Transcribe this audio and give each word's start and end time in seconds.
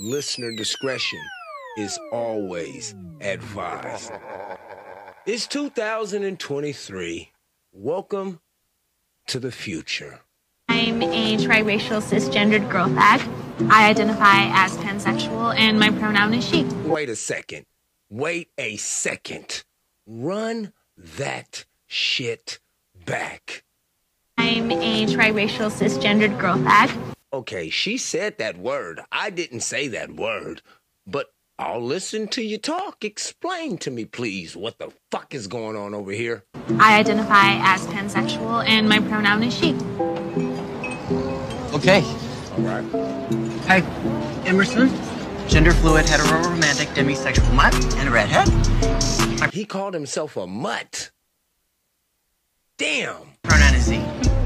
Listener 0.00 0.50
discretion 0.52 1.20
is 1.76 1.98
always 2.10 2.94
advised. 3.20 4.10
It's 5.26 5.46
2023. 5.46 7.30
Welcome 7.74 8.40
to 9.26 9.38
the 9.38 9.52
future. 9.52 10.20
I'm 10.70 11.02
a 11.02 11.36
triracial 11.36 12.00
cisgendered 12.00 12.70
girl 12.70 12.88
fag. 12.88 13.20
I 13.70 13.90
identify 13.90 14.48
as 14.54 14.74
pansexual 14.78 15.54
and 15.54 15.78
my 15.78 15.90
pronoun 15.90 16.32
is 16.32 16.48
she. 16.48 16.64
Wait 16.86 17.10
a 17.10 17.16
second. 17.16 17.66
Wait 18.08 18.48
a 18.56 18.78
second. 18.78 19.64
Run 20.06 20.72
that 20.96 21.66
shit 21.86 22.58
back. 23.04 23.64
I'm 24.38 24.72
a 24.72 25.04
triracial 25.04 25.70
cisgendered 25.70 26.40
girl 26.40 26.56
fag. 26.56 27.09
Okay, 27.32 27.70
she 27.70 27.96
said 27.96 28.38
that 28.38 28.58
word. 28.58 29.00
I 29.12 29.30
didn't 29.30 29.60
say 29.60 29.86
that 29.88 30.10
word. 30.10 30.62
But 31.06 31.26
I'll 31.60 31.82
listen 31.82 32.26
to 32.28 32.42
you 32.42 32.58
talk. 32.58 33.04
Explain 33.04 33.78
to 33.78 33.90
me, 33.90 34.04
please, 34.04 34.56
what 34.56 34.78
the 34.78 34.90
fuck 35.12 35.32
is 35.32 35.46
going 35.46 35.76
on 35.76 35.94
over 35.94 36.10
here. 36.10 36.44
I 36.78 36.98
identify 36.98 37.54
as 37.62 37.86
pansexual 37.86 38.66
and 38.66 38.88
my 38.88 38.98
pronoun 38.98 39.44
is 39.44 39.54
she. 39.54 39.74
Okay. 41.72 42.02
All 42.56 42.64
right. 42.64 42.84
Hi, 43.66 43.82
Emerson. 44.44 44.88
Gender 45.48 45.72
fluid, 45.72 46.08
hetero 46.08 46.42
romantic, 46.48 46.88
demisexual 46.88 47.52
mutt, 47.54 47.74
and 47.96 48.08
a 48.08 48.12
redhead. 48.12 49.52
He 49.52 49.64
called 49.64 49.94
himself 49.94 50.36
a 50.36 50.46
mutt. 50.46 51.10
Damn. 52.76 53.36
Pronoun 53.42 53.74
is 53.74 53.84
Z. 53.84 54.39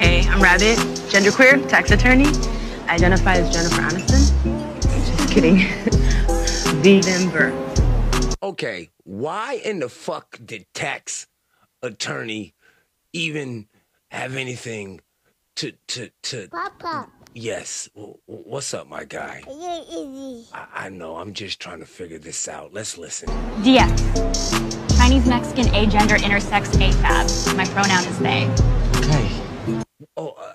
Hey, 0.00 0.26
I'm 0.28 0.40
Rabbit, 0.42 0.78
genderqueer, 1.12 1.68
tax 1.68 1.90
attorney. 1.90 2.24
I 2.88 2.94
identify 2.94 3.34
as 3.34 3.54
Jennifer 3.54 3.82
Aniston. 3.82 4.82
Just 4.82 5.30
kidding. 5.30 5.56
the 6.82 7.02
member. 7.06 7.52
Okay, 8.42 8.88
why 9.04 9.60
in 9.62 9.80
the 9.80 9.90
fuck 9.90 10.38
did 10.42 10.64
tax 10.72 11.26
attorney 11.82 12.54
even 13.12 13.68
have 14.10 14.36
anything 14.36 15.00
to 15.56 15.72
to 15.88 16.10
to? 16.22 16.48
Papa, 16.48 17.08
Yes. 17.34 17.90
W- 17.94 18.16
w- 18.26 18.44
What's 18.48 18.72
up, 18.72 18.88
my 18.88 19.04
guy? 19.04 19.42
I, 19.46 20.66
I 20.74 20.88
know. 20.88 21.16
I'm 21.16 21.34
just 21.34 21.60
trying 21.60 21.80
to 21.80 21.86
figure 21.86 22.18
this 22.18 22.48
out. 22.48 22.72
Let's 22.72 22.96
listen. 22.96 23.28
DX. 23.62 24.96
Chinese 24.96 25.26
Mexican 25.26 25.66
agender 25.66 26.16
intersex 26.16 26.68
AFAB. 26.80 27.56
My 27.56 27.64
pronoun 27.66 28.04
is 28.06 28.18
they. 28.18 28.48
Okay. 29.06 29.49
Oh, 30.16 30.30
uh, 30.30 30.52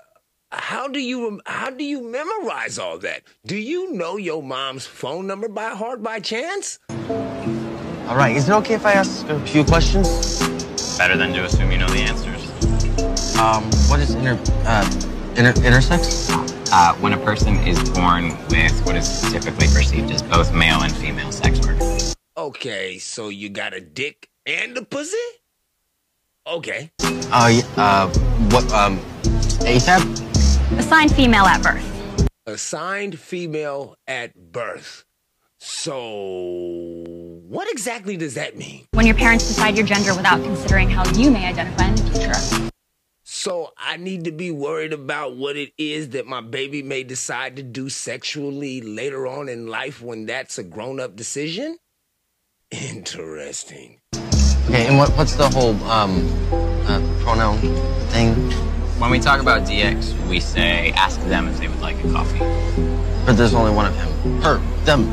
how 0.50 0.88
do 0.88 0.98
you 0.98 1.40
how 1.46 1.70
do 1.70 1.84
you 1.84 2.02
memorize 2.02 2.78
all 2.78 2.98
that? 2.98 3.22
Do 3.46 3.56
you 3.56 3.92
know 3.92 4.16
your 4.16 4.42
mom's 4.42 4.86
phone 4.86 5.26
number 5.26 5.48
by 5.48 5.70
heart 5.70 6.02
by 6.02 6.20
chance? 6.20 6.78
All 7.08 8.16
right. 8.16 8.34
Is 8.34 8.48
it 8.48 8.52
okay 8.52 8.74
if 8.74 8.84
I 8.84 8.92
ask 8.92 9.28
a 9.28 9.38
few 9.46 9.64
questions? 9.64 10.38
Better 10.98 11.16
than 11.16 11.32
to 11.34 11.44
assume 11.44 11.70
you 11.70 11.78
know 11.78 11.88
the 11.88 12.00
answers. 12.00 12.42
Um, 13.38 13.64
what 13.88 14.00
is 14.00 14.14
inter 14.14 14.38
uh 14.64 14.84
inter 15.36 15.52
intersex? 15.62 16.30
Uh, 16.72 16.94
when 16.96 17.12
a 17.12 17.18
person 17.18 17.54
is 17.58 17.78
born 17.90 18.30
with 18.48 18.84
what 18.84 18.96
is 18.96 19.22
typically 19.30 19.68
perceived 19.68 20.10
as 20.10 20.22
both 20.22 20.52
male 20.52 20.82
and 20.82 20.92
female 20.96 21.30
sex 21.30 21.64
organs. 21.64 22.16
Okay, 22.36 22.98
so 22.98 23.28
you 23.28 23.48
got 23.48 23.72
a 23.72 23.80
dick 23.80 24.28
and 24.44 24.76
a 24.76 24.84
pussy? 24.84 25.16
Okay. 26.46 26.92
Uh, 27.02 27.60
uh, 27.76 28.08
what 28.50 28.72
um, 28.72 29.00
AFAB? 29.66 30.78
Assigned 30.78 31.12
female 31.12 31.44
at 31.44 31.60
birth. 31.60 32.28
Assigned 32.46 33.18
female 33.18 33.96
at 34.06 34.52
birth. 34.52 35.04
So, 35.58 35.96
what 37.48 37.68
exactly 37.72 38.16
does 38.16 38.34
that 38.34 38.56
mean? 38.56 38.86
When 38.92 39.06
your 39.06 39.16
parents 39.16 39.48
decide 39.48 39.76
your 39.76 39.86
gender 39.86 40.14
without 40.14 40.40
considering 40.44 40.88
how 40.88 41.04
you 41.14 41.32
may 41.32 41.46
identify 41.46 41.88
in 41.88 41.96
the 41.96 42.02
future. 42.12 42.70
So, 43.24 43.72
I 43.76 43.96
need 43.96 44.22
to 44.24 44.30
be 44.30 44.52
worried 44.52 44.92
about 44.92 45.36
what 45.36 45.56
it 45.56 45.72
is 45.76 46.10
that 46.10 46.26
my 46.26 46.40
baby 46.40 46.80
may 46.80 47.02
decide 47.02 47.56
to 47.56 47.64
do 47.64 47.88
sexually 47.88 48.80
later 48.80 49.26
on 49.26 49.48
in 49.48 49.66
life 49.66 50.00
when 50.00 50.26
that's 50.26 50.58
a 50.58 50.62
grown 50.62 51.00
up 51.00 51.16
decision? 51.16 51.78
Interesting. 52.70 53.98
Okay. 54.68 54.86
And 54.86 54.98
what 54.98 55.10
what's 55.16 55.34
the 55.36 55.48
whole 55.48 55.74
um 55.84 56.26
uh, 56.86 57.00
pronoun 57.22 57.58
thing? 58.10 58.34
When 59.00 59.10
we 59.10 59.20
talk 59.20 59.40
about 59.40 59.62
DX, 59.62 60.16
we 60.28 60.40
say 60.40 60.90
ask 60.92 61.20
them 61.28 61.48
if 61.48 61.58
they 61.58 61.68
would 61.68 61.80
like 61.80 62.02
a 62.04 62.10
coffee. 62.12 62.38
But 63.26 63.34
there's 63.36 63.54
only 63.54 63.72
one 63.72 63.86
of 63.86 63.94
him. 63.96 64.40
Her. 64.42 64.58
Them. 64.84 65.04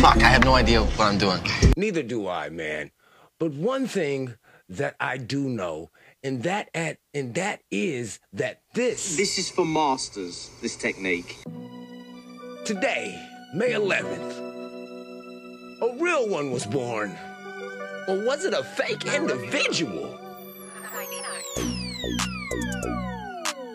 Fuck. 0.00 0.16
I 0.22 0.28
have 0.28 0.44
no 0.44 0.54
idea 0.54 0.82
what 0.82 1.06
I'm 1.06 1.18
doing. 1.18 1.40
Neither 1.76 2.02
do 2.02 2.26
I, 2.28 2.48
man. 2.48 2.90
But 3.38 3.52
one 3.52 3.86
thing 3.86 4.34
that 4.68 4.96
I 4.98 5.16
do 5.18 5.48
know, 5.48 5.90
and 6.22 6.42
that 6.42 6.70
at 6.74 6.98
and 7.14 7.34
that 7.34 7.60
is 7.70 8.18
that 8.32 8.62
this 8.74 9.16
This 9.16 9.38
is 9.38 9.48
for 9.50 9.64
masters, 9.64 10.50
this 10.60 10.76
technique. 10.76 11.36
today, 12.64 13.14
May 13.54 13.72
11th, 13.72 14.32
a 15.82 15.96
real 16.02 16.28
one 16.28 16.50
was 16.50 16.66
born. 16.66 17.16
Or 18.08 18.16
was 18.24 18.44
it 18.44 18.54
a 18.54 18.62
fake 18.62 19.04
individual? 19.12 20.16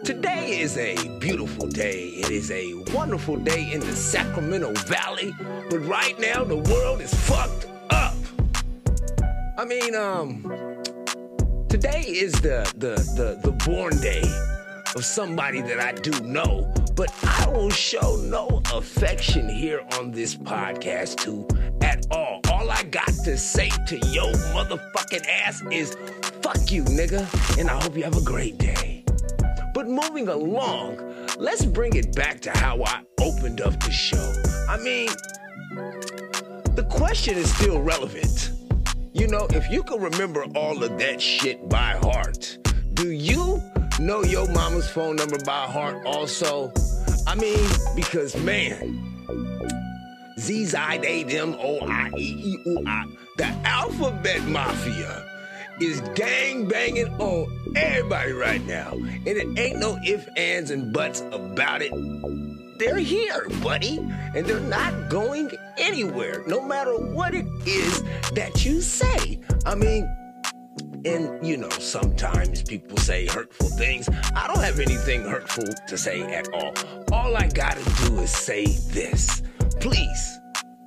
Today 0.06 0.62
is 0.62 0.78
a 0.78 0.96
beautiful 1.20 1.68
day. 1.68 2.08
It 2.16 2.30
is 2.32 2.50
a 2.50 2.74
wonderful 2.94 3.36
day 3.36 3.72
in 3.74 3.82
the 3.82 3.94
Sacramento 3.94 4.72
Valley. 4.86 5.36
But 5.70 5.80
right 5.80 6.18
now, 6.18 6.46
the 6.46 6.56
world 6.56 7.02
is 7.02 7.14
fucked 7.14 7.68
up. 7.90 8.16
I 9.58 9.66
mean, 9.66 9.96
um, 9.96 10.44
today 11.68 12.04
is 12.08 12.32
the 12.34 12.72
the 12.78 12.96
the, 13.18 13.40
the 13.44 13.52
born 13.66 13.98
day 13.98 14.24
of 14.96 15.04
somebody 15.04 15.62
that 15.62 15.80
I 15.80 15.92
do 15.92 16.12
know, 16.22 16.74
but 16.96 17.14
I 17.24 17.50
will 17.50 17.70
show 17.70 18.16
no 18.16 18.62
affection 18.74 19.50
here 19.50 19.86
on 20.00 20.12
this 20.12 20.36
podcast 20.36 21.18
to 21.26 21.46
at 21.86 22.06
all. 22.12 22.41
All 22.62 22.70
I 22.70 22.84
got 22.84 23.08
to 23.26 23.40
say 23.40 23.70
to 23.88 23.98
yo 24.10 24.32
motherfucking 24.54 25.26
ass 25.28 25.64
is 25.72 25.98
fuck 26.44 26.72
you, 26.72 26.84
nigga, 26.84 27.28
and 27.58 27.68
I 27.68 27.82
hope 27.82 27.98
you 27.98 28.04
have 28.04 28.16
a 28.16 28.22
great 28.22 28.60
day. 28.60 29.04
But 29.74 29.88
moving 29.88 30.28
along, 30.28 31.00
let's 31.40 31.66
bring 31.66 31.96
it 31.96 32.16
back 32.16 32.40
to 32.42 32.52
how 32.52 32.84
I 32.84 33.02
opened 33.20 33.62
up 33.62 33.80
the 33.80 33.90
show. 33.90 34.32
I 34.70 34.78
mean, 34.78 35.10
the 36.76 36.88
question 36.88 37.36
is 37.36 37.52
still 37.52 37.82
relevant. 37.82 38.52
You 39.12 39.26
know, 39.26 39.48
if 39.50 39.68
you 39.72 39.82
can 39.82 40.00
remember 40.00 40.46
all 40.56 40.84
of 40.84 41.00
that 41.00 41.20
shit 41.20 41.68
by 41.68 41.98
heart, 42.04 42.60
do 42.94 43.10
you 43.10 43.60
know 44.00 44.24
your 44.24 44.48
mama's 44.52 44.88
phone 44.88 45.16
number 45.16 45.40
by 45.44 45.66
heart 45.66 46.06
also? 46.06 46.72
I 47.26 47.34
mean, 47.34 47.68
because 47.96 48.38
man, 48.38 49.11
Z, 50.42 50.66
Z, 50.66 50.78
they, 51.04 51.22
them, 51.22 51.56
O, 51.60 51.80
I, 51.82 52.10
E, 52.18 52.36
E, 52.44 52.58
U, 52.66 52.84
I, 52.88 53.06
the 53.38 53.46
alphabet 53.64 54.42
mafia 54.48 55.24
is 55.80 56.02
gang 56.16 56.68
banging 56.68 57.14
on 57.20 57.48
everybody 57.76 58.32
right 58.32 58.66
now. 58.66 58.94
And 58.94 59.28
it 59.28 59.60
ain't 59.60 59.78
no 59.78 60.00
ifs, 60.04 60.28
ands, 60.36 60.72
and 60.72 60.92
buts 60.92 61.22
about 61.32 61.84
it. 61.84 61.92
They're 62.80 62.98
here, 62.98 63.50
buddy, 63.62 64.00
and 64.36 64.44
they're 64.48 64.60
not 64.62 65.10
going 65.10 65.52
anywhere, 65.78 66.44
no 66.48 66.60
matter 66.60 66.98
what 66.98 67.36
it 67.36 67.46
is 67.68 68.02
that 68.34 68.66
you 68.66 68.82
say. 68.82 69.40
I 69.68 69.76
mean, 69.76 70.10
and 71.06 71.46
you 71.46 71.58
know, 71.58 71.70
sometimes 71.70 72.64
people 72.64 72.98
say 72.98 73.28
hurtful 73.28 73.70
things. 73.70 74.10
I 74.36 74.48
don't 74.48 74.64
have 74.64 74.80
anything 74.80 75.22
hurtful 75.22 75.66
to 75.88 75.98
say 76.00 76.22
at 76.34 76.52
all. 76.52 76.74
All 77.12 77.38
I 77.38 77.48
gotta 77.48 77.84
do 78.06 78.20
is 78.20 78.32
say 78.32 78.66
this. 78.66 79.44
Please 79.82 80.40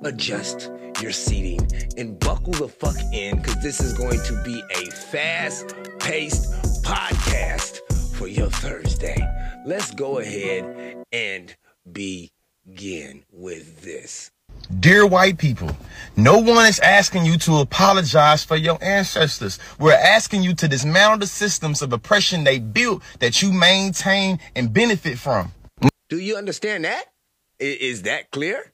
adjust 0.05 0.71
your 1.01 1.11
seating 1.11 1.67
and 1.97 2.17
buckle 2.17 2.53
the 2.53 2.69
fuck 2.69 2.95
in 3.11 3.35
because 3.35 3.61
this 3.61 3.81
is 3.81 3.91
going 3.91 4.21
to 4.21 4.41
be 4.45 4.63
a 4.73 4.89
fast 4.89 5.75
paced 5.99 6.49
podcast 6.81 7.81
for 8.15 8.27
your 8.27 8.49
Thursday. 8.49 9.17
Let's 9.65 9.93
go 9.93 10.19
ahead 10.19 11.03
and 11.11 11.53
begin 11.91 13.25
with 13.33 13.81
this. 13.81 14.31
Dear 14.79 15.05
white 15.05 15.37
people, 15.37 15.75
no 16.15 16.39
one 16.39 16.65
is 16.65 16.79
asking 16.79 17.25
you 17.25 17.37
to 17.39 17.57
apologize 17.57 18.45
for 18.45 18.55
your 18.55 18.81
ancestors. 18.81 19.59
We're 19.77 19.91
asking 19.91 20.43
you 20.43 20.55
to 20.55 20.69
dismantle 20.69 21.19
the 21.19 21.27
systems 21.27 21.81
of 21.81 21.91
oppression 21.91 22.45
they 22.45 22.59
built 22.59 23.03
that 23.19 23.41
you 23.41 23.51
maintain 23.51 24.39
and 24.55 24.71
benefit 24.71 25.17
from. 25.17 25.51
Do 26.07 26.17
you 26.17 26.37
understand 26.37 26.85
that? 26.85 27.07
Is 27.59 28.03
that 28.03 28.31
clear? 28.31 28.71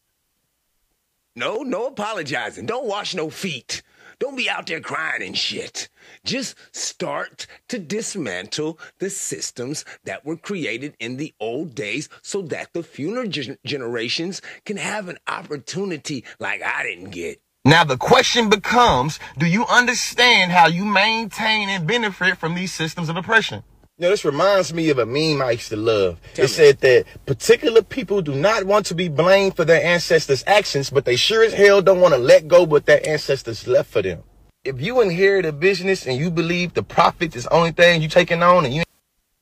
No, 1.35 1.63
no 1.63 1.87
apologizing. 1.87 2.65
Don't 2.65 2.87
wash 2.87 3.15
no 3.15 3.29
feet. 3.29 3.81
Don't 4.19 4.35
be 4.35 4.49
out 4.49 4.67
there 4.67 4.81
crying 4.81 5.23
and 5.23 5.37
shit. 5.37 5.87
Just 6.25 6.55
start 6.73 7.47
to 7.69 7.79
dismantle 7.79 8.77
the 8.99 9.09
systems 9.09 9.85
that 10.03 10.25
were 10.25 10.35
created 10.35 10.95
in 10.99 11.15
the 11.15 11.33
old 11.39 11.73
days 11.73 12.09
so 12.21 12.41
that 12.43 12.73
the 12.73 12.83
future 12.83 13.25
gen- 13.25 13.57
generations 13.65 14.41
can 14.65 14.77
have 14.77 15.07
an 15.07 15.17
opportunity 15.25 16.25
like 16.39 16.61
I 16.61 16.83
didn't 16.83 17.11
get. 17.11 17.41
Now 17.63 17.83
the 17.85 17.97
question 17.97 18.49
becomes, 18.49 19.17
do 19.37 19.45
you 19.45 19.65
understand 19.67 20.51
how 20.51 20.67
you 20.67 20.83
maintain 20.83 21.69
and 21.69 21.87
benefit 21.87 22.37
from 22.37 22.55
these 22.55 22.73
systems 22.73 23.07
of 23.07 23.15
oppression? 23.15 23.63
You 24.01 24.07
know, 24.07 24.13
this 24.13 24.25
reminds 24.25 24.73
me 24.73 24.89
of 24.89 24.97
a 24.97 25.05
meme 25.05 25.43
I 25.43 25.51
used 25.51 25.69
to 25.69 25.75
love. 25.75 26.19
Tell 26.33 26.45
it 26.45 26.47
me. 26.47 26.53
said 26.55 26.79
that 26.79 27.05
particular 27.27 27.83
people 27.83 28.23
do 28.23 28.33
not 28.33 28.63
want 28.63 28.87
to 28.87 28.95
be 28.95 29.09
blamed 29.09 29.55
for 29.55 29.63
their 29.63 29.83
ancestors' 29.83 30.43
actions, 30.47 30.89
but 30.89 31.05
they 31.05 31.15
sure 31.15 31.43
as 31.43 31.53
hell 31.53 31.83
don't 31.83 32.01
want 32.01 32.15
to 32.15 32.19
let 32.19 32.47
go 32.47 32.63
what 32.63 32.87
their 32.87 33.07
ancestors 33.07 33.67
left 33.67 33.91
for 33.91 34.01
them. 34.01 34.23
If 34.63 34.81
you 34.81 35.01
inherit 35.01 35.45
a 35.45 35.51
business 35.51 36.07
and 36.07 36.17
you 36.17 36.31
believe 36.31 36.73
the 36.73 36.81
profits 36.81 37.35
is 37.35 37.43
the 37.43 37.53
only 37.53 37.73
thing 37.73 38.01
you 38.01 38.07
taking 38.07 38.41
on 38.41 38.65
and 38.65 38.73
you 38.73 38.81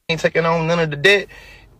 ain't 0.10 0.20
taking 0.20 0.46
on 0.46 0.68
none 0.68 0.80
of 0.80 0.90
the 0.90 0.98
debt, 0.98 1.30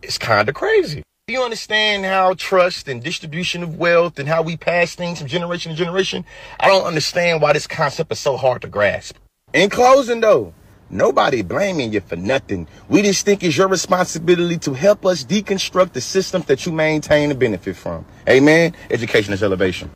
it's 0.00 0.16
kind 0.16 0.48
of 0.48 0.54
crazy. 0.54 1.02
Do 1.26 1.34
you 1.34 1.42
understand 1.42 2.06
how 2.06 2.32
trust 2.32 2.88
and 2.88 3.02
distribution 3.02 3.62
of 3.62 3.76
wealth 3.76 4.18
and 4.18 4.26
how 4.26 4.40
we 4.40 4.56
pass 4.56 4.94
things 4.94 5.18
from 5.18 5.28
generation 5.28 5.70
to 5.70 5.76
generation? 5.76 6.24
I 6.58 6.68
don't 6.68 6.86
understand 6.86 7.42
why 7.42 7.52
this 7.52 7.66
concept 7.66 8.10
is 8.10 8.20
so 8.20 8.38
hard 8.38 8.62
to 8.62 8.68
grasp. 8.68 9.16
In 9.52 9.68
closing 9.68 10.20
though, 10.20 10.54
nobody 10.90 11.42
blaming 11.42 11.92
you 11.92 12.00
for 12.00 12.16
nothing. 12.16 12.66
We 12.88 13.02
just 13.02 13.24
think 13.24 13.42
it's 13.42 13.56
your 13.56 13.68
responsibility 13.68 14.58
to 14.58 14.74
help 14.74 15.06
us 15.06 15.24
deconstruct 15.24 15.92
the 15.92 16.00
systems 16.00 16.46
that 16.46 16.66
you 16.66 16.72
maintain 16.72 17.30
and 17.30 17.38
benefit 17.38 17.76
from. 17.76 18.04
Amen. 18.28 18.74
Education 18.90 19.32
is 19.32 19.42
elevation. 19.42 19.90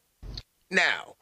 Now, 0.70 1.14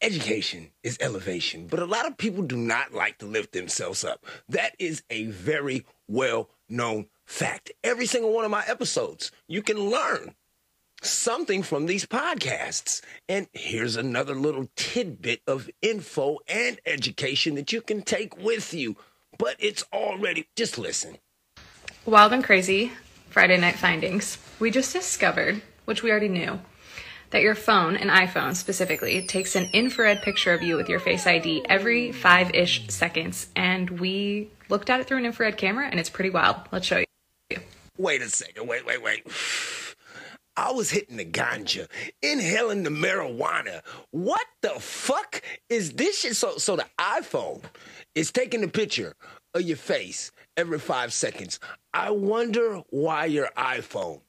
education 0.00 0.70
is 0.82 0.98
elevation, 1.00 1.68
but 1.68 1.80
a 1.80 1.86
lot 1.86 2.06
of 2.06 2.16
people 2.16 2.42
do 2.42 2.56
not 2.56 2.92
like 2.92 3.18
to 3.18 3.26
lift 3.26 3.52
themselves 3.52 4.04
up. 4.04 4.24
That 4.48 4.74
is 4.78 5.02
a 5.10 5.26
very 5.26 5.86
well 6.08 6.50
known 6.68 7.06
fact. 7.24 7.70
Every 7.84 8.06
single 8.06 8.32
one 8.32 8.44
of 8.44 8.50
my 8.50 8.64
episodes, 8.66 9.30
you 9.46 9.62
can 9.62 9.78
learn 9.78 10.34
something 11.02 11.62
from 11.62 11.86
these 11.86 12.06
podcasts. 12.06 13.02
And 13.28 13.48
here's 13.52 13.96
another 13.96 14.34
little 14.34 14.68
tidbit 14.76 15.42
of 15.46 15.68
info 15.80 16.38
and 16.48 16.80
education 16.86 17.54
that 17.56 17.72
you 17.72 17.80
can 17.80 18.02
take 18.02 18.36
with 18.36 18.72
you. 18.72 18.96
But 19.38 19.56
it's 19.58 19.84
already, 19.92 20.48
just 20.56 20.78
listen. 20.78 21.18
Wild 22.06 22.32
and 22.32 22.44
crazy 22.44 22.92
Friday 23.30 23.58
night 23.58 23.76
findings. 23.76 24.38
We 24.58 24.70
just 24.70 24.92
discovered, 24.92 25.62
which 25.84 26.02
we 26.02 26.10
already 26.10 26.28
knew, 26.28 26.60
that 27.30 27.42
your 27.42 27.54
phone, 27.54 27.96
an 27.96 28.08
iPhone 28.08 28.54
specifically, 28.54 29.26
takes 29.26 29.56
an 29.56 29.68
infrared 29.72 30.22
picture 30.22 30.52
of 30.52 30.62
you 30.62 30.76
with 30.76 30.88
your 30.88 31.00
Face 31.00 31.26
ID 31.26 31.64
every 31.68 32.12
five 32.12 32.54
ish 32.54 32.88
seconds. 32.88 33.48
And 33.56 34.00
we 34.00 34.50
looked 34.68 34.90
at 34.90 35.00
it 35.00 35.06
through 35.06 35.18
an 35.18 35.26
infrared 35.26 35.56
camera, 35.56 35.88
and 35.90 35.98
it's 35.98 36.10
pretty 36.10 36.30
wild. 36.30 36.56
Let's 36.70 36.86
show 36.86 36.98
you. 36.98 37.58
Wait 37.96 38.22
a 38.22 38.28
second. 38.28 38.66
Wait, 38.66 38.84
wait, 38.84 39.02
wait. 39.02 39.26
I 40.56 40.72
was 40.72 40.90
hitting 40.90 41.16
the 41.16 41.24
ganja, 41.24 41.88
inhaling 42.20 42.82
the 42.82 42.90
marijuana. 42.90 43.82
What 44.10 44.46
the 44.60 44.70
fuck 44.80 45.42
is 45.68 45.92
this 45.92 46.20
shit? 46.20 46.36
So, 46.36 46.58
so 46.58 46.76
the 46.76 46.86
iPhone 46.98 47.62
is 48.14 48.30
taking 48.30 48.62
a 48.62 48.68
picture 48.68 49.14
of 49.54 49.62
your 49.62 49.76
face 49.76 50.30
every 50.56 50.78
five 50.78 51.12
seconds. 51.12 51.58
I 51.94 52.10
wonder 52.10 52.82
why 52.90 53.26
your 53.26 53.48
iPhone 53.56 54.20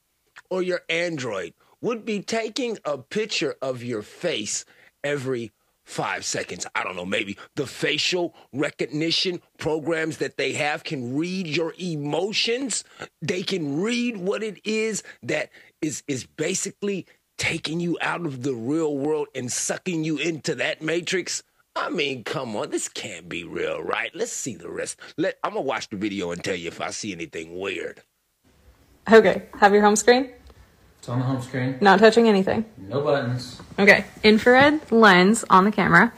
or 0.50 0.62
your 0.62 0.80
Android 0.88 1.54
would 1.80 2.04
be 2.04 2.20
taking 2.20 2.78
a 2.84 2.96
picture 2.96 3.56
of 3.60 3.82
your 3.82 4.02
face 4.02 4.64
every 5.02 5.52
five 5.84 6.24
seconds. 6.24 6.66
I 6.74 6.82
don't 6.82 6.96
know, 6.96 7.04
maybe 7.04 7.36
the 7.56 7.66
facial 7.66 8.34
recognition 8.52 9.42
programs 9.58 10.16
that 10.18 10.36
they 10.38 10.54
have 10.54 10.82
can 10.82 11.14
read 11.16 11.46
your 11.46 11.74
emotions. 11.78 12.84
They 13.20 13.42
can 13.42 13.80
read 13.80 14.16
what 14.16 14.42
it 14.42 14.60
is 14.64 15.02
that 15.22 15.50
is 15.84 16.02
is 16.08 16.24
basically 16.26 17.06
taking 17.36 17.78
you 17.80 17.98
out 18.00 18.24
of 18.24 18.42
the 18.42 18.54
real 18.54 18.96
world 18.96 19.28
and 19.34 19.52
sucking 19.52 20.02
you 20.04 20.16
into 20.16 20.54
that 20.56 20.80
matrix. 20.82 21.42
I 21.76 21.90
mean, 21.90 22.22
come 22.24 22.54
on, 22.56 22.70
this 22.70 22.88
can't 22.88 23.28
be 23.28 23.42
real, 23.44 23.82
right? 23.82 24.10
Let's 24.14 24.32
see 24.32 24.54
the 24.54 24.70
rest. 24.70 24.98
Let 25.18 25.38
I'm 25.44 25.50
gonna 25.54 25.62
watch 25.62 25.88
the 25.90 25.96
video 25.96 26.30
and 26.30 26.42
tell 26.42 26.54
you 26.56 26.68
if 26.68 26.80
I 26.80 26.90
see 26.90 27.12
anything 27.12 27.58
weird. 27.58 28.00
Okay, 29.12 29.42
have 29.60 29.72
your 29.72 29.82
home 29.82 29.96
screen. 29.96 30.30
It's 30.98 31.08
on 31.10 31.18
the 31.18 31.24
home 31.26 31.42
screen. 31.42 31.76
Not 31.82 31.98
touching 31.98 32.28
anything. 32.28 32.64
No 32.78 33.02
buttons. 33.02 33.60
Okay, 33.78 34.06
infrared 34.22 34.90
lens 34.90 35.44
on 35.50 35.64
the 35.64 35.72
camera. 35.72 36.12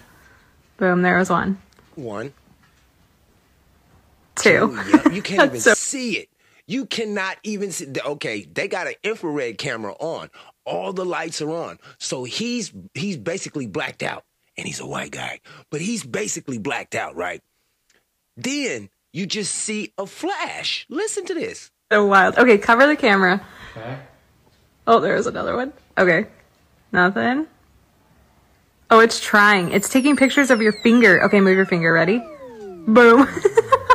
Boom, 0.77 1.03
there 1.03 1.19
was 1.19 1.29
one. 1.31 1.59
One. 1.97 2.33
Two. 4.37 4.79
Yeah, 4.91 5.09
you 5.09 5.23
can't 5.23 5.45
even 5.51 5.61
So- 5.61 5.75
see 5.75 6.19
it. 6.19 6.29
You 6.67 6.87
cannot 6.87 7.37
even 7.45 7.71
see. 7.71 7.87
Okay, 8.05 8.47
they 8.53 8.69
got 8.69 8.87
an 8.89 8.95
infrared 9.03 9.59
camera 9.59 9.95
on. 10.01 10.31
All 10.65 10.93
the 10.93 11.05
lights 11.05 11.41
are 11.41 11.51
on. 11.51 11.79
So 11.99 12.25
he's 12.25 12.73
he's 12.95 13.17
basically 13.17 13.67
blacked 13.67 14.03
out, 14.03 14.25
and 14.59 14.67
he's 14.67 14.81
a 14.81 14.87
white 14.87 15.13
guy, 15.13 15.41
but 15.71 15.81
he's 15.81 16.03
basically 16.03 16.59
blacked 16.59 16.95
out, 16.95 17.15
right? 17.15 17.41
Then 18.37 18.91
you 19.13 19.27
just 19.27 19.55
see 19.55 19.93
a 19.97 20.07
flash. 20.07 20.87
Listen 20.89 21.25
to 21.27 21.35
this. 21.35 21.71
So 21.91 22.05
wild. 22.05 22.37
Okay, 22.37 22.59
cover 22.59 22.87
the 22.87 22.97
camera. 22.97 23.47
Okay. 23.77 23.99
Oh, 24.89 25.01
there 25.01 25.15
was 25.15 25.27
another 25.27 25.57
one. 25.57 25.73
Okay. 25.97 26.27
Nothing. 26.93 27.47
Oh, 28.91 29.01
it's 29.01 29.21
trying. 29.21 29.73
It's 29.73 29.89
taking 29.89 30.17
pictures 30.17 30.51
of 30.51 30.63
your 30.63 30.73
finger. 30.83 31.25
Okay, 31.25 31.41
move 31.41 31.57
your 31.57 31.67
finger. 31.67 31.93
Ready? 31.93 32.23
Boom. 32.87 33.29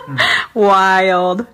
Hmm. 0.03 0.17
Wild. 0.55 1.45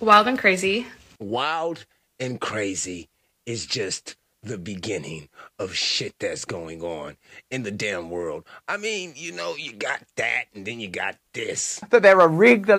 Wild 0.00 0.28
and 0.28 0.38
crazy. 0.38 0.86
Wild 1.18 1.84
and 2.18 2.40
crazy 2.40 3.10
is 3.44 3.66
just 3.66 4.16
the 4.42 4.56
beginning 4.56 5.28
of 5.58 5.74
shit 5.74 6.14
that's 6.18 6.46
going 6.46 6.82
on 6.82 7.18
in 7.50 7.64
the 7.64 7.70
damn 7.70 8.08
world. 8.08 8.46
I 8.66 8.78
mean, 8.78 9.12
you 9.14 9.32
know, 9.32 9.56
you 9.56 9.74
got 9.74 10.00
that, 10.16 10.44
and 10.54 10.64
then 10.64 10.80
you 10.80 10.88
got 10.88 11.16
this. 11.34 11.80
that 11.90 12.02
there 12.02 12.18
are 12.18 12.28
rigged 12.28 12.70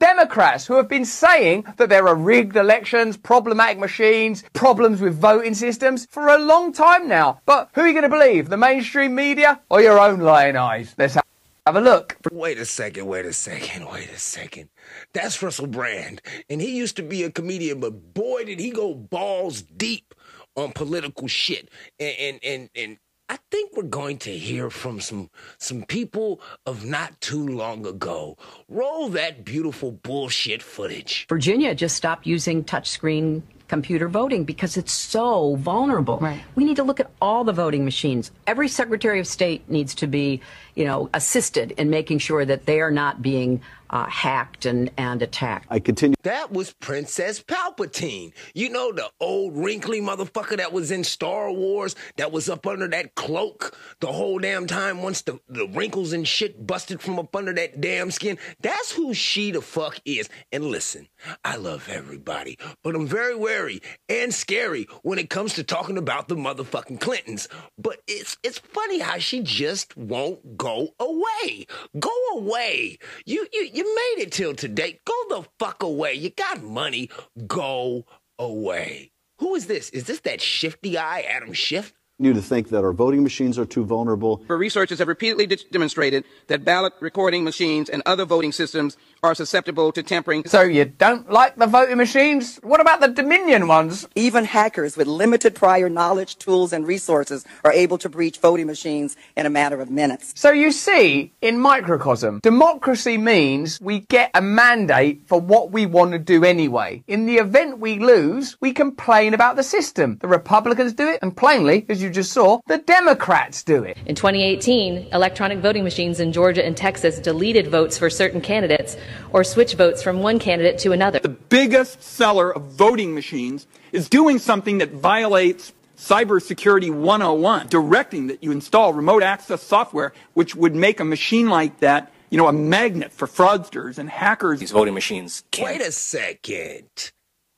Democrats 0.00 0.66
who 0.66 0.74
have 0.74 0.88
been 0.88 1.04
saying 1.04 1.64
that 1.76 1.88
there 1.88 2.08
are 2.08 2.16
rigged 2.16 2.56
elections, 2.56 3.16
problematic 3.16 3.78
machines, 3.78 4.42
problems 4.52 5.00
with 5.00 5.14
voting 5.14 5.54
systems 5.54 6.06
for 6.10 6.26
a 6.28 6.38
long 6.38 6.72
time 6.72 7.06
now. 7.06 7.40
But 7.46 7.70
who 7.74 7.82
are 7.82 7.86
you 7.86 7.92
going 7.92 8.02
to 8.02 8.08
believe? 8.08 8.48
The 8.48 8.56
mainstream 8.56 9.14
media 9.14 9.60
or 9.70 9.80
your 9.80 10.00
own 10.00 10.18
lying 10.18 10.56
eyes? 10.56 10.92
Let's 10.98 11.14
have, 11.14 11.24
have 11.66 11.76
a 11.76 11.80
look. 11.80 12.16
Wait 12.30 12.58
a 12.58 12.66
second, 12.66 13.06
wait 13.06 13.24
a 13.24 13.32
second, 13.32 13.86
wait 13.86 14.10
a 14.10 14.18
second. 14.18 14.68
That's 15.12 15.42
Russell 15.42 15.66
Brand. 15.66 16.20
And 16.50 16.60
he 16.60 16.76
used 16.76 16.96
to 16.96 17.02
be 17.02 17.22
a 17.22 17.30
comedian, 17.30 17.80
but 17.80 18.14
boy, 18.14 18.44
did 18.44 18.60
he 18.60 18.70
go 18.70 18.94
balls 18.94 19.62
deep 19.62 20.14
on 20.56 20.72
political 20.72 21.28
shit. 21.28 21.70
And 21.98 22.16
and 22.20 22.40
and, 22.42 22.70
and 22.76 22.98
I 23.28 23.38
think 23.50 23.74
we're 23.74 23.84
going 23.84 24.18
to 24.18 24.30
hear 24.30 24.68
from 24.68 25.00
some 25.00 25.30
some 25.58 25.84
people 25.84 26.40
of 26.66 26.84
not 26.84 27.20
too 27.20 27.48
long 27.48 27.86
ago. 27.86 28.36
Roll 28.68 29.08
that 29.10 29.44
beautiful 29.44 29.92
bullshit 29.92 30.62
footage. 30.62 31.26
Virginia 31.28 31.74
just 31.74 31.96
stopped 31.96 32.26
using 32.26 32.62
touchscreen 32.62 33.42
computer 33.68 34.08
voting 34.08 34.44
because 34.44 34.76
it's 34.76 34.92
so 34.92 35.56
vulnerable. 35.56 36.18
Right. 36.18 36.42
We 36.54 36.64
need 36.64 36.76
to 36.76 36.82
look 36.82 37.00
at 37.00 37.10
all 37.20 37.44
the 37.44 37.52
voting 37.52 37.84
machines. 37.84 38.30
Every 38.46 38.68
Secretary 38.68 39.18
of 39.18 39.26
State 39.26 39.68
needs 39.70 39.94
to 39.96 40.06
be, 40.06 40.40
you 40.74 40.84
know, 40.84 41.08
assisted 41.14 41.72
in 41.72 41.90
making 41.90 42.18
sure 42.18 42.44
that 42.44 42.66
they 42.66 42.80
are 42.80 42.90
not 42.90 43.22
being 43.22 43.60
uh, 43.90 44.06
hacked 44.06 44.66
and, 44.66 44.90
and 44.96 45.22
attacked. 45.22 45.66
I 45.70 45.78
continue. 45.78 46.16
That 46.22 46.50
was 46.50 46.72
Princess 46.72 47.40
Palpatine. 47.40 48.32
You 48.52 48.70
know, 48.70 48.92
the 48.92 49.08
old 49.20 49.56
wrinkly 49.56 50.00
motherfucker 50.00 50.56
that 50.56 50.72
was 50.72 50.90
in 50.90 51.04
Star 51.04 51.52
Wars, 51.52 51.94
that 52.16 52.32
was 52.32 52.48
up 52.48 52.66
under 52.66 52.88
that 52.88 53.14
cloak 53.14 53.76
the 54.00 54.08
whole 54.08 54.40
damn 54.40 54.66
time 54.66 55.02
once 55.02 55.22
the, 55.22 55.38
the 55.48 55.68
wrinkles 55.68 56.12
and 56.12 56.26
shit 56.26 56.66
busted 56.66 57.00
from 57.00 57.20
up 57.20 57.34
under 57.36 57.52
that 57.52 57.80
damn 57.80 58.10
skin. 58.10 58.36
That's 58.60 58.90
who 58.90 59.14
she 59.14 59.52
the 59.52 59.62
fuck 59.62 60.00
is. 60.04 60.28
And 60.50 60.64
listen, 60.64 61.06
I 61.44 61.56
love 61.56 61.88
everybody, 61.88 62.58
but 62.82 62.96
I'm 62.96 63.06
very 63.06 63.36
wary 63.36 63.80
and 64.08 64.34
scary 64.34 64.88
when 65.02 65.18
it 65.18 65.30
comes 65.30 65.54
to 65.54 65.62
talking 65.62 65.98
about 65.98 66.26
the 66.26 66.36
motherfucking 66.36 67.00
Clintons. 67.00 67.48
But 67.78 68.00
it's 68.08 68.36
it's 68.42 68.58
funny 68.58 68.98
how 68.98 69.18
she 69.18 69.42
just 69.42 69.96
won't 69.96 70.56
go 70.56 70.63
away. 70.64 71.66
Go 71.98 72.10
away. 72.34 72.98
You 73.24 73.46
you 73.52 73.68
you 73.72 73.84
made 73.84 74.22
it 74.24 74.32
till 74.32 74.54
today. 74.54 75.00
Go 75.04 75.14
the 75.28 75.48
fuck 75.58 75.82
away. 75.82 76.14
You 76.14 76.30
got 76.30 76.62
money. 76.62 77.10
Go 77.46 78.06
away. 78.38 79.12
Who 79.38 79.54
is 79.54 79.66
this? 79.66 79.90
Is 79.90 80.04
this 80.04 80.20
that 80.20 80.40
shifty 80.40 80.96
eye 80.96 81.22
Adam 81.22 81.52
Schiff? 81.52 81.92
You 82.18 82.32
to 82.32 82.40
think 82.40 82.68
that 82.68 82.84
our 82.84 82.92
voting 82.92 83.24
machines 83.24 83.58
are 83.58 83.64
too 83.64 83.84
vulnerable. 83.84 84.40
For 84.46 84.56
researchers 84.56 85.00
have 85.00 85.08
repeatedly 85.08 85.46
de- 85.46 85.56
demonstrated 85.72 86.24
that 86.46 86.64
ballot 86.64 86.92
recording 87.00 87.42
machines 87.42 87.90
and 87.90 88.02
other 88.06 88.24
voting 88.24 88.52
systems 88.52 88.96
are 89.24 89.34
susceptible 89.34 89.90
to 89.90 90.00
tampering. 90.00 90.44
So 90.46 90.60
you 90.60 90.84
don't 90.84 91.28
like 91.28 91.56
the 91.56 91.66
voting 91.66 91.96
machines? 91.96 92.60
What 92.62 92.80
about 92.80 93.00
the 93.00 93.08
Dominion 93.08 93.66
ones? 93.66 94.06
Even 94.14 94.44
hackers 94.44 94.96
with 94.96 95.08
limited 95.08 95.56
prior 95.56 95.88
knowledge, 95.88 96.36
tools, 96.36 96.72
and 96.72 96.86
resources 96.86 97.44
are 97.64 97.72
able 97.72 97.98
to 97.98 98.08
breach 98.08 98.38
voting 98.38 98.68
machines 98.68 99.16
in 99.36 99.44
a 99.44 99.50
matter 99.50 99.80
of 99.80 99.90
minutes. 99.90 100.34
So 100.36 100.52
you 100.52 100.70
see, 100.70 101.32
in 101.40 101.58
microcosm, 101.58 102.38
democracy 102.44 103.18
means 103.18 103.80
we 103.80 104.00
get 104.00 104.30
a 104.34 104.40
mandate 104.40 105.22
for 105.26 105.40
what 105.40 105.72
we 105.72 105.84
want 105.84 106.12
to 106.12 106.20
do 106.20 106.44
anyway. 106.44 107.02
In 107.08 107.26
the 107.26 107.38
event 107.38 107.80
we 107.80 107.98
lose, 107.98 108.56
we 108.60 108.72
complain 108.72 109.34
about 109.34 109.56
the 109.56 109.64
system. 109.64 110.18
The 110.20 110.28
Republicans 110.28 110.92
do 110.92 111.08
it, 111.08 111.18
and 111.20 111.36
plainly, 111.36 111.86
as 111.88 112.02
you 112.03 112.03
just 112.10 112.32
saw, 112.32 112.60
the 112.66 112.78
Democrats 112.78 113.62
do 113.62 113.82
it. 113.84 113.96
In 114.06 114.14
2018, 114.14 115.08
electronic 115.12 115.58
voting 115.58 115.84
machines 115.84 116.20
in 116.20 116.32
Georgia 116.32 116.64
and 116.64 116.76
Texas 116.76 117.18
deleted 117.18 117.68
votes 117.68 117.98
for 117.98 118.10
certain 118.10 118.40
candidates 118.40 118.96
or 119.32 119.44
switched 119.44 119.76
votes 119.76 120.02
from 120.02 120.20
one 120.20 120.38
candidate 120.38 120.78
to 120.78 120.92
another. 120.92 121.18
The 121.18 121.28
biggest 121.28 122.02
seller 122.02 122.54
of 122.54 122.62
voting 122.72 123.14
machines 123.14 123.66
is 123.92 124.08
doing 124.08 124.38
something 124.38 124.78
that 124.78 124.90
violates 124.90 125.72
Cybersecurity 125.96 126.90
101, 126.90 127.68
directing 127.68 128.26
that 128.26 128.42
you 128.42 128.50
install 128.50 128.92
remote 128.92 129.22
access 129.22 129.62
software, 129.62 130.12
which 130.34 130.54
would 130.54 130.74
make 130.74 131.00
a 131.00 131.04
machine 131.04 131.48
like 131.48 131.80
that, 131.80 132.12
you 132.30 132.38
know, 132.38 132.48
a 132.48 132.52
magnet 132.52 133.12
for 133.12 133.28
fraudsters 133.28 133.98
and 133.98 134.10
hackers. 134.10 134.60
These 134.60 134.72
voting 134.72 134.94
machines 134.94 135.44
Wait 135.58 135.80
a 135.80 135.92
second. 135.92 137.12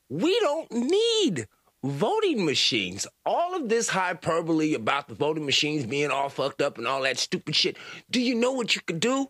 We 0.09 0.38
don't 0.41 0.71
need 0.71 1.49
voting 1.87 2.45
machines. 2.45 3.07
All 3.25 3.55
of 3.55 3.69
this 3.69 3.88
hyperbole 3.88 4.75
about 4.75 5.09
the 5.09 5.14
voting 5.14 5.47
machines 5.47 5.87
being 5.87 6.11
all 6.11 6.28
fucked 6.28 6.62
up 6.62 6.78
and 6.78 6.87
all 6.87 7.02
that 7.02 7.19
stupid 7.19 7.55
shit. 7.55 7.76
Do 8.11 8.21
you 8.21 8.35
know 8.35 8.52
what 8.52 8.75
you 8.75 8.83
could 8.83 9.00
do? 9.00 9.28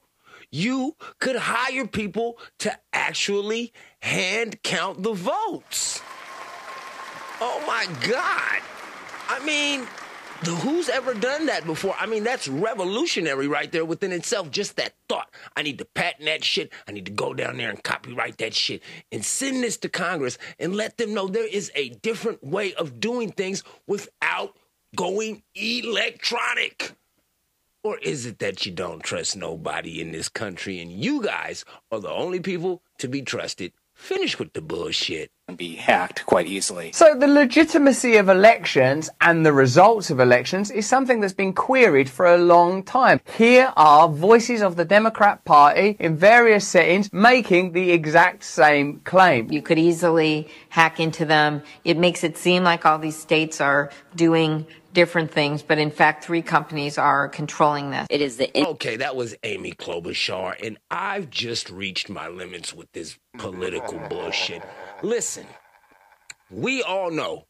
You 0.51 0.97
could 1.19 1.37
hire 1.37 1.87
people 1.87 2.39
to 2.61 2.79
actually 2.93 3.73
hand 4.01 4.63
count 4.63 5.03
the 5.03 5.13
votes. 5.13 6.01
Oh 7.41 7.63
my 7.67 7.87
God. 8.09 8.63
I 9.29 9.45
mean, 9.45 9.87
who's 10.45 10.89
ever 10.89 11.15
done 11.15 11.47
that 11.47 11.65
before? 11.67 11.95
I 11.99 12.07
mean, 12.07 12.25
that's 12.25 12.49
revolutionary 12.49 13.49
right 13.49 13.71
there 13.71 13.85
within 13.85 14.13
itself. 14.13 14.51
Just 14.51 14.77
that 14.77 14.95
thought. 15.09 15.33
I 15.57 15.63
need 15.63 15.79
to 15.79 15.85
patent 15.85 16.27
that 16.27 16.45
shit. 16.45 16.73
I 16.87 16.93
need 16.93 17.07
to 17.07 17.13
go 17.13 17.35
down 17.35 17.57
there 17.57 17.71
and 17.71 17.83
copyright 17.83 18.39
that 18.39 18.55
shit 18.55 18.83
and 19.11 19.25
send 19.25 19.63
this 19.63 19.77
to 19.79 19.89
Congress 19.89 20.39
and 20.59 20.75
let 20.75 20.97
them 20.97 21.15
know 21.15 21.27
there 21.29 21.47
is 21.47 21.71
a 21.75 21.91
different 21.91 22.45
way 22.45 22.75
of 22.75 23.01
doing 23.01 23.33
things 23.33 23.63
without 23.87 24.57
going 24.95 25.43
electronic. 25.55 26.93
Or 27.83 27.99
is 27.99 28.27
it 28.27 28.41
that 28.41 28.67
you 28.67 28.73
don't 28.73 29.03
trust 29.03 29.37
nobody 29.37 30.01
in 30.01 30.11
this 30.11 30.29
country 30.29 30.81
and 30.81 30.91
you 30.91 31.23
guys 31.23 31.65
are 31.93 32.01
the 32.01 32.11
only 32.11 32.41
people 32.41 32.83
to 32.99 33.09
be 33.09 33.23
trusted? 33.23 33.73
Finish 33.97 34.39
with 34.39 34.53
the 34.53 34.61
bullshit. 34.61 35.31
And 35.49 35.57
be 35.57 35.77
hacked 35.77 36.27
quite 36.27 36.47
easily. 36.47 36.91
So 36.93 37.15
the 37.15 37.29
legitimacy 37.29 38.17
of 38.17 38.29
elections 38.29 39.09
and 39.21 39.47
the 39.47 39.53
results 39.53 40.11
of 40.11 40.21
elections 40.21 40.73
is 40.73 40.87
something 40.87 41.21
that's 41.21 41.33
been 41.33 41.53
queried 41.53 42.11
for 42.11 42.27
a 42.27 42.37
long 42.37 42.83
time. 42.83 43.21
Here 43.37 43.73
are 43.77 44.09
voices 44.09 44.61
of 44.61 44.75
the 44.75 44.85
Democrat 44.85 45.45
Party 45.45 45.97
in 46.01 46.17
various 46.17 46.67
settings 46.67 47.13
making 47.13 47.73
the 47.73 47.93
exact 47.93 48.43
same 48.43 49.01
claim. 49.05 49.51
You 49.51 49.63
could 49.63 49.79
easily 49.79 50.49
hack 50.69 50.99
into 50.99 51.25
them. 51.25 51.63
It 51.85 51.97
makes 51.97 52.23
it 52.25 52.37
seem 52.37 52.65
like 52.65 52.85
all 52.85 52.99
these 52.99 53.17
states 53.17 53.61
are 53.61 53.91
doing 54.17 54.67
different 54.97 55.31
things, 55.31 55.63
but 55.63 55.77
in 55.77 55.91
fact, 55.91 56.25
three 56.25 56.41
companies 56.41 56.97
are 56.97 57.29
controlling 57.29 57.91
this. 57.91 58.07
It 58.09 58.23
is 58.23 58.39
the 58.39 58.51
okay. 58.69 58.97
That 58.97 59.15
was 59.15 59.37
Amy 59.43 59.73
Klobuchar, 59.73 60.57
and 60.67 60.79
I've 60.91 61.29
just 61.29 61.69
reached 61.69 62.09
my 62.09 62.29
limits 62.29 62.73
with 62.73 62.91
this 62.93 63.19
political 63.37 63.99
bullshit. 64.09 64.63
Listen, 65.03 65.47
we 66.51 66.83
all 66.83 67.11
know 67.11 67.47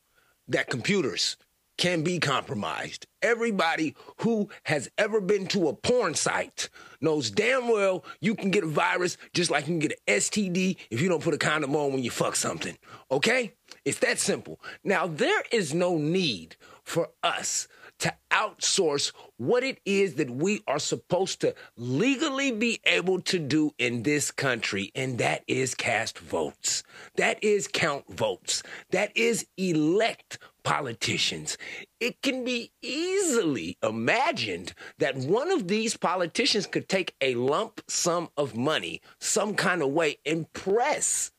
that 0.49 0.69
computers 0.69 1.37
can 1.79 2.03
be 2.03 2.19
compromised. 2.19 3.07
Everybody 3.23 3.95
who 4.23 4.49
has 4.65 4.89
ever 4.99 5.21
been 5.21 5.47
to 5.49 5.69
a 5.69 5.75
porn 5.75 6.15
site 6.15 6.69
knows 7.01 7.31
damn 7.31 7.69
well 7.69 8.05
you 8.21 8.35
can 8.35 8.51
get 8.51 8.65
a 8.65 8.69
virus 8.69 9.19
just 9.35 9.51
like 9.53 9.69
you 9.69 9.75
can 9.75 9.79
get 9.79 9.93
an 9.93 10.15
STD 10.17 10.79
if 10.91 11.01
you 11.01 11.09
don't 11.09 11.23
put 11.23 11.35
a 11.35 11.39
condom 11.39 11.77
on 11.77 11.93
when 11.93 12.03
you 12.03 12.11
fuck 12.11 12.35
something. 12.35 12.77
Okay? 13.11 13.53
It's 13.85 13.99
that 14.01 14.19
simple. 14.19 14.59
Now, 14.83 15.07
there 15.07 15.43
is 15.53 15.75
no 15.75 15.97
need 15.97 16.57
for 16.87 17.09
us 17.23 17.67
to 17.99 18.15
outsource 18.31 19.13
what 19.39 19.65
it 19.65 19.81
is 19.85 20.15
that 20.15 20.31
we 20.31 20.63
are 20.67 20.79
supposed 20.79 21.41
to 21.41 21.55
legally 21.77 22.53
be 22.53 22.81
able 22.85 23.21
to 23.21 23.39
do 23.39 23.73
in 23.79 24.03
this 24.03 24.31
country, 24.31 24.93
and 24.95 25.19
that 25.19 25.43
is 25.49 25.75
cast 25.75 26.19
votes. 26.19 26.85
That 27.17 27.43
is 27.43 27.69
count 27.69 28.05
votes. 28.09 28.63
That 28.91 29.17
is 29.17 29.47
elect 29.57 30.39
politicians. 30.63 31.59
It 32.01 32.23
can 32.23 32.45
be 32.45 32.71
easily 32.83 33.79
imagined 33.83 34.75
that 34.99 35.17
one 35.17 35.51
of 35.51 35.69
these 35.69 35.97
politicians 35.97 36.67
could 36.67 36.89
take 36.89 37.15
a 37.21 37.35
lump 37.35 37.81
sum 37.89 38.29
of 38.37 38.57
money 38.57 39.01
some 39.21 39.55
kind 39.55 39.83
of 39.83 39.91
way 39.91 40.19
and 40.25 40.53
press 40.53 41.33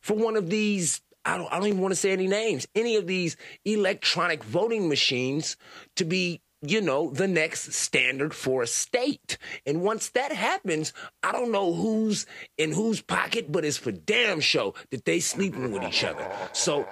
for 0.00 0.14
one 0.14 0.36
of 0.36 0.48
these 0.50 1.02
I 1.26 1.36
don't, 1.36 1.52
I 1.52 1.58
don't 1.58 1.68
even 1.68 1.80
want 1.80 1.92
to 1.92 2.00
say 2.00 2.12
any 2.12 2.28
names, 2.28 2.68
any 2.74 2.96
of 2.96 3.06
these 3.06 3.36
electronic 3.64 4.44
voting 4.44 4.88
machines 4.88 5.56
to 5.96 6.04
be, 6.04 6.40
you 6.62 6.80
know, 6.80 7.10
the 7.10 7.26
next 7.26 7.72
standard 7.72 8.32
for 8.32 8.62
a 8.62 8.66
state. 8.66 9.36
And 9.66 9.82
once 9.82 10.08
that 10.10 10.32
happens, 10.32 10.92
I 11.24 11.32
don't 11.32 11.50
know 11.50 11.74
who's 11.74 12.26
in 12.56 12.72
whose 12.72 13.02
pocket, 13.02 13.50
but 13.50 13.64
it's 13.64 13.76
for 13.76 13.92
damn 13.92 14.40
sure 14.40 14.72
that 14.90 15.04
they 15.04 15.18
sleeping 15.18 15.72
with 15.72 15.82
each 15.82 16.04
other. 16.04 16.30
So 16.52 16.86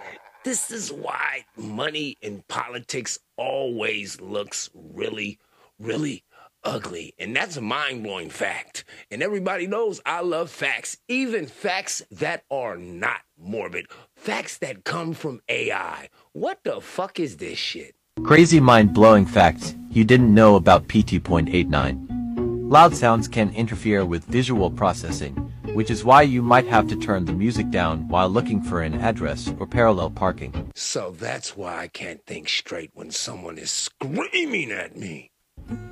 this 0.45 0.71
is 0.71 0.93
why 0.93 1.47
money 1.57 2.19
in 2.21 2.43
politics 2.49 3.21
always 3.37 4.21
looks 4.21 4.69
really, 4.75 5.39
really 5.79 6.25
ugly. 6.65 7.15
And 7.19 7.37
that's 7.37 7.57
a 7.57 7.61
mind 7.61 8.03
blowing 8.03 8.31
fact. 8.31 8.85
And 9.11 9.23
everybody 9.23 9.67
knows 9.67 10.01
I 10.05 10.21
love 10.23 10.51
facts, 10.51 10.99
even 11.09 11.47
facts 11.47 12.03
that 12.11 12.45
are 12.51 12.77
not 12.77 13.21
morbid, 13.39 13.87
facts 14.25 14.57
that 14.57 14.85
come 14.85 15.13
from 15.13 15.43
AI. 15.51 16.09
What 16.33 16.61
the 16.65 16.81
fuck 16.81 17.21
is 17.21 17.37
this 17.37 17.59
shit? 17.59 17.95
Crazy 18.25 18.59
mind 18.59 18.95
blowing 18.95 19.27
facts 19.27 19.75
you 19.91 20.03
didn't 20.03 20.33
know 20.33 20.57
about 20.57 20.89
P2.89. 20.89 22.71
Loud 22.71 22.97
sounds 22.97 23.29
can 23.29 23.55
interfere 23.55 24.07
with 24.07 24.25
visual 24.25 24.71
processing, 24.71 25.35
which 25.75 25.91
is 25.91 26.05
why 26.07 26.23
you 26.23 26.41
might 26.41 26.67
have 26.67 26.89
to 26.89 26.97
turn 26.97 27.27
the 27.27 27.35
music 27.35 27.71
down 27.71 28.09
while 28.09 28.31
looking 28.31 28.63
for 28.63 28.81
an 28.81 28.95
address 28.95 29.53
or 29.61 29.67
parallel 29.67 30.11
parking. 30.11 30.73
So 30.75 31.15
that's 31.17 31.55
why 31.55 31.83
I 31.83 31.89
can't 31.89 32.25
think 32.25 32.49
straight 32.49 32.93
when 32.95 33.11
someone 33.11 33.59
is 33.59 33.71
screaming 33.71 34.73
at 34.73 34.97
me. 34.97 35.34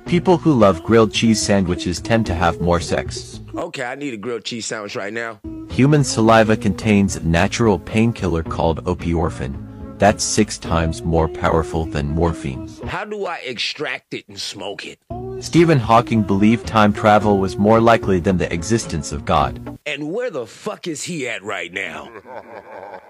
People 0.05 0.37
who 0.37 0.53
love 0.53 0.83
grilled 0.83 1.13
cheese 1.13 1.41
sandwiches 1.41 1.99
tend 1.99 2.25
to 2.27 2.33
have 2.33 2.61
more 2.61 2.79
sex. 2.79 3.39
Okay, 3.55 3.83
I 3.83 3.95
need 3.95 4.13
a 4.13 4.17
grilled 4.17 4.45
cheese 4.45 4.65
sandwich 4.65 4.95
right 4.95 5.13
now. 5.13 5.39
Human 5.69 6.03
saliva 6.03 6.55
contains 6.55 7.15
a 7.15 7.25
natural 7.25 7.79
painkiller 7.79 8.43
called 8.43 8.83
opiorphin. 8.85 9.97
That's 9.97 10.23
six 10.23 10.57
times 10.57 11.03
more 11.03 11.27
powerful 11.27 11.85
than 11.85 12.09
morphine. 12.09 12.69
How 12.85 13.05
do 13.05 13.25
I 13.25 13.37
extract 13.37 14.13
it 14.13 14.27
and 14.27 14.39
smoke 14.39 14.85
it? 14.85 14.99
Stephen 15.39 15.79
Hawking 15.79 16.23
believed 16.23 16.67
time 16.67 16.93
travel 16.93 17.37
was 17.37 17.57
more 17.57 17.81
likely 17.81 18.19
than 18.19 18.37
the 18.37 18.51
existence 18.53 19.11
of 19.11 19.25
God. 19.25 19.77
And 19.85 20.11
where 20.11 20.29
the 20.29 20.45
fuck 20.45 20.87
is 20.87 21.03
he 21.03 21.27
at 21.27 21.43
right 21.43 21.71
now? 21.71 22.11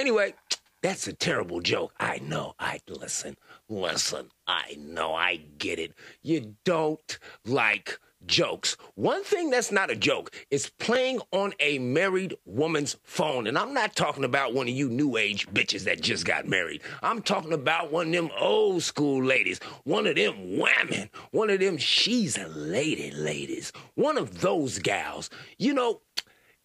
Anyway, 0.00 0.32
that's 0.80 1.06
a 1.06 1.12
terrible 1.12 1.60
joke. 1.60 1.92
I 2.00 2.20
know. 2.22 2.54
I 2.58 2.80
listen. 2.88 3.36
Listen, 3.72 4.30
I 4.48 4.76
know, 4.80 5.14
I 5.14 5.36
get 5.58 5.78
it. 5.78 5.94
You 6.22 6.56
don't 6.64 7.18
like 7.46 8.00
jokes. 8.26 8.76
One 8.96 9.22
thing 9.22 9.48
that's 9.48 9.70
not 9.70 9.92
a 9.92 9.96
joke 9.96 10.34
is 10.50 10.72
playing 10.80 11.20
on 11.30 11.54
a 11.60 11.78
married 11.78 12.34
woman's 12.44 12.96
phone. 13.04 13.46
And 13.46 13.56
I'm 13.56 13.72
not 13.72 13.94
talking 13.94 14.24
about 14.24 14.54
one 14.54 14.66
of 14.66 14.74
you 14.74 14.88
new 14.88 15.16
age 15.16 15.48
bitches 15.50 15.84
that 15.84 16.00
just 16.00 16.26
got 16.26 16.48
married. 16.48 16.82
I'm 17.00 17.22
talking 17.22 17.52
about 17.52 17.92
one 17.92 18.08
of 18.08 18.12
them 18.12 18.30
old 18.40 18.82
school 18.82 19.22
ladies, 19.22 19.60
one 19.84 20.08
of 20.08 20.16
them 20.16 20.58
women, 20.58 21.08
one 21.30 21.48
of 21.48 21.60
them 21.60 21.78
she's 21.78 22.36
a 22.36 22.48
lady 22.48 23.12
ladies, 23.12 23.72
one 23.94 24.18
of 24.18 24.40
those 24.40 24.80
gals. 24.80 25.30
You 25.58 25.74
know, 25.74 26.00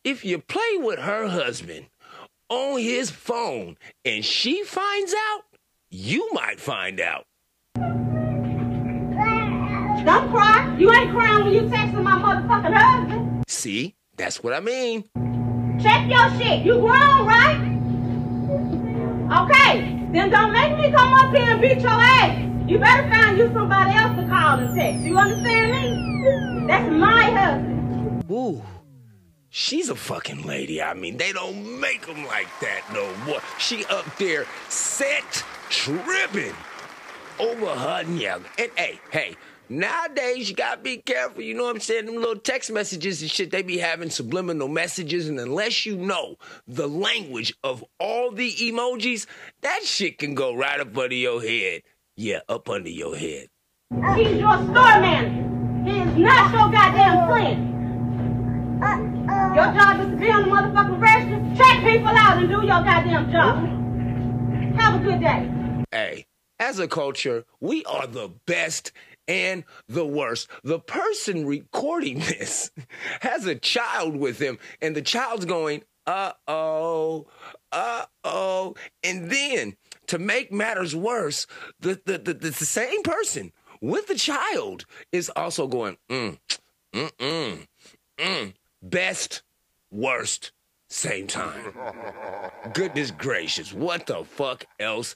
if 0.04 0.26
you 0.26 0.40
play 0.40 0.78
with 0.78 0.98
her 0.98 1.28
husband 1.28 1.86
on 2.50 2.80
his 2.80 3.12
phone 3.12 3.78
and 4.04 4.26
she 4.26 4.64
finds 4.64 5.14
out, 5.14 5.44
you 5.96 6.30
might 6.34 6.60
find 6.60 7.00
out. 7.00 7.24
Don't 10.06 10.30
cry. 10.30 10.76
You 10.78 10.92
ain't 10.92 11.12
crying 11.12 11.46
when 11.46 11.54
you 11.54 11.62
texting 11.62 12.04
my 12.04 12.20
motherfucking 12.20 12.74
husband. 12.74 13.44
See? 13.48 13.96
That's 14.18 14.44
what 14.44 14.54
I 14.54 14.60
mean. 14.60 15.06
Check 15.82 16.10
your 16.10 16.30
shit. 16.38 16.66
You 16.66 16.74
grown, 16.80 17.26
right? 17.26 17.58
Okay. 19.42 20.06
Then 20.12 20.30
don't 20.30 20.52
make 20.52 20.78
me 20.78 20.92
come 20.92 21.14
up 21.14 21.34
here 21.36 21.46
and 21.46 21.62
beat 21.62 21.80
your 21.80 21.90
ass, 21.92 22.42
you 22.68 22.78
better 22.78 23.10
find 23.10 23.38
you 23.38 23.52
somebody 23.54 23.96
else 23.96 24.16
to 24.18 24.28
call 24.28 24.60
and 24.60 24.78
text. 24.78 25.04
You 25.04 25.18
understand 25.18 25.72
me? 25.72 26.68
That's 26.68 26.92
my 26.92 27.24
husband. 27.32 28.26
Ooh. 28.32 28.62
She's 29.50 29.90
a 29.90 29.96
fucking 29.96 30.44
lady. 30.46 30.82
I 30.82 30.94
mean, 30.94 31.16
they 31.16 31.32
don't 31.32 31.80
make 31.80 32.06
them 32.06 32.26
like 32.26 32.48
that 32.60 32.82
no 32.94 33.16
more. 33.26 33.40
She 33.58 33.86
up 33.86 34.06
there 34.18 34.46
set 34.68 35.46
tripping 35.76 36.54
over 37.40 37.68
her 37.68 38.04
young. 38.04 38.44
And 38.58 38.72
hey, 38.78 39.00
hey, 39.12 39.36
nowadays 39.68 40.50
you 40.50 40.56
gotta 40.56 40.82
be 40.82 40.98
careful. 40.98 41.42
You 41.42 41.54
know 41.54 41.64
what 41.64 41.76
I'm 41.76 41.82
saying? 41.82 42.06
Them 42.06 42.16
little 42.16 42.38
text 42.38 42.72
messages 42.72 43.22
and 43.22 43.30
shit, 43.30 43.52
they 43.52 43.62
be 43.62 43.78
having 43.78 44.10
subliminal 44.10 44.70
messages. 44.70 45.28
And 45.28 45.40
unless 45.40 45.86
you 45.86 45.98
know 45.98 46.38
the 46.68 46.88
language 46.88 47.54
of 47.64 47.84
all 48.00 48.32
the 48.32 48.52
emojis, 48.52 49.28
that 49.62 49.84
shit 49.84 50.18
can 50.18 50.34
go 50.34 50.56
right 50.56 50.80
up 50.80 50.98
under 50.98 51.14
your 51.14 51.42
head. 51.42 51.82
Yeah, 52.16 52.40
up 52.48 52.70
under 52.70 52.90
your 52.90 53.16
head. 53.18 53.50
He's 54.16 54.40
your 54.40 54.56
store 54.56 55.00
manager. 55.02 55.44
He 55.90 56.00
is 56.00 56.18
not 56.18 56.54
your 56.54 56.72
goddamn 56.72 57.28
friend. 57.28 57.72
Your 59.56 59.66
job 59.74 60.00
is 60.00 60.08
to 60.08 60.16
be 60.16 60.30
on 60.32 60.44
the 60.44 60.50
motherfucking 60.50 61.02
register, 61.02 61.64
check 61.64 61.84
people 61.84 62.08
out, 62.08 62.38
and 62.38 62.48
do 62.48 62.62
your 62.62 62.82
goddamn 62.82 63.32
job. 63.32 64.80
Have 64.80 65.02
a 65.02 65.04
good 65.04 65.20
day. 65.20 65.50
Hey, 65.96 66.26
as 66.60 66.78
a 66.78 66.90
culture, 66.90 67.46
we 67.62 67.86
are 67.86 68.06
the 68.06 68.28
best 68.46 68.92
and 69.30 69.64
the 69.88 70.06
worst. 70.06 70.50
The 70.62 70.78
person 70.78 71.46
recording 71.46 72.20
this 72.28 72.70
has 73.22 73.46
a 73.46 73.56
child 73.56 74.18
with 74.18 74.38
him, 74.38 74.60
and 74.82 74.94
the 74.94 75.02
child's 75.02 75.46
going, 75.46 75.84
uh 76.06 76.34
oh, 76.50 77.28
uh 77.72 78.08
oh. 78.26 78.76
And 79.06 79.32
then 79.32 79.78
to 80.08 80.20
make 80.20 80.52
matters 80.52 80.94
worse, 80.94 81.48
the, 81.80 82.02
the, 82.04 82.18
the, 82.18 82.34
the 82.34 82.52
same 82.52 83.02
person 83.02 83.54
with 83.80 84.08
the 84.08 84.16
child 84.16 84.84
is 85.14 85.32
also 85.34 85.66
going, 85.66 85.96
mm, 86.10 86.38
mm, 86.94 87.12
mm, 87.18 87.68
mm. 88.18 88.54
Best, 88.82 89.44
worst, 89.92 90.52
same 90.90 91.28
time. 91.28 91.74
Goodness 92.74 93.12
gracious, 93.12 93.74
what 93.74 94.06
the 94.06 94.24
fuck 94.24 94.66
else 94.80 95.16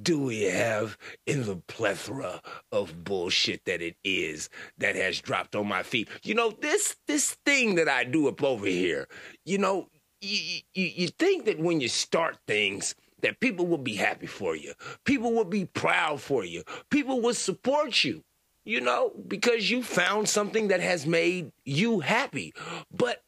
do 0.00 0.18
we 0.20 0.42
have 0.42 0.96
in 1.26 1.44
the 1.44 1.56
plethora 1.56 2.40
of 2.72 3.04
bullshit 3.04 3.64
that 3.64 3.82
it 3.82 3.96
is 4.04 4.48
that 4.78 4.96
has 4.96 5.20
dropped 5.20 5.56
on 5.56 5.66
my 5.66 5.82
feet? 5.82 6.08
You 6.22 6.34
know, 6.34 6.50
this 6.50 6.96
this 7.06 7.36
thing 7.44 7.74
that 7.76 7.88
I 7.88 8.04
do 8.04 8.28
up 8.28 8.42
over 8.42 8.66
here, 8.66 9.08
you 9.44 9.58
know, 9.58 9.88
you, 10.20 10.60
you, 10.74 10.86
you 10.96 11.08
think 11.08 11.44
that 11.46 11.58
when 11.58 11.80
you 11.80 11.88
start 11.88 12.38
things, 12.46 12.94
that 13.22 13.40
people 13.40 13.66
will 13.66 13.78
be 13.78 13.96
happy 13.96 14.26
for 14.26 14.54
you. 14.54 14.72
People 15.04 15.32
will 15.32 15.44
be 15.44 15.64
proud 15.64 16.20
for 16.20 16.44
you. 16.44 16.62
People 16.90 17.20
will 17.20 17.34
support 17.34 18.04
you 18.04 18.22
you 18.68 18.82
know, 18.82 19.12
because 19.26 19.70
you 19.70 19.82
found 19.82 20.28
something 20.28 20.68
that 20.68 20.80
has 20.80 21.06
made 21.06 21.50
you 21.64 22.00
happy. 22.00 22.52
But 22.94 23.22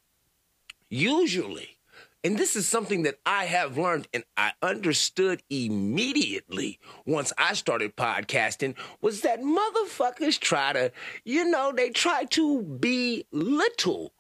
usually, 0.91 1.79
and 2.23 2.37
this 2.37 2.55
is 2.55 2.69
something 2.69 3.05
that 3.05 3.19
I 3.25 3.47
have 3.47 3.79
learned 3.79 4.09
and 4.13 4.25
I 4.37 4.53
understood 4.63 5.43
immediately 5.49 6.79
once 7.07 7.33
I 7.39 7.55
started 7.55 7.97
podcasting 7.97 8.75
was 9.01 9.23
that 9.23 9.41
motherfuckers 9.41 10.39
try 10.39 10.75
to, 10.75 10.93
you 11.25 11.51
know, 11.51 11.73
they 11.75 11.91
try 11.91 12.25
to 12.25 12.63
belittle 12.63 14.13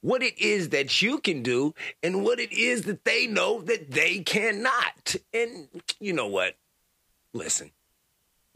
what 0.00 0.22
it 0.22 0.38
is 0.38 0.68
that 0.70 1.02
you 1.02 1.18
can 1.18 1.42
do 1.42 1.74
and 2.02 2.24
what 2.24 2.38
it 2.38 2.52
is 2.52 2.82
that 2.82 3.04
they 3.04 3.26
know 3.26 3.60
that 3.62 3.90
they 3.90 4.20
cannot. 4.20 5.16
And 5.34 5.68
you 5.98 6.12
know 6.12 6.28
what? 6.28 6.56
Listen. 7.34 7.72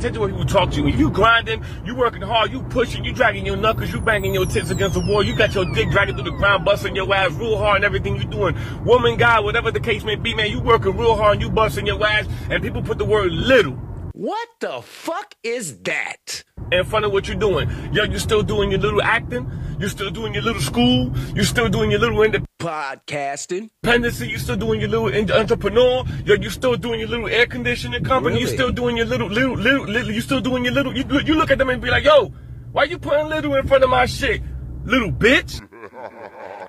Attention 0.05 0.21
when 0.21 0.31
people 0.33 0.45
talk 0.45 0.71
to 0.73 0.83
you. 0.83 0.89
If 0.89 0.99
you 0.99 1.09
grinding, 1.09 1.65
you 1.87 1.95
working 1.95 2.21
hard, 2.21 2.53
you 2.53 2.61
pushing, 2.65 3.07
you 3.07 3.15
dragging 3.15 3.47
your 3.47 3.57
knuckles, 3.57 3.91
you 3.91 4.03
banging 4.03 4.35
your 4.35 4.45
tits 4.45 4.69
against 4.69 4.95
the 4.95 5.01
wall, 5.01 5.23
you 5.23 5.35
got 5.35 5.55
your 5.55 5.65
dick 5.73 5.89
dragging 5.91 6.15
through 6.15 6.25
the 6.25 6.37
ground, 6.37 6.65
busting 6.65 6.95
your 6.95 7.15
ass 7.15 7.33
real 7.33 7.57
hard 7.57 7.77
and 7.77 7.87
everything 7.87 8.17
you're 8.17 8.25
doing. 8.25 8.55
Woman, 8.85 9.17
guy, 9.17 9.41
whatever 9.41 9.71
the 9.71 9.81
case 9.81 10.05
may 10.05 10.17
be, 10.17 10.35
man, 10.35 10.51
you 10.51 10.61
working 10.61 10.95
real 10.95 11.17
hard 11.17 11.35
and 11.35 11.43
you 11.43 11.49
busting 11.49 11.87
your 11.87 12.05
ass, 12.07 12.27
and 12.51 12.63
people 12.63 12.83
put 12.83 12.99
the 12.99 13.05
word 13.07 13.33
little. 13.33 13.73
What 14.13 14.49
the 14.61 14.83
fuck 14.83 15.37
is 15.43 15.79
that? 15.85 16.45
In 16.71 16.85
front 16.85 17.07
of 17.07 17.13
what 17.13 17.27
you're 17.27 17.37
doing. 17.37 17.71
Yo, 17.95 18.05
you 18.05 18.19
still 18.19 18.43
doing 18.43 18.73
your 18.73 18.81
little 18.81 19.01
acting? 19.01 19.51
You 19.79 19.89
still 19.89 20.11
doing 20.11 20.35
your 20.35 20.43
little 20.43 20.61
school? 20.61 21.17
You 21.35 21.45
still 21.45 21.71
doing 21.71 21.91
your 21.91 22.01
little 22.01 22.21
independent 22.21 22.54
podcasting? 22.65 23.69
Dependency, 23.83 24.27
you 24.27 24.39
still 24.39 24.57
doing 24.57 24.81
your 24.81 24.89
little 24.89 25.33
entrepreneur? 25.37 26.03
Yo, 26.25 26.35
you 26.35 26.49
still 26.49 26.77
doing 26.77 26.99
your 26.99 27.11
little 27.11 27.29
air 27.29 27.47
conditioning 27.47 28.03
company? 28.03 28.37
Really? 28.37 28.51
You 28.51 28.57
still 28.57 28.73
doing 28.73 28.97
your 28.97 29.05
little, 29.05 29.29
little, 29.29 29.55
little, 29.55 29.87
little, 29.87 30.11
you 30.11 30.23
still 30.23 30.41
doing 30.41 30.65
your 30.65 30.73
little, 30.73 30.97
you, 30.97 31.05
you 31.27 31.35
look 31.35 31.51
at 31.51 31.59
them 31.59 31.69
and 31.69 31.83
be 31.83 31.91
like, 31.91 32.05
yo, 32.05 32.33
why 32.73 32.85
you 32.85 32.99
putting 32.99 33.29
little 33.29 33.55
in 33.55 33.67
front 33.67 33.85
of 33.85 33.91
my 33.91 34.07
shit? 34.07 34.41
Little 34.85 35.13
bitch? 35.13 35.61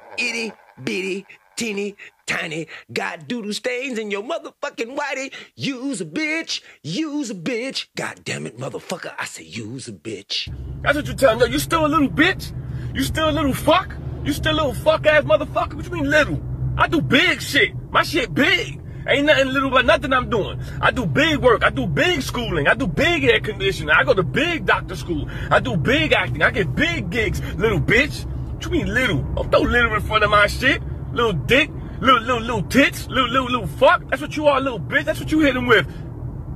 Itty 0.17 0.51
bitty 0.83 1.25
teeny 1.55 1.95
tiny 2.27 2.67
got 2.91 3.29
doodle 3.29 3.53
stains 3.53 3.97
in 3.97 4.11
your 4.11 4.23
motherfucking 4.23 4.97
whitey. 4.97 5.33
Use 5.55 6.01
a 6.01 6.05
bitch, 6.05 6.61
use 6.83 7.29
a 7.29 7.35
bitch. 7.35 7.87
God 7.95 8.19
damn 8.25 8.45
it, 8.45 8.57
motherfucker. 8.57 9.13
I 9.17 9.23
say 9.25 9.43
use 9.43 9.87
a 9.87 9.93
bitch. 9.93 10.53
That's 10.81 10.97
what 10.97 11.05
you're 11.07 11.15
telling 11.15 11.39
me. 11.39 11.53
You 11.53 11.59
still 11.59 11.85
a 11.85 11.87
little 11.87 12.09
bitch? 12.09 12.53
You 12.93 13.03
still 13.03 13.29
a 13.29 13.31
little 13.31 13.53
fuck? 13.53 13.95
You 14.25 14.33
still 14.33 14.55
little 14.55 14.73
fuck 14.73 15.05
ass 15.05 15.23
motherfucker? 15.23 15.75
What 15.75 15.85
you 15.85 15.91
mean 15.91 16.09
little? 16.09 16.41
I 16.77 16.87
do 16.87 16.99
big 16.99 17.41
shit. 17.41 17.73
My 17.91 18.01
shit 18.01 18.33
big. 18.33 18.81
Ain't 19.07 19.27
nothing 19.27 19.49
little 19.49 19.69
about 19.69 19.85
nothing 19.85 20.11
I'm 20.13 20.31
doing. 20.31 20.59
I 20.81 20.89
do 20.89 21.05
big 21.05 21.37
work. 21.37 21.63
I 21.63 21.69
do 21.69 21.85
big 21.85 22.23
schooling. 22.23 22.67
I 22.67 22.73
do 22.73 22.87
big 22.87 23.23
air 23.23 23.39
conditioning. 23.39 23.91
I 23.91 24.03
go 24.03 24.15
to 24.15 24.23
big 24.23 24.65
doctor 24.65 24.95
school. 24.95 25.29
I 25.51 25.59
do 25.59 25.77
big 25.77 26.11
acting. 26.11 26.41
I 26.41 26.49
get 26.49 26.73
big 26.75 27.11
gigs. 27.11 27.39
Little 27.53 27.79
bitch. 27.79 28.25
What 28.25 28.65
you 28.65 28.71
mean 28.71 28.91
little? 28.91 29.21
Don't 29.35 29.51
throw 29.51 29.61
little 29.61 29.93
in 29.93 30.01
front 30.01 30.23
of 30.23 30.31
my 30.31 30.47
shit. 30.47 30.81
Little 31.13 31.33
dick. 31.33 31.69
Little, 32.01 32.21
little, 32.21 32.41
little 32.41 32.63
tits. 32.63 33.07
Little, 33.07 33.29
little, 33.29 33.45
little 33.45 33.67
fuck. 33.67 34.09
That's 34.09 34.23
what 34.23 34.35
you 34.35 34.47
are, 34.47 34.59
little 34.59 34.79
bitch. 34.79 35.05
That's 35.05 35.19
what 35.19 35.31
you 35.31 35.41
hit 35.41 35.55
him 35.55 35.67
with. 35.67 35.87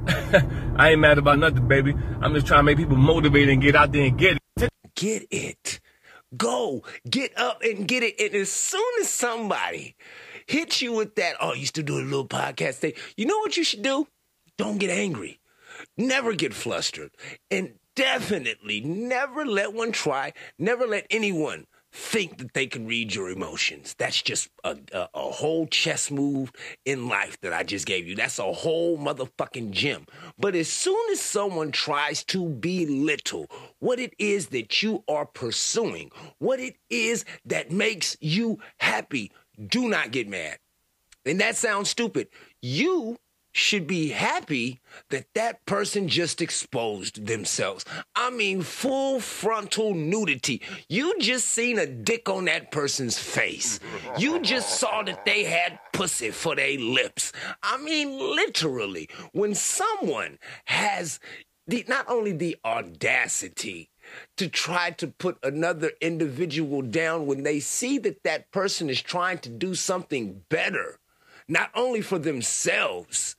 I 0.75 0.89
ain't 0.89 1.01
mad 1.01 1.19
about 1.19 1.38
nothing, 1.38 1.67
baby. 1.67 1.93
I'm 2.19 2.34
just 2.34 2.47
trying 2.47 2.62
to 2.62 2.63
make 2.63 2.77
people 2.77 2.97
motivated 2.97 3.49
and 3.49 3.62
get 3.62 3.75
out 3.75 3.91
there 3.91 4.05
and 4.05 4.17
get 4.17 4.38
it. 4.58 4.71
Get 4.95 5.27
it. 5.29 5.79
Go. 6.37 6.83
Get 7.09 7.37
up 7.37 7.61
and 7.63 7.87
get 7.87 8.03
it. 8.03 8.19
And 8.19 8.35
as 8.35 8.51
soon 8.51 8.81
as 9.01 9.09
somebody 9.09 9.95
hits 10.47 10.81
you 10.81 10.93
with 10.93 11.15
that, 11.15 11.35
oh, 11.41 11.53
you 11.53 11.65
still 11.65 11.83
do 11.83 11.97
a 11.97 12.01
little 12.01 12.27
podcast 12.27 12.75
thing, 12.75 12.93
you 13.17 13.25
know 13.25 13.37
what 13.39 13.57
you 13.57 13.63
should 13.63 13.81
do? 13.81 14.07
Don't 14.57 14.77
get 14.77 14.89
angry. 14.89 15.39
Never 15.97 16.33
get 16.33 16.53
flustered. 16.53 17.11
And 17.49 17.75
definitely 17.95 18.81
never 18.81 19.45
let 19.45 19.73
one 19.73 19.91
try, 19.91 20.33
never 20.57 20.85
let 20.85 21.05
anyone 21.09 21.65
think 21.91 22.38
that 22.38 22.54
they 22.54 22.67
can 22.67 22.86
read 22.86 23.13
your 23.15 23.30
emotions. 23.30 23.95
That's 23.97 24.21
just 24.21 24.49
a, 24.63 24.78
a, 24.93 25.10
a, 25.13 25.32
whole 25.32 25.65
chess 25.67 26.12
move 26.12 26.52
in 26.86 27.08
life 27.08 27.39
that 27.41 27.54
I 27.54 27.63
just 27.63 27.86
gave 27.86 28.08
you. 28.08 28.15
That's 28.15 28.39
a 28.39 28.54
whole 28.54 28.97
motherfucking 28.97 29.71
gem. 29.71 30.06
But 30.38 30.56
as 30.56 30.71
soon 30.71 30.99
as 31.12 31.19
someone 31.19 31.71
tries 31.71 32.23
to 32.25 32.47
belittle 32.47 33.47
what 33.80 33.99
it 33.99 34.13
is 34.19 34.47
that 34.47 34.84
you 34.84 35.04
are 35.08 35.25
pursuing, 35.25 36.12
what 36.38 36.60
it 36.60 36.75
is 36.89 37.25
that 37.45 37.71
makes 37.71 38.15
you 38.21 38.60
happy, 38.78 39.32
do 39.67 39.89
not 39.89 40.12
get 40.12 40.28
mad. 40.28 40.60
And 41.25 41.41
that 41.41 41.56
sounds 41.56 41.89
stupid. 41.89 42.28
You 42.62 43.17
should 43.51 43.88
be 43.88 44.09
happy 44.09 44.79
that 45.09 45.25
that 45.33 45.65
person 45.65 46.07
just 46.07 46.41
exposed 46.41 47.25
themselves. 47.25 47.85
I 48.15 48.29
mean, 48.29 48.62
full 48.62 49.19
frontal 49.19 49.93
nudity. 49.93 50.62
You 50.88 51.19
just 51.19 51.47
seen 51.47 51.79
a 51.79 51.85
dick 51.85 52.29
on 52.29 52.45
that 52.45 52.71
person's 52.71 53.17
face. 53.17 53.79
You 54.17 54.39
just 54.41 54.79
saw 54.79 55.03
that 55.03 55.25
they 55.25 55.43
had 55.43 55.79
pussy 55.93 56.31
for 56.31 56.55
their 56.55 56.77
lips. 56.77 57.31
I 57.63 57.77
mean, 57.77 58.17
literally, 58.17 59.09
when 59.31 59.55
someone 59.55 60.38
has 60.65 61.19
the, 61.67 61.85
not 61.88 62.09
only 62.09 62.31
the 62.31 62.57
audacity 62.65 63.89
to 64.38 64.47
try 64.47 64.91
to 64.91 65.07
put 65.07 65.38
another 65.43 65.91
individual 66.01 66.81
down 66.81 67.27
when 67.27 67.43
they 67.43 67.59
see 67.59 67.99
that 67.99 68.23
that 68.23 68.51
person 68.51 68.89
is 68.89 69.01
trying 69.01 69.38
to 69.39 69.49
do 69.49 69.75
something 69.75 70.41
better, 70.49 70.99
not 71.47 71.69
only 71.75 72.01
for 72.01 72.17
themselves, 72.17 73.35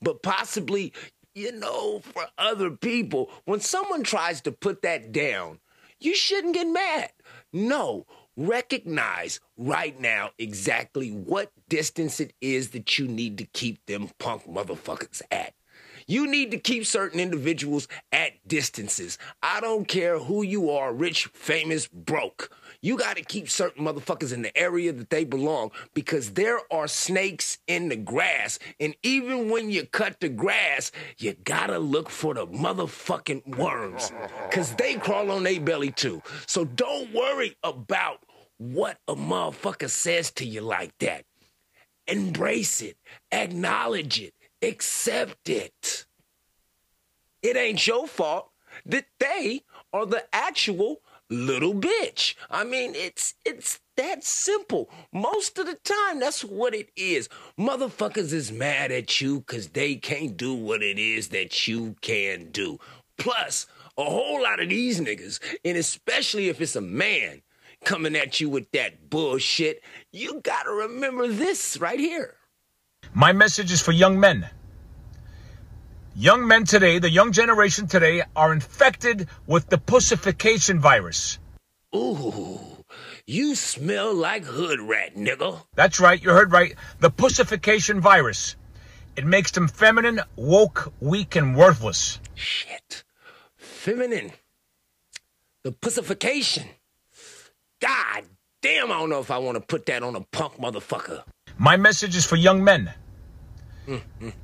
but 0.00 0.22
possibly, 0.22 0.92
you 1.34 1.52
know, 1.52 2.00
for 2.00 2.26
other 2.38 2.70
people. 2.70 3.30
When 3.44 3.60
someone 3.60 4.02
tries 4.02 4.40
to 4.42 4.52
put 4.52 4.82
that 4.82 5.12
down, 5.12 5.60
you 6.00 6.14
shouldn't 6.14 6.54
get 6.54 6.66
mad. 6.66 7.12
No, 7.52 8.06
recognize 8.36 9.40
right 9.56 9.98
now 9.98 10.30
exactly 10.38 11.10
what 11.10 11.52
distance 11.68 12.20
it 12.20 12.34
is 12.40 12.70
that 12.70 12.98
you 12.98 13.08
need 13.08 13.38
to 13.38 13.44
keep 13.44 13.84
them 13.86 14.10
punk 14.18 14.46
motherfuckers 14.46 15.22
at. 15.30 15.54
You 16.08 16.28
need 16.28 16.52
to 16.52 16.58
keep 16.58 16.86
certain 16.86 17.18
individuals 17.18 17.88
at 18.12 18.32
distances. 18.46 19.18
I 19.42 19.60
don't 19.60 19.88
care 19.88 20.20
who 20.20 20.42
you 20.42 20.70
are, 20.70 20.92
rich, 20.92 21.26
famous, 21.26 21.88
broke. 21.88 22.50
You 22.80 22.96
got 22.96 23.16
to 23.16 23.24
keep 23.24 23.50
certain 23.50 23.84
motherfuckers 23.84 24.32
in 24.32 24.42
the 24.42 24.56
area 24.56 24.92
that 24.92 25.10
they 25.10 25.24
belong 25.24 25.72
because 25.94 26.34
there 26.34 26.60
are 26.70 26.86
snakes 26.86 27.58
in 27.66 27.88
the 27.88 27.96
grass. 27.96 28.60
And 28.78 28.94
even 29.02 29.50
when 29.50 29.68
you 29.70 29.84
cut 29.84 30.20
the 30.20 30.28
grass, 30.28 30.92
you 31.18 31.32
got 31.32 31.68
to 31.68 31.78
look 31.80 32.08
for 32.08 32.34
the 32.34 32.46
motherfucking 32.46 33.56
worms 33.56 34.12
because 34.48 34.74
they 34.76 34.94
crawl 34.94 35.32
on 35.32 35.42
their 35.42 35.60
belly 35.60 35.90
too. 35.90 36.22
So 36.46 36.64
don't 36.64 37.12
worry 37.12 37.56
about 37.64 38.20
what 38.58 38.98
a 39.08 39.16
motherfucker 39.16 39.90
says 39.90 40.30
to 40.32 40.46
you 40.46 40.60
like 40.60 40.96
that. 40.98 41.24
Embrace 42.06 42.82
it, 42.82 42.96
acknowledge 43.32 44.20
it, 44.20 44.32
accept 44.66 45.48
it. 45.48 46.06
It 47.42 47.56
ain't 47.56 47.86
your 47.86 48.06
fault 48.06 48.50
that 48.84 49.06
they 49.18 49.62
are 49.92 50.06
the 50.06 50.24
actual 50.32 51.00
little 51.30 51.74
bitch. 51.74 52.34
I 52.50 52.64
mean, 52.64 52.94
it's 52.94 53.34
it's 53.44 53.80
that 53.96 54.24
simple. 54.24 54.90
Most 55.12 55.58
of 55.58 55.66
the 55.66 55.76
time, 55.76 56.20
that's 56.20 56.44
what 56.44 56.74
it 56.74 56.90
is. 56.96 57.28
Motherfuckers 57.58 58.32
is 58.32 58.52
mad 58.52 58.92
at 58.92 59.20
you 59.20 59.40
because 59.40 59.68
they 59.68 59.94
can't 59.96 60.36
do 60.36 60.54
what 60.54 60.82
it 60.82 60.98
is 60.98 61.28
that 61.28 61.66
you 61.66 61.96
can 62.00 62.50
do. 62.50 62.78
Plus, 63.18 63.66
a 63.96 64.04
whole 64.04 64.42
lot 64.42 64.60
of 64.60 64.68
these 64.68 65.00
niggas, 65.00 65.40
and 65.64 65.76
especially 65.76 66.48
if 66.48 66.60
it's 66.60 66.76
a 66.76 66.80
man 66.80 67.42
coming 67.84 68.16
at 68.16 68.40
you 68.40 68.48
with 68.48 68.70
that 68.72 69.08
bullshit, 69.08 69.82
you 70.12 70.40
gotta 70.42 70.70
remember 70.70 71.28
this 71.28 71.78
right 71.78 71.98
here. 71.98 72.34
My 73.14 73.32
message 73.32 73.72
is 73.72 73.80
for 73.80 73.92
young 73.92 74.20
men. 74.20 74.48
Young 76.18 76.48
men 76.48 76.64
today, 76.64 76.98
the 76.98 77.10
young 77.10 77.32
generation 77.32 77.88
today, 77.88 78.22
are 78.34 78.50
infected 78.50 79.28
with 79.46 79.68
the 79.68 79.76
pussification 79.76 80.80
virus. 80.80 81.38
Ooh, 81.94 82.58
you 83.26 83.54
smell 83.54 84.14
like 84.14 84.42
hood 84.42 84.80
rat, 84.80 85.14
nigga. 85.14 85.60
That's 85.74 86.00
right, 86.00 86.22
you 86.22 86.30
heard 86.30 86.52
right. 86.52 86.74
The 87.00 87.10
pussification 87.10 88.00
virus. 88.00 88.56
It 89.14 89.26
makes 89.26 89.50
them 89.50 89.68
feminine, 89.68 90.22
woke, 90.36 90.90
weak, 91.00 91.36
and 91.36 91.54
worthless. 91.54 92.18
Shit. 92.34 93.04
Feminine. 93.58 94.32
The 95.64 95.72
pussification. 95.72 96.64
God 97.82 98.24
damn, 98.62 98.90
I 98.90 99.00
don't 99.00 99.10
know 99.10 99.20
if 99.20 99.30
I 99.30 99.36
want 99.36 99.56
to 99.56 99.60
put 99.60 99.84
that 99.84 100.02
on 100.02 100.16
a 100.16 100.22
punk 100.22 100.54
motherfucker. 100.54 101.24
My 101.58 101.76
message 101.76 102.16
is 102.16 102.24
for 102.24 102.36
young 102.36 102.64
men. 102.64 102.94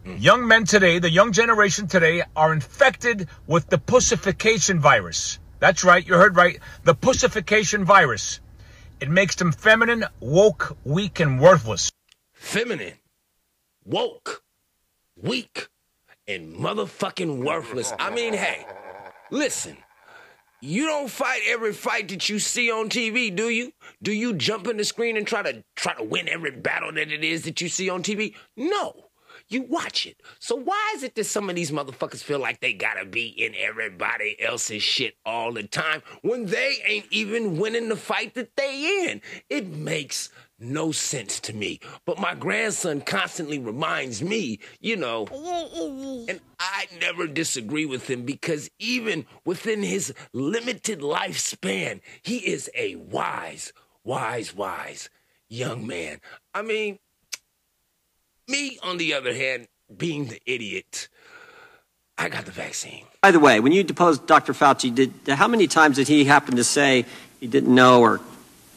Young 0.04 0.46
men 0.46 0.64
today, 0.64 0.98
the 0.98 1.10
young 1.10 1.32
generation 1.32 1.86
today, 1.86 2.22
are 2.36 2.52
infected 2.52 3.28
with 3.46 3.68
the 3.68 3.78
pussification 3.78 4.80
virus. 4.80 5.38
That's 5.58 5.84
right, 5.84 6.06
you 6.06 6.14
heard 6.14 6.36
right. 6.36 6.58
The 6.84 6.94
pussification 6.94 7.84
virus. 7.84 8.40
It 9.00 9.08
makes 9.08 9.36
them 9.36 9.52
feminine, 9.52 10.04
woke, 10.20 10.76
weak, 10.84 11.20
and 11.20 11.40
worthless. 11.40 11.90
Feminine, 12.32 12.94
woke, 13.84 14.42
weak, 15.20 15.68
and 16.28 16.54
motherfucking 16.54 17.44
worthless. 17.44 17.92
I 17.98 18.10
mean, 18.10 18.34
hey, 18.34 18.64
listen. 19.30 19.76
You 20.60 20.86
don't 20.86 21.10
fight 21.10 21.40
every 21.48 21.72
fight 21.72 22.08
that 22.10 22.28
you 22.28 22.38
see 22.38 22.70
on 22.70 22.88
TV, 22.88 23.34
do 23.34 23.48
you? 23.48 23.72
Do 24.00 24.12
you 24.12 24.32
jump 24.34 24.68
in 24.68 24.76
the 24.76 24.84
screen 24.84 25.16
and 25.16 25.26
try 25.26 25.42
to 25.42 25.64
try 25.74 25.94
to 25.94 26.04
win 26.04 26.28
every 26.28 26.52
battle 26.52 26.92
that 26.92 27.10
it 27.10 27.24
is 27.24 27.42
that 27.42 27.60
you 27.60 27.68
see 27.68 27.90
on 27.90 28.04
TV? 28.04 28.36
No. 28.56 29.06
You 29.52 29.62
watch 29.62 30.06
it. 30.06 30.18
So 30.38 30.56
why 30.56 30.94
is 30.96 31.02
it 31.02 31.14
that 31.14 31.24
some 31.24 31.50
of 31.50 31.56
these 31.56 31.70
motherfuckers 31.70 32.22
feel 32.22 32.38
like 32.38 32.60
they 32.60 32.72
gotta 32.72 33.04
be 33.04 33.26
in 33.26 33.54
everybody 33.54 34.34
else's 34.40 34.82
shit 34.82 35.14
all 35.26 35.52
the 35.52 35.64
time 35.64 36.02
when 36.22 36.46
they 36.46 36.78
ain't 36.86 37.06
even 37.10 37.58
winning 37.58 37.90
the 37.90 37.96
fight 37.96 38.32
that 38.34 38.56
they 38.56 39.04
in? 39.10 39.20
It 39.50 39.66
makes 39.66 40.30
no 40.58 40.90
sense 40.90 41.38
to 41.40 41.52
me. 41.52 41.80
But 42.06 42.18
my 42.18 42.34
grandson 42.34 43.02
constantly 43.02 43.58
reminds 43.58 44.22
me, 44.22 44.58
you 44.80 44.96
know, 44.96 45.26
and 46.28 46.40
I 46.58 46.86
never 46.98 47.26
disagree 47.26 47.84
with 47.84 48.08
him 48.08 48.22
because 48.22 48.70
even 48.78 49.26
within 49.44 49.82
his 49.82 50.14
limited 50.32 51.00
lifespan, 51.00 52.00
he 52.22 52.38
is 52.38 52.70
a 52.74 52.94
wise, 52.96 53.74
wise, 54.02 54.54
wise 54.54 55.10
young 55.52 55.86
man. 55.86 56.18
I 56.54 56.62
mean, 56.62 56.98
me, 58.52 58.78
on 58.82 58.98
the 58.98 59.14
other 59.14 59.34
hand, 59.34 59.66
being 59.96 60.26
the 60.26 60.40
idiot, 60.46 61.08
I 62.16 62.28
got 62.28 62.44
the 62.44 62.52
vaccine. 62.52 63.04
By 63.20 63.32
the 63.32 63.40
way, 63.40 63.58
when 63.58 63.72
you 63.72 63.82
deposed 63.82 64.26
Dr. 64.26 64.52
Fauci, 64.52 64.94
did 64.94 65.12
how 65.28 65.48
many 65.48 65.66
times 65.66 65.96
did 65.96 66.06
he 66.06 66.24
happen 66.24 66.56
to 66.56 66.64
say 66.64 67.04
he 67.40 67.48
didn't 67.48 67.74
know 67.74 68.00
or 68.00 68.20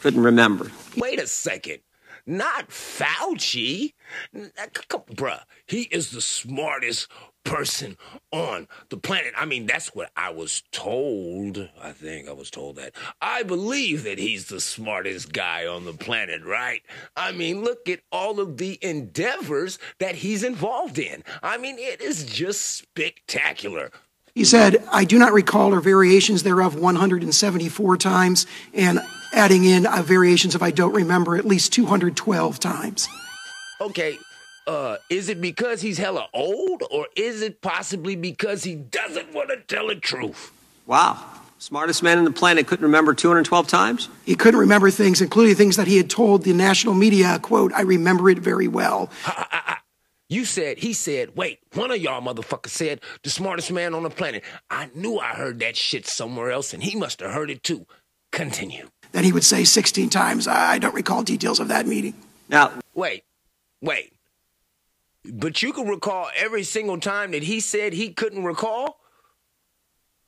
couldn't 0.01 0.23
remember? 0.23 0.71
Wait 0.97 1.19
a 1.19 1.27
second. 1.27 1.79
Not 2.25 2.69
Fauci. 2.69 3.93
Uh, 4.35 4.47
come, 4.87 5.01
bruh, 5.11 5.41
he 5.67 5.83
is 5.83 6.09
the 6.09 6.21
smartest 6.21 7.07
person 7.45 7.95
on 8.31 8.67
the 8.89 8.97
planet. 8.97 9.33
I 9.37 9.45
mean, 9.45 9.65
that's 9.65 9.95
what 9.95 10.11
I 10.17 10.31
was 10.31 10.63
told. 10.71 11.69
I 11.81 11.91
think 11.91 12.27
I 12.27 12.33
was 12.33 12.51
told 12.51 12.75
that. 12.75 12.93
I 13.21 13.43
believe 13.43 14.03
that 14.03 14.19
he's 14.19 14.47
the 14.47 14.59
smartest 14.59 15.31
guy 15.31 15.65
on 15.65 15.85
the 15.85 15.93
planet, 15.93 16.43
right? 16.43 16.81
I 17.15 17.31
mean, 17.31 17.63
look 17.63 17.87
at 17.87 18.01
all 18.11 18.41
of 18.41 18.57
the 18.57 18.77
endeavors 18.81 19.79
that 19.99 20.15
he's 20.15 20.43
involved 20.43 20.99
in. 20.99 21.23
I 21.41 21.57
mean, 21.57 21.77
it 21.79 22.01
is 22.01 22.25
just 22.25 22.61
spectacular. 22.63 23.91
He 24.33 24.43
said, 24.43 24.83
I 24.91 25.05
do 25.05 25.17
not 25.17 25.31
recall 25.31 25.73
or 25.73 25.79
variations 25.79 26.43
thereof 26.43 26.75
174 26.75 27.97
times, 27.97 28.45
and 28.73 28.99
adding 29.31 29.63
in 29.63 29.85
uh, 29.85 30.01
variations 30.01 30.55
if 30.55 30.61
I 30.61 30.71
don't 30.71 30.93
remember 30.93 31.37
at 31.37 31.45
least 31.45 31.71
212 31.71 32.59
times. 32.59 33.07
Okay, 33.79 34.17
uh, 34.67 34.97
is 35.09 35.29
it 35.29 35.41
because 35.41 35.81
he's 35.81 35.97
hella 35.97 36.27
old, 36.33 36.83
or 36.89 37.07
is 37.15 37.41
it 37.41 37.61
possibly 37.61 38.15
because 38.15 38.63
he 38.63 38.75
doesn't 38.75 39.33
want 39.33 39.49
to 39.49 39.57
tell 39.57 39.87
the 39.87 39.95
truth? 39.95 40.51
Wow. 40.85 41.23
Smartest 41.57 42.03
man 42.03 42.17
on 42.17 42.25
the 42.25 42.31
planet 42.31 42.67
couldn't 42.67 42.85
remember 42.85 43.13
212 43.13 43.67
times? 43.67 44.09
He 44.25 44.35
couldn't 44.35 44.59
remember 44.59 44.91
things, 44.91 45.21
including 45.21 45.55
things 45.55 45.77
that 45.77 45.87
he 45.87 45.97
had 45.97 46.09
told 46.09 46.43
the 46.43 46.53
national 46.53 46.93
media, 46.93 47.39
quote, 47.39 47.73
I 47.73 47.81
remember 47.81 48.29
it 48.29 48.39
very 48.39 48.67
well. 48.67 49.09
You 50.27 50.43
said, 50.43 50.79
he 50.79 50.93
said, 50.93 51.35
wait, 51.35 51.59
one 51.73 51.91
of 51.91 51.97
y'all 51.97 52.21
motherfuckers 52.21 52.69
said 52.69 52.99
the 53.23 53.29
smartest 53.29 53.71
man 53.71 53.93
on 53.93 54.03
the 54.03 54.09
planet. 54.09 54.43
I 54.71 54.89
knew 54.95 55.19
I 55.19 55.29
heard 55.35 55.59
that 55.59 55.75
shit 55.77 56.07
somewhere 56.07 56.51
else, 56.51 56.73
and 56.73 56.81
he 56.81 56.95
must 56.95 57.19
have 57.19 57.31
heard 57.31 57.51
it 57.51 57.61
too. 57.63 57.85
Continue. 58.31 58.89
That 59.11 59.23
he 59.23 59.31
would 59.31 59.43
say 59.43 59.63
16 59.63 60.09
times. 60.09 60.47
I 60.47 60.73
I 60.73 60.79
don't 60.79 60.95
recall 60.95 61.21
details 61.23 61.59
of 61.59 61.67
that 61.67 61.85
meeting. 61.85 62.15
Now, 62.49 62.71
Wait, 62.95 63.23
wait. 63.81 64.13
But 65.31 65.61
you 65.61 65.73
can 65.73 65.87
recall 65.87 66.29
every 66.35 66.63
single 66.63 66.99
time 66.99 67.31
that 67.31 67.43
he 67.43 67.59
said 67.59 67.93
he 67.93 68.11
couldn't 68.11 68.43
recall? 68.43 68.99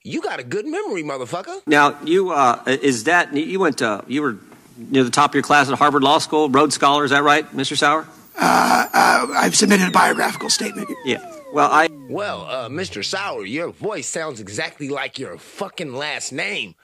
You 0.03 0.21
got 0.21 0.39
a 0.39 0.43
good 0.43 0.65
memory, 0.65 1.03
motherfucker. 1.03 1.61
now 1.67 1.97
you 2.03 2.31
uh, 2.31 2.63
is 2.65 3.05
that 3.05 3.33
you 3.33 3.59
went 3.59 3.79
to 3.79 4.03
you 4.07 4.21
were 4.21 4.37
near 4.77 5.03
the 5.03 5.09
top 5.09 5.31
of 5.31 5.35
your 5.35 5.43
class 5.43 5.69
at 5.69 5.77
Harvard 5.77 6.03
Law 6.03 6.19
School, 6.19 6.49
Rhodes 6.49 6.75
Scholar, 6.75 7.03
is 7.03 7.11
that 7.11 7.23
right, 7.23 7.45
Mr. 7.51 7.77
Sauer? 7.77 8.07
Uh, 8.37 8.87
uh, 8.93 9.27
I've 9.35 9.55
submitted 9.55 9.87
a 9.87 9.91
biographical 9.91 10.49
statement. 10.49 10.87
Yeah. 11.03 11.17
Well, 11.51 11.69
I 11.71 11.89
Well, 12.09 12.43
uh, 12.45 12.69
Mr. 12.69 13.03
Sauer, 13.03 13.45
your 13.45 13.69
voice 13.71 14.07
sounds 14.07 14.39
exactly 14.39 14.89
like 14.89 15.17
your 15.17 15.37
fucking 15.37 15.93
last 15.93 16.31
name. 16.31 16.75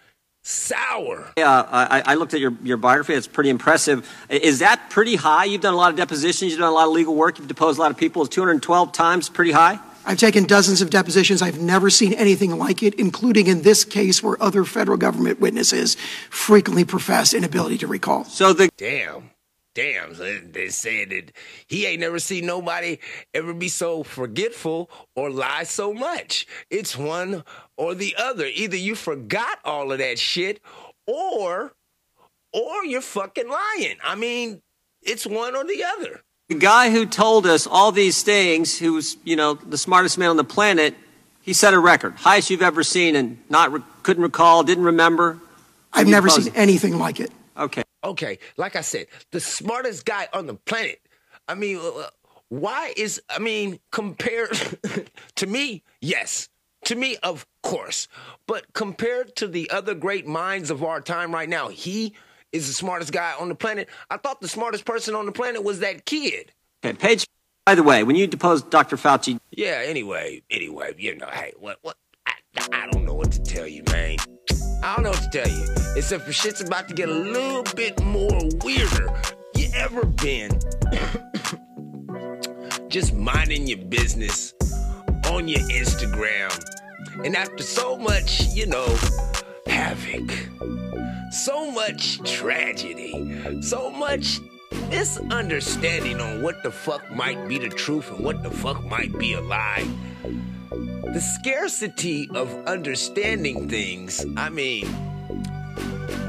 Sour. 0.45 1.31
Yeah, 1.37 1.65
I, 1.71 2.03
I 2.05 2.15
looked 2.15 2.33
at 2.33 2.41
your, 2.41 2.53
your 2.63 2.75
biography. 2.75 3.13
It's 3.13 3.27
pretty 3.27 3.49
impressive. 3.49 4.09
Is 4.29 4.59
that 4.59 4.89
pretty 4.89 5.15
high? 5.15 5.45
You've 5.45 5.61
done 5.61 5.73
a 5.73 5.77
lot 5.77 5.91
of 5.91 5.95
depositions. 5.95 6.51
You've 6.51 6.59
done 6.59 6.69
a 6.69 6.75
lot 6.75 6.87
of 6.87 6.93
legal 6.93 7.15
work. 7.15 7.39
You've 7.39 7.47
deposed 7.47 7.79
a 7.79 7.81
lot 7.81 7.91
of 7.91 7.97
people. 7.97 8.21
Is 8.23 8.29
212 8.29 8.91
times 8.91 9.29
pretty 9.29 9.51
high? 9.51 9.79
I've 10.05 10.17
taken 10.17 10.43
dozens 10.43 10.81
of 10.81 10.89
depositions. 10.89 11.41
I've 11.41 11.61
never 11.61 11.89
seen 11.89 12.13
anything 12.13 12.57
like 12.57 12.83
it, 12.83 12.93
including 12.95 13.47
in 13.47 13.61
this 13.61 13.85
case 13.85 14.21
where 14.21 14.41
other 14.43 14.65
federal 14.65 14.97
government 14.97 15.39
witnesses 15.39 15.95
frequently 16.29 16.83
profess 16.83 17.33
inability 17.33 17.77
to 17.79 17.87
recall. 17.87 18.25
So 18.25 18.51
the 18.51 18.69
Damn. 18.75 19.29
Damn. 19.75 20.13
So 20.13 20.39
they 20.39 20.69
said 20.69 21.09
that 21.09 21.31
he 21.67 21.87
ain't 21.87 22.01
never 22.01 22.19
seen 22.19 22.45
nobody 22.45 22.99
ever 23.33 23.53
be 23.53 23.69
so 23.69 24.03
forgetful 24.03 24.91
or 25.15 25.31
lie 25.31 25.63
so 25.63 25.93
much. 25.93 26.45
It's 26.69 26.95
one 26.95 27.43
or 27.77 27.95
the 27.95 28.15
other. 28.17 28.45
Either 28.45 28.77
you 28.77 28.95
forgot 28.95 29.59
all 29.65 29.91
of 29.91 29.99
that 29.99 30.19
shit 30.19 30.59
or 31.07 31.73
or 32.51 32.85
you're 32.85 33.01
fucking 33.01 33.49
lying. 33.49 33.97
I 34.03 34.15
mean, 34.15 34.61
it's 35.01 35.25
one 35.25 35.55
or 35.55 35.63
the 35.63 35.83
other. 35.83 36.21
The 36.49 36.55
guy 36.55 36.91
who 36.91 37.05
told 37.05 37.47
us 37.47 37.65
all 37.65 37.91
these 37.91 38.21
things, 38.21 38.77
who's, 38.77 39.17
you 39.23 39.35
know, 39.35 39.55
the 39.55 39.77
smartest 39.77 40.17
man 40.17 40.29
on 40.29 40.37
the 40.37 40.43
planet, 40.43 40.93
he 41.41 41.53
set 41.53 41.73
a 41.73 41.79
record. 41.79 42.13
Highest 42.15 42.49
you've 42.49 42.61
ever 42.61 42.83
seen 42.83 43.15
and 43.15 43.39
not 43.49 43.71
re- 43.71 43.81
couldn't 44.03 44.23
recall, 44.23 44.63
didn't 44.63 44.83
remember. 44.83 45.39
I've 45.91 46.07
never 46.07 46.29
seen 46.29 46.47
it. 46.47 46.53
anything 46.55 46.97
like 46.97 47.19
it. 47.19 47.31
Okay. 47.57 47.83
Okay, 48.03 48.39
like 48.57 48.75
I 48.75 48.81
said, 48.81 49.07
the 49.31 49.39
smartest 49.39 50.05
guy 50.05 50.27
on 50.33 50.45
the 50.45 50.55
planet. 50.55 50.99
I 51.47 51.55
mean, 51.55 51.79
uh, 51.81 52.07
Why 52.49 52.93
is 52.97 53.21
I 53.29 53.39
mean, 53.39 53.79
compared 53.91 54.51
to 55.37 55.47
me, 55.47 55.83
yes. 56.01 56.49
To 56.85 56.95
me, 56.95 57.17
of 57.23 57.45
course. 57.61 58.07
But 58.45 58.73
compared 58.73 59.35
to 59.37 59.47
the 59.47 59.69
other 59.69 59.93
great 59.95 60.27
minds 60.27 60.69
of 60.69 60.83
our 60.83 60.99
time 60.99 61.33
right 61.33 61.47
now, 61.47 61.69
he 61.69 62.13
is 62.51 62.67
the 62.67 62.73
smartest 62.73 63.11
guy 63.11 63.33
on 63.39 63.49
the 63.49 63.55
planet. 63.55 63.89
I 64.09 64.17
thought 64.17 64.41
the 64.41 64.47
smartest 64.47 64.85
person 64.85 65.15
on 65.15 65.25
the 65.25 65.31
planet 65.31 65.63
was 65.63 65.79
that 65.79 66.05
kid. 66.05 66.51
Okay, 66.83 66.97
Paige. 66.97 67.25
By 67.65 67.75
the 67.75 67.83
way, 67.83 68.03
when 68.03 68.17
you 68.17 68.27
deposed 68.27 68.69
Dr. 68.69 68.97
Fauci, 68.97 69.39
Yeah, 69.51 69.81
anyway, 69.85 70.43
anyway, 70.51 70.93
you 70.97 71.15
know, 71.15 71.29
hey, 71.31 71.53
what 71.57 71.79
what 71.81 71.95
I, 72.27 72.33
I 72.73 72.87
don't 72.91 73.05
know 73.05 73.13
what 73.13 73.31
to 73.31 73.41
tell 73.41 73.65
you, 73.65 73.83
man. 73.89 74.17
I 74.83 74.95
don't 74.95 75.03
know 75.03 75.11
what 75.11 75.31
to 75.31 75.43
tell 75.43 75.49
you. 75.49 75.65
Except 75.95 76.25
for 76.25 76.33
shit's 76.33 76.59
about 76.59 76.89
to 76.89 76.93
get 76.93 77.07
a 77.07 77.13
little 77.13 77.63
bit 77.75 78.03
more 78.03 78.37
weirder. 78.61 79.13
You 79.55 79.69
ever 79.75 80.05
been 80.05 80.59
just 82.89 83.13
minding 83.13 83.67
your 83.67 83.77
business 83.77 84.53
on 85.33 85.47
your 85.47 85.61
Instagram, 85.61 86.53
and 87.25 87.35
after 87.35 87.63
so 87.63 87.97
much, 87.97 88.45
you 88.53 88.67
know, 88.67 88.85
havoc, 89.65 90.31
so 91.31 91.71
much 91.71 92.19
tragedy, 92.19 93.59
so 93.61 93.89
much 93.89 94.39
misunderstanding 94.91 96.21
on 96.21 96.43
what 96.43 96.61
the 96.61 96.69
fuck 96.69 97.09
might 97.11 97.47
be 97.47 97.57
the 97.57 97.69
truth 97.69 98.11
and 98.11 98.23
what 98.23 98.43
the 98.43 98.51
fuck 98.51 98.83
might 98.85 99.17
be 99.17 99.33
a 99.33 99.41
lie. 99.41 99.87
The 100.69 101.19
scarcity 101.19 102.29
of 102.35 102.53
understanding 102.67 103.67
things, 103.67 104.23
I 104.37 104.49
mean, 104.49 104.85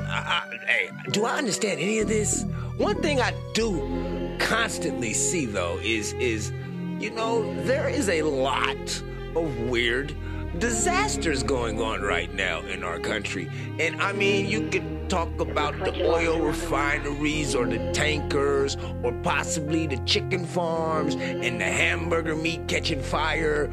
I, 0.09 0.47
I, 0.49 0.57
hey, 0.67 0.91
do 1.11 1.27
I 1.27 1.37
understand 1.37 1.79
any 1.79 1.99
of 1.99 2.09
this? 2.09 2.47
One 2.79 3.03
thing 3.03 3.21
I 3.21 3.35
do 3.53 4.37
constantly 4.39 5.13
see 5.13 5.45
though 5.45 5.79
is 5.83 6.15
is 6.15 6.53
you 7.01 7.11
know 7.11 7.55
there 7.65 7.89
is 7.89 8.09
a 8.09 8.23
lot 8.23 9.03
of 9.37 9.61
weird 9.61 10.15
disasters 10.59 11.43
going 11.43 11.81
on 11.81 12.03
right 12.03 12.33
now 12.33 12.61
in 12.61 12.85
our 12.85 12.99
country. 12.99 13.51
And 13.79 14.01
I 14.01 14.13
mean, 14.13 14.47
you 14.47 14.69
could 14.69 15.11
talk 15.11 15.41
about 15.41 15.79
the 15.79 16.07
oil 16.07 16.41
refineries 16.41 17.55
or 17.55 17.67
the 17.67 17.93
tankers 17.93 18.77
or 19.03 19.13
possibly 19.23 19.87
the 19.87 19.99
chicken 20.05 20.47
farms 20.47 21.15
and 21.17 21.61
the 21.61 21.65
hamburger 21.65 22.37
meat 22.37 22.67
catching 22.69 23.03
fire. 23.03 23.71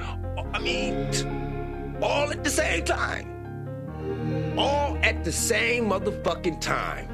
I 0.54 0.60
mean, 0.60 1.98
all 2.02 2.32
at 2.32 2.44
the 2.44 2.50
same 2.50 2.84
time. 2.84 3.28
All 4.58 4.98
at 5.04 5.24
the 5.24 5.32
same 5.32 5.86
motherfucking 5.90 6.60
time. 6.60 7.08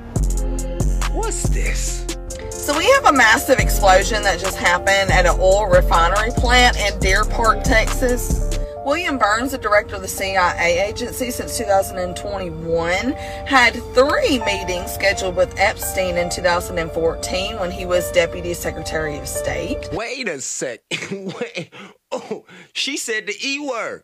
What's 1.14 1.44
this? 1.50 2.06
So 2.50 2.78
we 2.78 2.90
have 2.92 3.06
a 3.06 3.14
massive 3.14 3.60
explosion 3.60 4.24
that 4.24 4.40
just 4.40 4.58
happened 4.58 5.12
at 5.12 5.26
an 5.26 5.38
oil 5.40 5.68
refinery 5.68 6.32
plant 6.32 6.78
in 6.78 7.00
Deer 7.00 7.24
Park, 7.24 7.64
Texas. 7.64 8.58
William 8.86 9.18
Burns, 9.18 9.52
the 9.52 9.58
director 9.58 9.96
of 9.96 10.02
the 10.02 10.08
CIA 10.08 10.88
agency 10.88 11.30
since 11.30 11.58
2021, 11.58 13.12
had 13.46 13.74
three 13.94 14.40
meetings 14.46 14.94
scheduled 14.94 15.36
with 15.36 15.54
Epstein 15.58 16.16
in 16.16 16.30
2014 16.30 17.60
when 17.60 17.70
he 17.70 17.86
was 17.86 18.10
Deputy 18.14 18.54
Secretary 18.54 19.18
of 19.18 19.28
State. 19.28 19.90
Wait 19.92 20.30
a 20.30 20.40
sec. 20.40 20.80
Wait. 21.12 21.74
Oh, 22.14 22.46
she 22.72 22.96
said 22.96 23.28
the 23.28 23.36
E 23.44 23.60
word. 23.60 24.04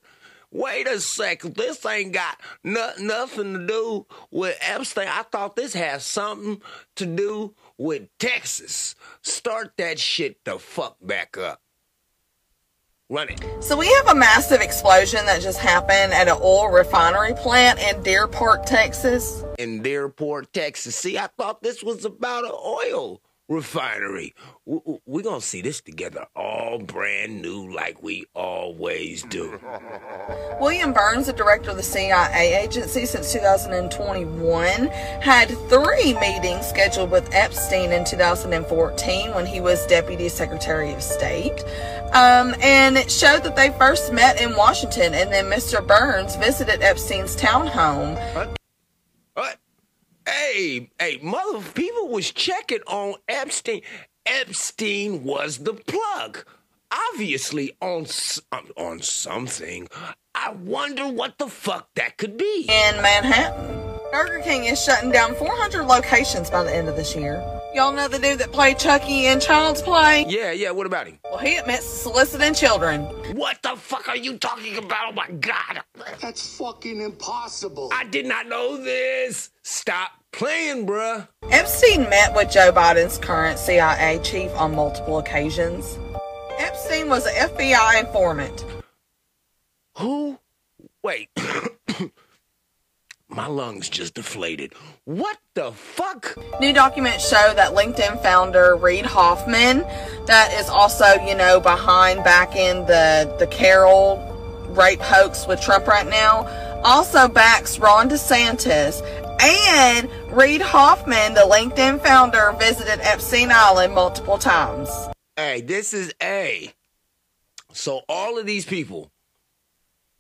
Wait 0.51 0.85
a 0.85 0.99
second. 0.99 1.55
This 1.55 1.83
ain't 1.85 2.11
got 2.11 2.39
no, 2.63 2.91
nothing 2.99 3.53
to 3.53 3.65
do 3.65 4.05
with 4.31 4.57
Epstein. 4.61 5.07
I 5.09 5.23
thought 5.23 5.55
this 5.55 5.73
had 5.73 6.01
something 6.01 6.61
to 6.97 7.05
do 7.05 7.55
with 7.83 8.07
Texas. 8.17 8.95
Start 9.21 9.73
that 9.77 9.99
shit 9.99 10.43
the 10.45 10.57
fuck 10.57 10.95
back 11.01 11.37
up. 11.37 11.61
Run 13.09 13.27
it. 13.29 13.45
So 13.59 13.77
we 13.77 13.87
have 13.87 14.07
a 14.07 14.15
massive 14.15 14.61
explosion 14.61 15.25
that 15.25 15.41
just 15.41 15.59
happened 15.59 16.13
at 16.13 16.29
an 16.29 16.37
oil 16.41 16.69
refinery 16.69 17.33
plant 17.33 17.79
in 17.79 18.01
Deer 18.01 18.27
Park, 18.27 18.65
Texas. 18.65 19.43
In 19.59 19.83
Dearport, 19.83 20.45
Texas. 20.53 20.95
See, 20.95 21.17
I 21.17 21.27
thought 21.27 21.61
this 21.61 21.83
was 21.83 22.05
about 22.05 22.45
oil 22.45 23.21
refinery. 23.49 24.33
We're 24.65 25.21
going 25.21 25.41
to 25.41 25.45
see 25.45 25.61
this 25.61 25.81
together 25.81 26.25
all 26.35 26.79
brand 26.79 27.41
new 27.41 27.73
like 27.73 28.01
we 28.01 28.25
always 28.33 29.23
do. 29.23 29.59
William 30.59 30.93
Burns, 30.93 31.27
the 31.27 31.33
director 31.33 31.71
of 31.71 31.77
the 31.77 31.83
CIA 31.83 32.63
agency 32.63 33.05
since 33.05 33.33
2021, 33.33 34.87
had 34.87 35.49
three 35.69 36.13
meetings 36.15 36.67
scheduled 36.67 37.11
with 37.11 37.29
Epstein 37.33 37.91
in 37.91 38.05
2014 38.05 39.33
when 39.33 39.45
he 39.45 39.59
was 39.59 39.85
Deputy 39.87 40.29
Secretary 40.29 40.93
of 40.93 41.03
State. 41.03 41.63
Um, 42.13 42.55
and 42.61 42.97
it 42.97 43.11
showed 43.11 43.43
that 43.43 43.55
they 43.55 43.71
first 43.71 44.13
met 44.13 44.39
in 44.39 44.55
Washington, 44.55 45.13
and 45.13 45.31
then 45.31 45.45
Mr. 45.45 45.85
Burns 45.85 46.35
visited 46.35 46.81
Epstein's 46.83 47.35
townhome. 47.35 48.15
What? 48.35 48.55
Hey, 50.53 50.91
hey, 50.99 51.19
mother, 51.19 51.65
people 51.73 52.09
was 52.09 52.31
checking 52.31 52.83
on 52.85 53.15
Epstein. 53.27 53.81
Epstein 54.23 55.23
was 55.23 55.57
the 55.57 55.73
plug. 55.73 56.45
Obviously 57.09 57.75
on 57.81 58.05
um, 58.51 58.67
on 58.77 59.01
something. 59.01 59.87
I 60.35 60.51
wonder 60.51 61.07
what 61.07 61.39
the 61.39 61.47
fuck 61.47 61.89
that 61.95 62.19
could 62.19 62.37
be. 62.37 62.67
In 62.69 63.01
Manhattan. 63.01 63.97
Burger 64.11 64.41
King 64.43 64.65
is 64.65 64.79
shutting 64.79 65.09
down 65.09 65.33
400 65.33 65.85
locations 65.85 66.51
by 66.51 66.63
the 66.63 66.71
end 66.71 66.87
of 66.87 66.95
this 66.95 67.15
year. 67.15 67.43
Y'all 67.73 67.91
know 67.91 68.07
the 68.07 68.19
dude 68.19 68.37
that 68.37 68.51
played 68.51 68.77
Chucky 68.77 69.25
in 69.25 69.39
Child's 69.39 69.81
Play? 69.81 70.27
Yeah, 70.29 70.51
yeah, 70.51 70.69
what 70.69 70.85
about 70.85 71.07
him? 71.07 71.17
Well, 71.23 71.39
he 71.39 71.57
admits 71.57 71.89
to 71.89 71.97
soliciting 71.97 72.53
children. 72.53 73.05
What 73.35 73.57
the 73.63 73.75
fuck 73.75 74.07
are 74.07 74.15
you 74.15 74.37
talking 74.37 74.77
about? 74.77 75.09
Oh 75.09 75.13
my 75.13 75.31
god. 75.31 75.81
That's 76.21 76.55
fucking 76.59 77.01
impossible. 77.01 77.89
I 77.91 78.03
did 78.03 78.27
not 78.27 78.47
know 78.47 78.77
this. 78.77 79.49
Stop 79.63 80.11
playing, 80.33 80.85
bruh. 80.85 81.27
Epstein 81.49 82.09
met 82.09 82.35
with 82.35 82.51
Joe 82.51 82.71
Biden's 82.73 83.17
current 83.17 83.57
CIA 83.57 84.19
chief 84.23 84.51
on 84.57 84.75
multiple 84.75 85.19
occasions. 85.19 85.97
Epstein 86.57 87.07
was 87.07 87.25
an 87.25 87.33
FBI 87.49 87.99
informant. 87.99 88.65
Who? 89.97 90.39
Wait. 91.03 91.29
My 93.29 93.47
lungs 93.47 93.89
just 93.89 94.13
deflated. 94.15 94.73
What 95.05 95.37
the 95.55 95.71
fuck? 95.71 96.37
New 96.59 96.71
documents 96.73 97.27
show 97.27 97.53
that 97.55 97.73
LinkedIn 97.73 98.21
founder 98.21 98.75
Reid 98.75 99.05
Hoffman, 99.05 99.79
that 100.27 100.53
is 100.59 100.69
also, 100.69 101.05
you 101.25 101.33
know, 101.33 101.59
behind 101.59 102.23
back 102.23 102.55
in 102.55 102.85
the 102.85 103.35
the 103.39 103.47
Carroll 103.47 104.29
rape 104.69 105.01
hoax 105.01 105.47
with 105.47 105.59
Trump 105.61 105.87
right 105.87 106.07
now, 106.07 106.45
also 106.83 107.27
backs 107.27 107.79
Ron 107.79 108.09
DeSantis. 108.09 109.01
And 109.45 110.09
Reid 110.31 110.61
Hoffman, 110.61 111.33
the 111.33 111.41
LinkedIn 111.41 112.01
founder, 112.01 112.55
visited 112.57 113.01
Epstein 113.01 113.51
Island 113.51 113.93
multiple 113.93 114.37
times. 114.37 114.89
Hey, 115.35 115.59
this 115.59 115.93
is 115.93 116.13
A. 116.23 116.71
So 117.73 118.01
all 118.07 118.37
of 118.39 118.45
these 118.45 118.65
people 118.65 119.11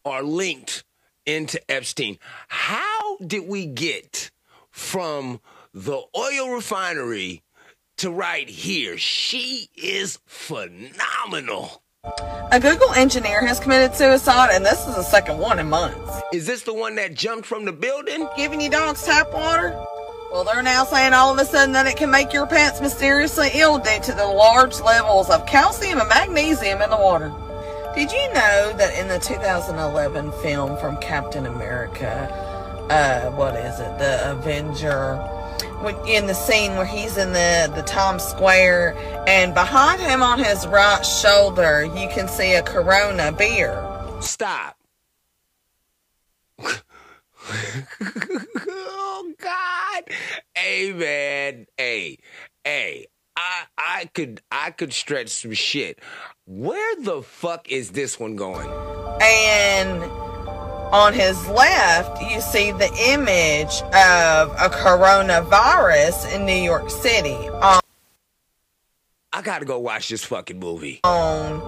are 0.03 0.23
linked 0.23 0.83
into 1.25 1.61
Epstein. 1.71 2.17
How 2.49 3.17
did 3.17 3.47
we 3.47 3.65
get 3.65 4.29
from 4.71 5.39
the 5.73 6.01
oil 6.17 6.49
refinery 6.49 7.43
to 7.97 8.11
right 8.11 8.49
here? 8.49 8.97
She 8.97 9.69
is 9.75 10.19
phenomenal. 10.25 11.82
A 12.53 12.59
Google 12.59 12.93
engineer 12.93 13.43
has 13.47 13.59
committed 13.59 13.95
suicide, 13.95 14.49
and 14.53 14.63
this 14.63 14.87
is 14.87 14.95
the 14.95 15.01
second 15.01 15.39
one 15.39 15.57
in 15.57 15.69
months. 15.69 16.21
Is 16.33 16.45
this 16.45 16.61
the 16.61 16.73
one 16.73 16.93
that 16.95 17.15
jumped 17.15 17.47
from 17.47 17.65
the 17.65 17.71
building? 17.71 18.27
Giving 18.37 18.61
you 18.61 18.69
dogs 18.69 19.03
tap 19.03 19.33
water? 19.33 19.69
Well, 20.31 20.43
they're 20.43 20.61
now 20.61 20.83
saying 20.83 21.13
all 21.13 21.31
of 21.31 21.39
a 21.39 21.45
sudden 21.45 21.71
that 21.73 21.87
it 21.87 21.97
can 21.97 22.11
make 22.11 22.31
your 22.31 22.45
pets 22.45 22.79
mysteriously 22.79 23.49
ill 23.53 23.79
due 23.79 23.99
to 24.03 24.13
the 24.13 24.27
large 24.27 24.79
levels 24.81 25.31
of 25.31 25.47
calcium 25.47 25.99
and 25.99 26.09
magnesium 26.09 26.83
in 26.83 26.91
the 26.91 26.97
water. 26.97 27.33
Did 27.95 28.11
you 28.11 28.33
know 28.33 28.73
that 28.77 28.99
in 28.99 29.07
the 29.07 29.17
2011 29.17 30.31
film 30.43 30.77
from 30.77 30.97
Captain 30.97 31.47
America, 31.47 32.27
uh, 32.91 33.31
what 33.31 33.55
is 33.55 33.79
it, 33.79 33.97
the 33.97 34.31
Avenger, 34.31 35.15
in 36.07 36.27
the 36.27 36.33
scene 36.33 36.75
where 36.75 36.85
he's 36.85 37.17
in 37.17 37.33
the, 37.33 37.71
the 37.75 37.83
Times 37.83 38.23
Square, 38.23 38.95
and 39.27 39.53
behind 39.53 40.01
him 40.01 40.21
on 40.21 40.39
his 40.39 40.65
right 40.67 41.05
shoulder, 41.05 41.83
you 41.83 42.07
can 42.09 42.27
see 42.27 42.53
a 42.55 42.63
Corona 42.63 43.31
beer. 43.31 43.83
Stop. 44.19 44.77
oh 48.67 49.33
God. 49.39 50.03
Hey 50.55 50.93
man. 50.93 51.67
Hey. 51.77 52.19
Hey. 52.63 53.07
I 53.35 53.63
I 53.77 54.09
could 54.13 54.41
I 54.51 54.71
could 54.71 54.93
stretch 54.93 55.29
some 55.29 55.53
shit. 55.53 55.99
Where 56.45 56.95
the 57.01 57.21
fuck 57.21 57.69
is 57.71 57.91
this 57.91 58.19
one 58.19 58.35
going? 58.35 58.69
And 59.21 60.03
on 60.93 61.11
his 61.11 61.47
left, 61.47 62.21
you 62.21 62.39
see 62.39 62.71
the 62.71 62.89
image 63.09 63.81
of 63.81 64.51
a 64.51 64.69
coronavirus 64.69 66.33
in 66.35 66.45
New 66.45 66.53
York 66.53 66.91
City. 66.91 67.33
Um, 67.33 67.81
I 69.33 69.41
gotta 69.41 69.65
go 69.65 69.79
watch 69.79 70.09
this 70.09 70.23
fucking 70.23 70.59
movie. 70.59 71.01
On 71.03 71.59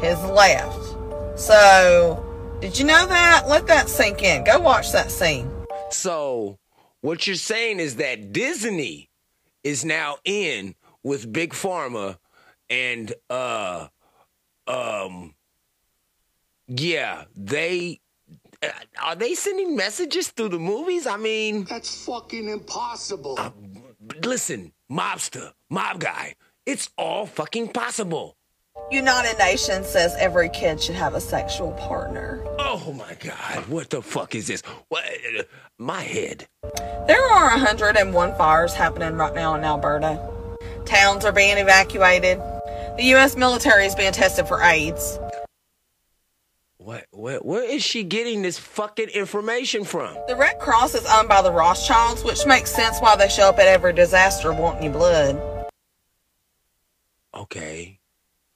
his 0.00 0.18
left. 0.24 0.96
So, 1.38 2.58
did 2.62 2.78
you 2.78 2.86
know 2.86 3.06
that? 3.06 3.44
Let 3.46 3.66
that 3.66 3.90
sink 3.90 4.22
in. 4.22 4.44
Go 4.44 4.58
watch 4.58 4.92
that 4.92 5.10
scene. 5.10 5.50
So, 5.90 6.58
what 7.02 7.26
you're 7.26 7.36
saying 7.36 7.80
is 7.80 7.96
that 7.96 8.32
Disney 8.32 9.10
is 9.62 9.84
now 9.84 10.16
in 10.24 10.74
with 11.02 11.30
Big 11.30 11.52
Pharma 11.52 12.16
and 12.70 13.12
uh 13.28 13.88
um 14.66 15.34
yeah, 16.66 17.24
they 17.36 18.00
Uh, 18.62 18.68
are 19.02 19.16
they 19.16 19.34
sending 19.34 19.74
messages 19.74 20.28
through 20.28 20.50
the 20.50 20.58
movies? 20.58 21.06
I 21.06 21.16
mean, 21.16 21.64
That's 21.64 22.04
fucking 22.04 22.48
impossible. 22.48 23.36
Uh, 23.38 23.50
listen, 24.22 24.72
mobster, 24.90 25.52
mob 25.70 26.00
guy, 26.00 26.34
it's 26.66 26.90
all 26.98 27.24
fucking 27.26 27.68
possible. 27.68 28.36
United 28.90 29.38
Nations 29.38 29.86
says 29.88 30.14
every 30.18 30.48
kid 30.50 30.82
should 30.82 30.94
have 30.94 31.14
a 31.14 31.20
sexual 31.20 31.72
partner. 31.72 32.44
Oh 32.58 32.92
my 32.92 33.14
god, 33.14 33.66
what 33.68 33.88
the 33.88 34.02
fuck 34.02 34.34
is 34.34 34.46
this? 34.46 34.62
What 34.88 35.04
uh, 35.38 35.42
my 35.78 36.02
head. 36.02 36.46
There 37.06 37.24
are 37.24 37.50
101 37.50 38.34
fires 38.36 38.74
happening 38.74 39.14
right 39.14 39.34
now 39.34 39.54
in 39.54 39.64
Alberta. 39.64 40.20
Towns 40.84 41.24
are 41.24 41.32
being 41.32 41.56
evacuated. 41.56 42.38
The 42.96 43.04
U.S. 43.14 43.36
military 43.36 43.86
is 43.86 43.94
being 43.94 44.12
tested 44.12 44.46
for 44.46 44.60
AIDS. 44.62 45.18
What 46.82 47.04
where, 47.10 47.40
where 47.40 47.62
is 47.62 47.82
she 47.82 48.04
getting 48.04 48.40
this 48.40 48.58
fucking 48.58 49.10
information 49.10 49.84
from? 49.84 50.16
The 50.28 50.34
Red 50.34 50.58
Cross 50.58 50.94
is 50.94 51.04
owned 51.12 51.28
by 51.28 51.42
the 51.42 51.52
Rothschilds, 51.52 52.24
which 52.24 52.46
makes 52.46 52.74
sense 52.74 52.98
why 53.00 53.16
they 53.16 53.28
show 53.28 53.50
up 53.50 53.58
at 53.58 53.66
every 53.66 53.92
disaster 53.92 54.50
wanting 54.50 54.84
your 54.84 54.94
blood. 54.94 55.68
Okay. 57.34 57.98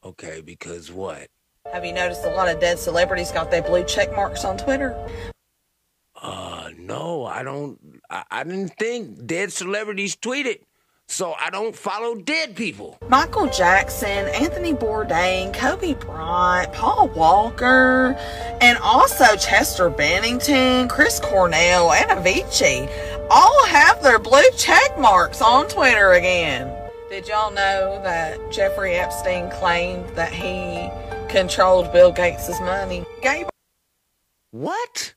Okay, 0.03 0.41
because 0.41 0.91
what? 0.91 1.29
Have 1.71 1.85
you 1.85 1.93
noticed 1.93 2.25
a 2.25 2.31
lot 2.31 2.49
of 2.49 2.61
dead 2.61 2.79
celebrities 2.79 3.31
got 3.31 3.51
their 3.51 3.63
blue 3.63 3.85
check 3.85 4.11
marks 4.17 4.43
on 4.47 4.57
Twitter? 4.57 4.97
Uh 6.17 6.71
no, 6.79 7.27
I 7.27 7.43
don't 7.43 8.01
I, 8.09 8.25
I 8.31 8.45
didn't 8.45 8.73
think 8.79 9.27
dead 9.27 9.53
celebrities 9.53 10.17
tweeted. 10.17 10.61
So 11.09 11.35
I 11.39 11.51
don't 11.51 11.77
follow 11.77 12.17
dead 12.17 12.57
people. 12.57 12.99
Michael 13.09 13.49
Jackson, 13.49 14.27
Anthony 14.35 14.73
Bourdain, 14.73 15.55
Kobe 15.55 15.95
Bryant, 15.95 16.73
Paul 16.73 17.09
Walker, 17.11 18.17
and 18.61 18.79
also 18.79 19.37
Chester 19.37 19.91
Bennington, 19.91 20.89
Chris 20.89 21.21
Cornell, 21.21 21.93
and 21.93 22.11
Avicii 22.11 22.91
all 23.31 23.67
have 23.67 24.03
their 24.03 24.19
blue 24.19 24.43
check 24.57 24.99
marks 24.99 25.41
on 25.41 25.69
Twitter 25.69 26.13
again. 26.13 26.75
Did 27.09 27.29
y'all 27.29 27.53
know 27.53 28.01
that 28.03 28.51
Jeffrey 28.51 28.95
Epstein 28.95 29.51
claimed 29.51 30.09
that 30.17 30.33
he 30.33 30.91
controlled 31.29 31.93
Bill 31.93 32.11
Gates' 32.11 32.59
money? 32.61 33.05
Gave 33.23 33.47
What? 34.51 35.15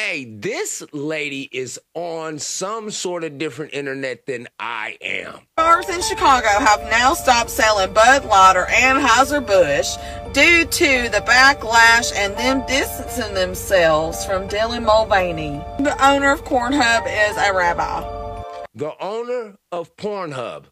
Hey, 0.00 0.26
this 0.26 0.84
lady 0.92 1.48
is 1.50 1.78
on 1.92 2.38
some 2.38 2.88
sort 2.88 3.24
of 3.24 3.36
different 3.36 3.74
internet 3.74 4.26
than 4.26 4.46
I 4.60 4.96
am. 5.02 5.40
Bars 5.56 5.88
in 5.88 6.00
Chicago 6.02 6.46
have 6.46 6.82
now 6.88 7.14
stopped 7.14 7.50
selling 7.50 7.92
Bud 7.92 8.24
Light 8.24 8.56
or 8.56 8.66
Anheuser-Busch 8.66 9.96
due 10.32 10.64
to 10.64 11.08
the 11.10 11.20
backlash 11.26 12.12
and 12.14 12.32
them 12.36 12.64
distancing 12.68 13.34
themselves 13.34 14.24
from 14.24 14.48
Dylan 14.48 14.84
Mulvaney. 14.84 15.60
The 15.80 15.96
owner 16.00 16.30
of 16.30 16.44
Pornhub 16.44 17.02
is 17.08 17.36
a 17.36 17.52
rabbi. 17.52 18.52
The 18.76 18.92
owner 19.02 19.56
of 19.72 19.96
Pornhub 19.96 20.66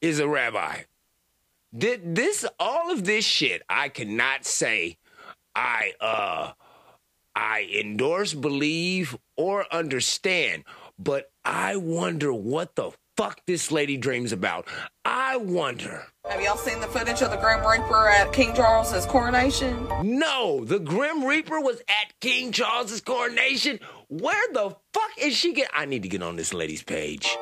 is 0.00 0.18
a 0.18 0.28
rabbi. 0.28 0.80
Did 1.72 2.16
this 2.16 2.44
all 2.58 2.90
of 2.90 3.04
this 3.04 3.24
shit 3.24 3.62
I 3.68 3.88
cannot 3.88 4.44
say 4.44 4.98
I 5.54 5.92
uh 6.00 6.52
I 7.36 7.68
endorse, 7.78 8.32
believe, 8.32 9.14
or 9.36 9.66
understand, 9.70 10.64
but 10.98 11.30
I 11.44 11.76
wonder 11.76 12.32
what 12.32 12.74
the 12.76 12.92
fuck 13.18 13.42
this 13.46 13.70
lady 13.70 13.98
dreams 13.98 14.32
about. 14.32 14.66
I 15.04 15.36
wonder. 15.36 16.06
Have 16.26 16.40
y'all 16.40 16.56
seen 16.56 16.80
the 16.80 16.86
footage 16.86 17.20
of 17.20 17.30
the 17.30 17.36
Grim 17.36 17.60
Reaper 17.60 18.08
at 18.08 18.32
King 18.32 18.54
Charles's 18.54 19.04
coronation? 19.04 19.86
No, 20.02 20.64
the 20.64 20.78
Grim 20.78 21.24
Reaper 21.24 21.60
was 21.60 21.80
at 21.80 22.18
King 22.22 22.52
Charles's 22.52 23.02
coronation. 23.02 23.80
Where 24.08 24.52
the 24.52 24.74
fuck 24.94 25.10
is 25.18 25.36
she 25.36 25.52
get? 25.52 25.68
I 25.74 25.84
need 25.84 26.04
to 26.04 26.08
get 26.08 26.22
on 26.22 26.36
this 26.36 26.54
lady's 26.54 26.82
page. 26.82 27.36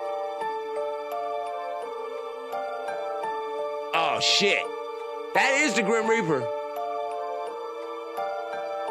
Oh 3.97 4.19
shit. 4.21 4.63
That 5.35 5.61
is 5.63 5.75
the 5.75 5.83
Grim 5.83 6.09
Reaper. 6.09 6.41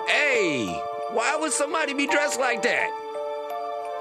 Hey, 0.08 0.82
why 1.14 1.38
would 1.40 1.52
somebody 1.52 1.94
be 1.94 2.08
dressed 2.08 2.40
like 2.40 2.64
that? 2.64 2.90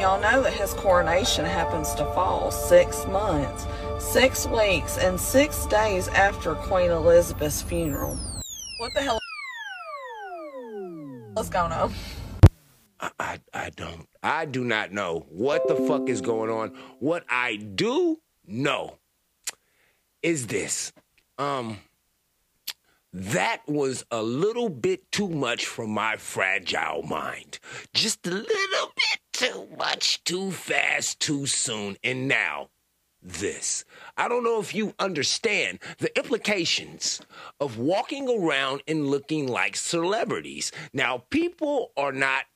Y'all 0.00 0.20
know 0.20 0.42
that 0.42 0.52
his 0.52 0.72
coronation 0.74 1.44
happens 1.44 1.94
to 1.94 2.04
fall 2.06 2.50
six 2.50 3.06
months, 3.06 3.66
six 3.98 4.46
weeks, 4.46 4.98
and 4.98 5.20
six 5.20 5.66
days 5.66 6.08
after 6.08 6.54
Queen 6.54 6.90
Elizabeth's 6.90 7.60
funeral. 7.62 8.18
What 8.78 8.94
the 8.94 9.02
hell? 9.02 9.18
What's 11.34 11.50
going 11.50 11.72
on? 11.72 11.92
I, 13.18 13.40
I 13.52 13.70
don't. 13.70 14.08
I 14.22 14.44
do 14.44 14.64
not 14.64 14.92
know 14.92 15.26
what 15.28 15.68
the 15.68 15.74
fuck 15.74 16.08
is 16.08 16.20
going 16.20 16.50
on. 16.50 16.76
What 16.98 17.24
I 17.28 17.56
do 17.56 18.20
know 18.46 18.98
is 20.22 20.46
this. 20.46 20.92
Um, 21.38 21.78
that 23.12 23.62
was 23.66 24.04
a 24.10 24.22
little 24.22 24.70
bit 24.70 25.12
too 25.12 25.28
much 25.28 25.66
for 25.66 25.86
my 25.86 26.16
fragile 26.16 27.02
mind. 27.02 27.58
Just 27.92 28.26
a 28.26 28.30
little 28.30 28.92
bit 28.96 29.20
too 29.32 29.68
much, 29.76 30.24
too 30.24 30.50
fast, 30.50 31.20
too 31.20 31.46
soon. 31.46 31.96
And 32.02 32.26
now, 32.26 32.70
this. 33.22 33.84
I 34.16 34.28
don't 34.28 34.44
know 34.44 34.60
if 34.60 34.74
you 34.74 34.94
understand 34.98 35.78
the 35.98 36.16
implications 36.18 37.20
of 37.60 37.78
walking 37.78 38.28
around 38.28 38.82
and 38.88 39.06
looking 39.06 39.46
like 39.46 39.76
celebrities. 39.76 40.72
Now, 40.94 41.24
people 41.30 41.92
are 41.96 42.12
not 42.12 42.46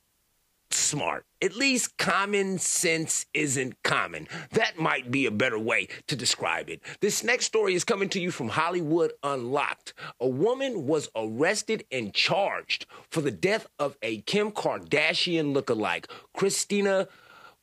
smart. 0.71 1.26
At 1.39 1.55
least 1.55 1.97
common 1.97 2.57
sense 2.57 3.27
isn't 3.31 3.75
common. 3.83 4.27
That 4.51 4.79
might 4.79 5.11
be 5.11 5.27
a 5.27 5.31
better 5.31 5.59
way 5.59 5.87
to 6.07 6.15
describe 6.15 6.67
it. 6.67 6.81
This 6.99 7.23
next 7.23 7.45
story 7.45 7.75
is 7.75 7.83
coming 7.83 8.09
to 8.09 8.19
you 8.19 8.31
from 8.31 8.49
Hollywood 8.49 9.13
Unlocked. 9.21 9.93
A 10.19 10.27
woman 10.27 10.87
was 10.87 11.09
arrested 11.15 11.85
and 11.91 12.11
charged 12.11 12.87
for 13.11 13.21
the 13.21 13.29
death 13.29 13.67
of 13.77 13.97
a 14.01 14.21
Kim 14.21 14.51
Kardashian 14.51 15.55
lookalike, 15.55 16.05
Christina 16.35 17.07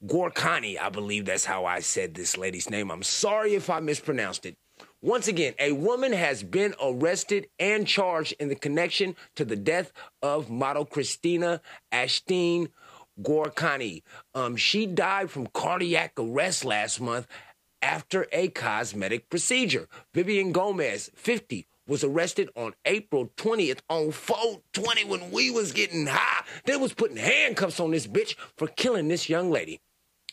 Gourkani. 0.06 0.78
I 0.78 0.88
believe 0.88 1.24
that's 1.24 1.44
how 1.44 1.64
I 1.64 1.80
said 1.80 2.14
this 2.14 2.36
lady's 2.38 2.70
name. 2.70 2.92
I'm 2.92 3.02
sorry 3.02 3.54
if 3.54 3.70
I 3.70 3.80
mispronounced 3.80 4.46
it. 4.46 4.56
Once 5.02 5.28
again, 5.28 5.52
a 5.58 5.72
woman 5.72 6.12
has 6.12 6.42
been 6.42 6.74
arrested 6.82 7.46
and 7.58 7.86
charged 7.86 8.34
in 8.40 8.48
the 8.48 8.54
connection 8.54 9.14
to 9.36 9.44
the 9.44 9.56
death 9.56 9.92
of 10.22 10.48
model 10.48 10.86
Christina 10.86 11.60
Ashten 11.92 12.68
Gourkani. 13.22 14.02
Um, 14.34 14.56
she 14.56 14.86
died 14.86 15.30
from 15.30 15.46
cardiac 15.48 16.12
arrest 16.18 16.64
last 16.64 17.00
month 17.00 17.26
after 17.82 18.26
a 18.32 18.48
cosmetic 18.48 19.28
procedure. 19.28 19.88
Vivian 20.14 20.52
Gomez, 20.52 21.10
50, 21.14 21.66
was 21.86 22.02
arrested 22.02 22.48
on 22.56 22.74
April 22.86 23.30
20th 23.36 23.80
on 23.88 24.10
420 24.10 25.04
when 25.04 25.30
we 25.30 25.50
was 25.50 25.72
getting 25.72 26.06
high. 26.06 26.44
They 26.64 26.76
was 26.76 26.94
putting 26.94 27.16
handcuffs 27.16 27.80
on 27.80 27.90
this 27.90 28.06
bitch 28.06 28.36
for 28.56 28.68
killing 28.68 29.08
this 29.08 29.28
young 29.28 29.50
lady. 29.50 29.80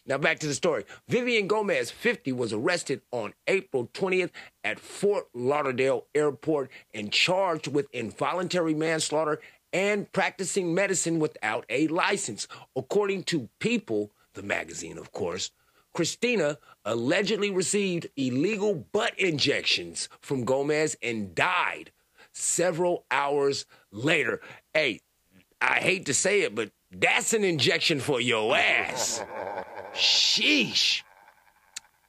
Now 0.06 0.18
back 0.18 0.40
to 0.40 0.48
the 0.48 0.56
story. 0.56 0.86
Vivian 1.08 1.48
Gomez, 1.48 1.92
50, 1.92 2.32
was 2.32 2.54
arrested 2.54 3.02
on 3.12 3.34
April 3.48 3.88
20th 3.94 4.32
at 4.64 4.80
Fort 4.80 5.26
Lauderdale 5.34 6.08
Airport 6.16 6.72
and 6.94 7.12
charged 7.12 7.68
with 7.68 7.88
involuntary 7.94 8.74
manslaughter 8.74 9.42
and 9.74 10.12
practicing 10.12 10.74
medicine 10.74 11.20
without 11.20 11.66
a 11.70 11.88
license. 11.88 12.48
According 12.76 13.24
to 13.26 13.50
People, 13.60 14.12
the 14.34 14.44
magazine, 14.44 14.98
of 14.98 15.12
course, 15.12 15.52
Christina 15.94 16.58
allegedly 16.86 17.52
received 17.52 18.08
illegal 18.16 18.74
butt 18.74 19.18
injections 19.20 20.10
from 20.22 20.46
Gomez 20.46 20.96
and 21.02 21.36
died 21.36 21.92
several 22.32 23.06
hours 23.12 23.66
later. 23.92 24.42
Hey, 24.74 25.02
I 25.62 25.76
hate 25.80 26.06
to 26.06 26.14
say 26.14 26.42
it, 26.42 26.56
but 26.56 26.72
that's 26.92 27.34
an 27.34 27.44
injection 27.44 28.00
for 28.00 28.22
your 28.22 28.56
ass. 28.56 29.24
Sheesh. 29.94 31.04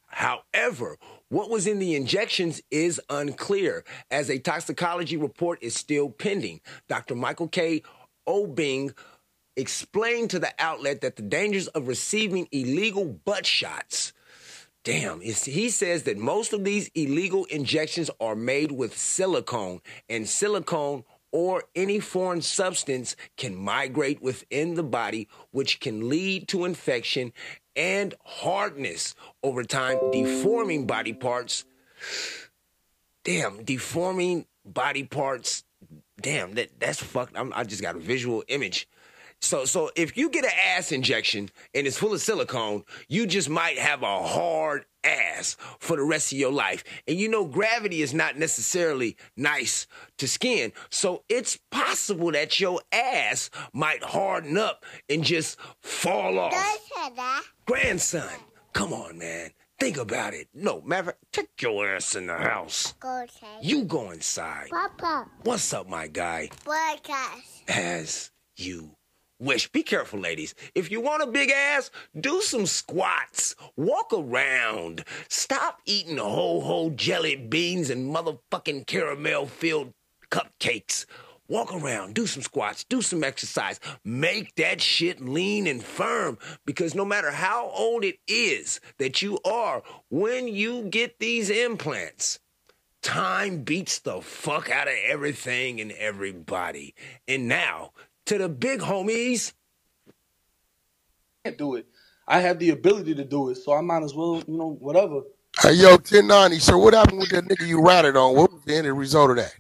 However, 0.07 0.99
what 1.33 1.49
was 1.49 1.67
in 1.67 1.79
the 1.79 1.95
injections 1.95 2.61
is 2.71 3.01
unclear, 3.09 3.85
as 4.11 4.29
a 4.29 4.39
toxicology 4.39 5.17
report 5.17 5.59
is 5.63 5.75
still 5.75 6.11
pending. 6.11 6.61
Dr. 6.89 7.15
Michael 7.15 7.49
K. 7.49 7.83
Obeng 8.29 8.95
explained 9.57 10.29
to 10.29 10.39
the 10.39 10.53
outlet 10.59 11.01
that 11.01 11.17
the 11.17 11.23
dangers 11.23 11.69
of 11.69 11.89
receiving 11.89 12.49
illegal 12.53 13.07
butt 13.07 13.47
shots 13.47 14.13
Damn, 14.85 15.21
he 15.21 15.71
says 15.71 16.03
that 16.05 16.19
most 16.19 16.53
of 16.53 16.65
these 16.65 16.91
illegal 16.97 17.45
injections 17.45 18.11
are 18.21 18.35
made 18.35 18.73
with 18.73 18.99
silicone, 18.99 19.81
and 20.09 20.29
silicone 20.29 21.05
or 21.33 21.65
any 21.75 21.99
foreign 21.99 22.43
substance 22.43 23.17
can 23.37 23.57
migrate 23.57 24.23
within 24.23 24.75
the 24.75 24.83
body, 24.83 25.29
which 25.51 25.81
can 25.81 26.09
lead 26.09 26.47
to 26.49 26.65
infection 26.65 27.33
and 27.75 28.15
hardness 28.25 29.15
over 29.43 29.65
time, 29.65 29.99
deforming 30.13 30.87
body 30.87 31.15
parts. 31.15 31.65
Damn, 33.25 33.65
deforming 33.65 34.47
body 34.65 35.05
parts. 35.05 35.65
Damn, 36.21 36.55
that 36.55 36.79
that's 36.79 37.03
fucked. 37.03 37.37
I'm, 37.37 37.53
I 37.55 37.65
just 37.65 37.83
got 37.83 37.97
a 37.97 38.01
visual 38.01 38.45
image. 38.49 38.89
So, 39.43 39.65
so 39.65 39.91
if 39.97 40.17
you 40.17 40.31
get 40.31 40.45
an 40.45 40.53
ass 40.77 40.93
injection 40.93 41.51
and 41.75 41.87
it's 41.87 41.99
full 41.99 42.15
of 42.15 42.21
silicone, 42.21 42.85
you 43.09 43.27
just 43.27 43.51
might 43.51 43.77
have 43.77 44.03
a 44.03 44.23
hard 44.23 44.85
ass 45.03 45.57
for 45.81 45.97
the 45.97 46.05
rest 46.05 46.33
of 46.33 46.39
your 46.39 46.53
life. 46.53 46.85
And 47.09 47.19
you 47.19 47.29
know, 47.29 47.45
gravity 47.45 48.03
is 48.03 48.15
not 48.15 48.39
necessarily 48.39 49.17
nice 49.37 49.89
to 50.19 50.29
skin. 50.29 50.73
So 50.91 51.25
it's 51.29 51.59
possible 51.73 52.31
that 52.33 52.61
your 52.61 52.81
ass 52.93 53.51
might 53.73 54.05
harden 54.05 54.57
up 54.57 54.85
and 55.09 55.25
just 55.25 55.59
fall 55.81 56.39
off. 56.39 56.55
Grandson, 57.67 58.31
come 58.73 58.93
on, 58.93 59.19
man. 59.19 59.51
Think 59.81 59.97
about 59.97 60.35
it. 60.35 60.47
No, 60.55 60.81
matter 60.83 61.11
of 61.11 61.17
take 61.33 61.61
your 61.61 61.93
ass 61.93 62.15
in 62.15 62.29
the 62.29 62.37
house. 62.37 62.95
You 63.61 63.83
go 63.83 64.13
inside. 64.13 64.69
Papa. 64.71 65.27
What's 65.43 65.73
up, 65.73 65.89
my 65.89 66.07
guy? 66.07 66.51
Podcast. 66.65 67.69
As 67.69 68.31
you 68.57 68.93
wish. 69.43 69.69
Be 69.69 69.83
careful, 69.83 70.21
ladies. 70.21 70.55
If 70.75 70.91
you 70.91 71.01
want 71.01 71.23
a 71.23 71.27
big 71.27 71.51
ass, 71.51 71.91
do 72.19 72.41
some 72.41 72.67
squats. 72.67 73.55
Walk 73.77 74.13
around. 74.13 75.05
Stop 75.29 75.81
eating 75.85 76.19
ho 76.19 76.61
ho 76.61 76.91
jelly 76.91 77.37
beans 77.37 77.91
and 77.91 78.15
motherfucking 78.15 78.87
caramel 78.87 79.47
filled 79.47 79.93
cupcakes. 80.31 81.07
Walk 81.49 81.75
around, 81.75 82.15
do 82.15 82.27
some 82.27 82.43
squats, 82.43 82.85
do 82.85 83.03
some 83.03 83.23
exercise. 83.23 83.79
Make 84.05 84.55
that 84.55 84.81
shit 84.81 85.21
lean 85.21 85.67
and 85.67 85.85
firm 85.85 86.39
because 86.65 86.95
no 86.95 87.05
matter 87.05 87.31
how 87.31 87.69
old 87.69 88.05
it 88.05 88.19
is 88.27 88.81
that 88.99 89.21
you 89.21 89.39
are, 89.45 89.83
when 90.09 90.49
you 90.49 90.85
get 90.85 91.19
these 91.19 91.51
implants, 91.51 92.39
time 93.03 93.65
beats 93.65 93.99
the 93.99 94.23
fuck 94.23 94.71
out 94.71 94.89
of 94.89 94.95
everything 95.05 95.81
and 95.81 95.93
everybody. 95.93 96.95
And 97.29 97.49
now, 97.49 97.91
to 98.27 98.39
the 98.39 98.49
big 98.49 98.81
homies. 98.81 99.53
I 101.45 101.49
can't 101.49 101.59
do 101.59 101.75
it. 101.77 101.87
I 102.27 102.41
have 102.41 102.59
the 102.59 102.71
ability 102.71 103.15
to 103.17 103.25
do 103.25 103.51
it, 103.51 103.57
so 103.57 103.73
I 103.75 103.81
might 103.81 104.03
as 104.03 104.15
well, 104.15 104.43
you 104.47 104.57
know, 104.57 104.77
whatever. 104.81 105.23
Hey, 105.61 105.73
yo, 105.75 105.91
1090. 105.91 106.59
So 106.61 106.79
what 106.79 106.95
happened 106.95 107.19
with 107.21 107.31
that 107.31 107.45
nigga 107.45 107.67
you 107.67 107.85
ratted 107.85 108.17
on? 108.17 108.35
What 108.37 108.53
was 108.53 108.63
the 108.65 108.75
end 108.77 108.87
result 108.99 109.31
of 109.31 109.37
that? 109.37 109.53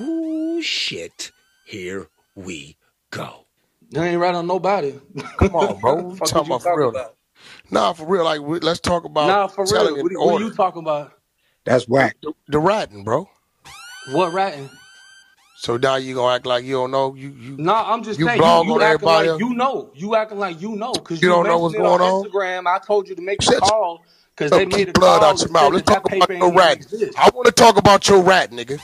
Ooh, 0.00 0.60
shit. 0.60 1.30
Here 1.64 2.08
we 2.34 2.76
go. 3.10 3.46
You 3.90 4.02
ain't 4.02 4.20
right 4.20 4.34
on 4.34 4.46
nobody. 4.46 4.98
Come 5.38 5.54
on, 5.56 5.80
bro. 5.80 5.94
We 6.02 6.16
Fuck 6.16 6.28
talking 6.28 6.52
about 6.52 6.62
for 6.62 6.78
real. 6.78 6.88
about? 6.90 7.14
Nah, 7.70 7.92
for 7.92 8.06
real. 8.06 8.24
Like, 8.24 8.40
we- 8.40 8.60
let's 8.60 8.80
talk 8.80 9.04
about 9.04 9.28
Nah, 9.28 9.46
for 9.46 9.64
real. 9.64 9.96
What, 10.02 10.12
what 10.12 10.42
are 10.42 10.44
you 10.44 10.50
talking 10.50 10.82
about? 10.82 11.12
That's 11.64 11.88
whack. 11.88 12.16
The, 12.22 12.32
the 12.48 12.58
ratting, 12.58 13.04
bro. 13.04 13.28
What 14.10 14.32
ratting? 14.32 14.68
So 15.58 15.78
now 15.78 15.96
you 15.96 16.14
gonna 16.14 16.34
act 16.34 16.44
like 16.44 16.64
you 16.64 16.74
don't 16.74 16.90
know? 16.90 17.14
You 17.14 17.30
you 17.30 17.56
Nah, 17.56 17.92
I'm 17.92 18.02
just 18.02 18.20
you 18.20 18.26
saying 18.26 18.38
blog 18.38 18.66
you, 18.66 18.74
on 18.74 18.80
you 18.80 18.84
acting 18.84 19.08
everybody 19.08 19.28
like 19.30 19.40
you 19.40 19.54
know. 19.54 19.90
You 19.94 20.14
acting 20.14 20.38
like 20.38 20.60
you 20.60 20.76
know 20.76 20.92
because 20.92 21.22
You 21.22 21.28
you, 21.28 21.34
don't 21.34 21.46
know 21.46 21.58
what's 21.58 21.74
going 21.74 22.00
on 22.00 22.00
on? 22.02 22.24
Instagram. 22.24 22.66
I 22.66 22.78
told 22.78 23.08
you 23.08 23.14
to 23.14 23.22
make 23.22 23.40
Shut 23.42 23.54
the 23.54 23.60
call 23.62 24.04
because 24.36 24.50
they 24.50 24.66
made 24.66 24.90
a 24.90 24.92
blood 24.92 25.22
call 25.22 25.30
out 25.30 25.40
your 25.40 25.50
mouth. 25.50 25.72
Let's 25.72 25.88
talk 25.88 26.04
about 26.04 26.28
your 26.28 26.52
rat. 26.52 26.76
exist. 26.76 27.18
I 27.18 27.30
want 27.30 27.46
to 27.46 27.52
talk 27.52 27.78
about 27.78 28.06
your 28.06 28.22
rat, 28.22 28.50
nigga. 28.50 28.78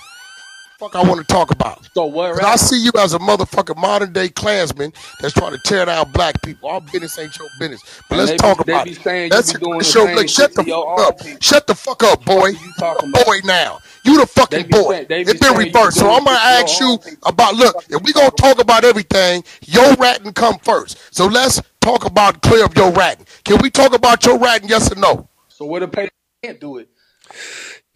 Fuck, 0.83 0.97
I 0.97 1.03
want 1.09 1.21
to 1.21 1.33
talk 1.33 1.53
about. 1.53 1.87
So 1.95 2.07
what? 2.07 2.35
'Cause 2.35 2.45
I 2.45 2.57
see 2.57 2.83
you 2.83 2.91
as 2.99 3.15
a 3.15 3.19
motherfucking 3.21 3.77
modern 3.77 4.13
day 4.13 4.29
Klansman 4.29 4.93
that's 5.21 5.33
trying 5.33 5.53
to 5.53 5.59
tear 5.59 5.85
down 5.85 6.11
black 6.11 6.43
people. 6.43 6.71
Our 6.71 6.81
business 6.81 7.17
ain't 7.21 7.39
your 7.39 7.49
business. 7.61 7.81
But 8.11 8.19
let's 8.19 8.31
they 8.33 8.37
talk 8.37 8.67
be, 8.67 8.73
about 8.73 8.85
they 8.87 8.91
be 8.91 8.97
it. 8.97 9.03
saying 9.05 9.31
Let's 9.31 9.53
you 9.53 9.61
be 9.61 9.65
doing 9.65 9.79
the 9.79 9.85
show. 9.85 10.07
same 10.07 10.17
Look, 10.17 10.29
shut 10.29 10.55
the 10.55 10.65
fuck 10.65 10.99
up. 10.99 11.19
people. 11.21 11.39
Shut 11.41 11.67
the 11.69 11.75
fuck 11.77 12.03
up, 12.03 12.25
boy. 12.25 12.49
you 12.49 12.73
talking 12.81 13.11
about? 13.11 13.27
Boy, 13.27 13.39
now 13.45 13.79
you 14.05 14.19
the 14.19 14.27
fucking 14.27 14.67
be 14.67 14.73
boy. 14.73 15.07
be 15.09 15.15
It's 15.21 15.39
been 15.39 15.57
reversed. 15.57 16.01
So 16.01 16.11
I'm 16.11 16.25
gonna 16.25 16.37
shit 16.37 16.43
to 16.43 16.49
your 16.51 16.65
ask 16.65 16.81
you 16.81 16.99
about. 17.23 17.55
Look, 17.55 17.85
if 17.89 18.03
we 18.03 18.13
gonna 18.13 18.33
talk 18.33 18.61
about 18.61 18.85
everything, 18.85 19.45
your 19.65 19.95
ratting 19.95 20.33
come 20.33 20.59
first. 20.65 20.99
So 21.13 21.27
let's 21.27 21.63
talk 21.81 22.05
about 22.07 22.43
clear 22.43 22.65
up 22.65 22.77
your 22.77 22.91
ratting. 22.91 23.27
Can 23.45 23.59
we 23.63 23.71
talk 23.71 23.95
about 23.95 24.27
your 24.27 24.37
ratting? 24.37 24.69
Yes 24.69 24.91
or 24.91 24.97
no? 24.97 25.29
So 25.47 25.65
what 25.65 25.79
the 25.79 25.87
paper 25.87 26.11
can't 26.43 26.61
do 26.61 26.79
it. 26.79 26.89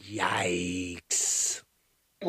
Yikes. 0.08 1.62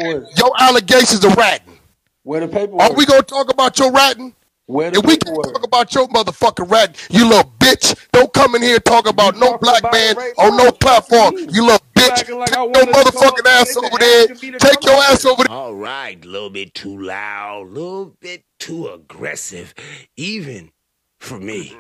Your 0.02 0.52
allegations 0.60 1.24
of 1.24 1.36
ratting. 1.36 1.80
Where 2.24 2.42
the 2.42 2.48
paperwork? 2.48 2.82
Are 2.82 2.94
we 2.94 3.06
gonna 3.06 3.22
talk 3.24 3.52
about 3.52 3.80
your 3.80 3.92
ratting? 3.92 4.36
Where 4.66 4.92
the 4.92 5.00
If 5.00 5.06
we 5.06 5.16
can't 5.18 5.42
talk 5.44 5.64
about 5.64 5.96
your 5.96 6.08
motherfucking 6.10 6.70
ratting, 6.70 6.96
you 7.10 7.28
little 7.28 7.52
bitch, 7.60 7.96
don't 8.12 8.34
come 8.34 8.54
in 8.56 8.62
here 8.62 8.76
and 8.76 8.86
talk 8.86 9.08
about 9.08 9.38
no 9.38 9.58
black 9.58 9.82
man 9.94 10.18
on 10.38 10.58
no 10.58 10.72
platform. 10.72 11.38
You 11.38 11.64
little 11.64 11.80
bitch. 11.96 12.16
Take 12.18 12.28
your 12.28 12.46
motherfucking 12.46 13.46
ass 13.48 13.78
over 13.78 13.98
there. 13.98 14.28
Take 14.28 14.84
your 14.84 14.96
ass 14.96 15.24
over 15.26 15.44
there. 15.44 15.56
All 15.56 15.74
right, 15.74 16.24
a 16.24 16.28
little 16.28 16.50
bit 16.50 16.74
too 16.74 17.00
loud, 17.02 17.68
a 17.68 17.70
little 17.70 18.16
bit 18.20 18.44
too 18.60 18.88
aggressive, 18.88 19.74
even 20.18 20.72
for 21.20 21.40
me. 21.40 21.74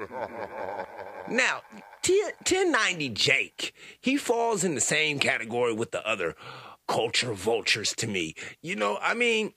Now, 1.29 1.61
1090 2.07 3.09
Jake, 3.09 3.73
he 3.99 4.15
falls 4.15 4.63
in 4.63 4.75
the 4.75 4.81
same 4.81 5.19
category 5.19 5.73
with 5.73 5.91
the 5.91 6.07
other 6.07 6.35
culture 6.87 7.33
vultures 7.33 7.93
to 7.95 8.07
me. 8.07 8.35
You 8.61 8.75
know, 8.75 8.97
I 9.01 9.13
mean, 9.13 9.53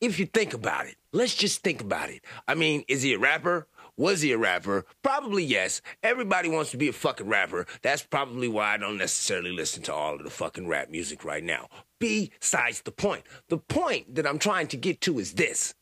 if 0.00 0.18
you 0.18 0.26
think 0.26 0.54
about 0.54 0.86
it, 0.86 0.96
let's 1.12 1.34
just 1.34 1.62
think 1.62 1.80
about 1.80 2.10
it. 2.10 2.22
I 2.48 2.54
mean, 2.54 2.84
is 2.88 3.02
he 3.02 3.14
a 3.14 3.18
rapper? 3.18 3.66
Was 3.96 4.22
he 4.22 4.32
a 4.32 4.38
rapper? 4.38 4.86
Probably 5.02 5.44
yes. 5.44 5.82
Everybody 6.02 6.48
wants 6.48 6.70
to 6.70 6.78
be 6.78 6.88
a 6.88 6.92
fucking 6.92 7.28
rapper. 7.28 7.66
That's 7.82 8.02
probably 8.02 8.48
why 8.48 8.74
I 8.74 8.78
don't 8.78 8.96
necessarily 8.96 9.52
listen 9.52 9.82
to 9.84 9.94
all 9.94 10.14
of 10.14 10.24
the 10.24 10.30
fucking 10.30 10.66
rap 10.66 10.88
music 10.88 11.24
right 11.24 11.44
now. 11.44 11.68
Besides 12.00 12.80
the 12.82 12.90
point. 12.90 13.24
The 13.48 13.58
point 13.58 14.14
that 14.14 14.26
I'm 14.26 14.38
trying 14.38 14.68
to 14.68 14.76
get 14.76 15.00
to 15.02 15.18
is 15.18 15.34
this. 15.34 15.74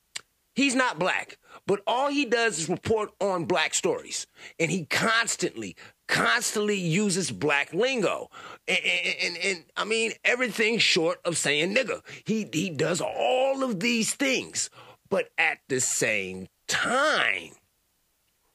He's 0.56 0.74
not 0.74 0.98
black, 0.98 1.38
but 1.66 1.80
all 1.86 2.10
he 2.10 2.24
does 2.24 2.58
is 2.58 2.68
report 2.68 3.10
on 3.20 3.44
black 3.44 3.72
stories. 3.72 4.26
And 4.58 4.70
he 4.70 4.84
constantly, 4.86 5.76
constantly 6.10 6.76
uses 6.76 7.30
black 7.30 7.72
lingo. 7.72 8.28
And, 8.68 8.78
and, 8.84 9.16
and, 9.22 9.36
and, 9.44 9.64
I 9.76 9.84
mean, 9.84 10.12
everything 10.24 10.78
short 10.78 11.20
of 11.24 11.38
saying 11.38 11.74
nigga. 11.74 12.02
He, 12.24 12.46
he 12.52 12.68
does 12.68 13.00
all 13.00 13.62
of 13.62 13.80
these 13.80 14.12
things. 14.12 14.68
But 15.08 15.30
at 15.38 15.58
the 15.68 15.80
same 15.80 16.48
time, 16.66 17.52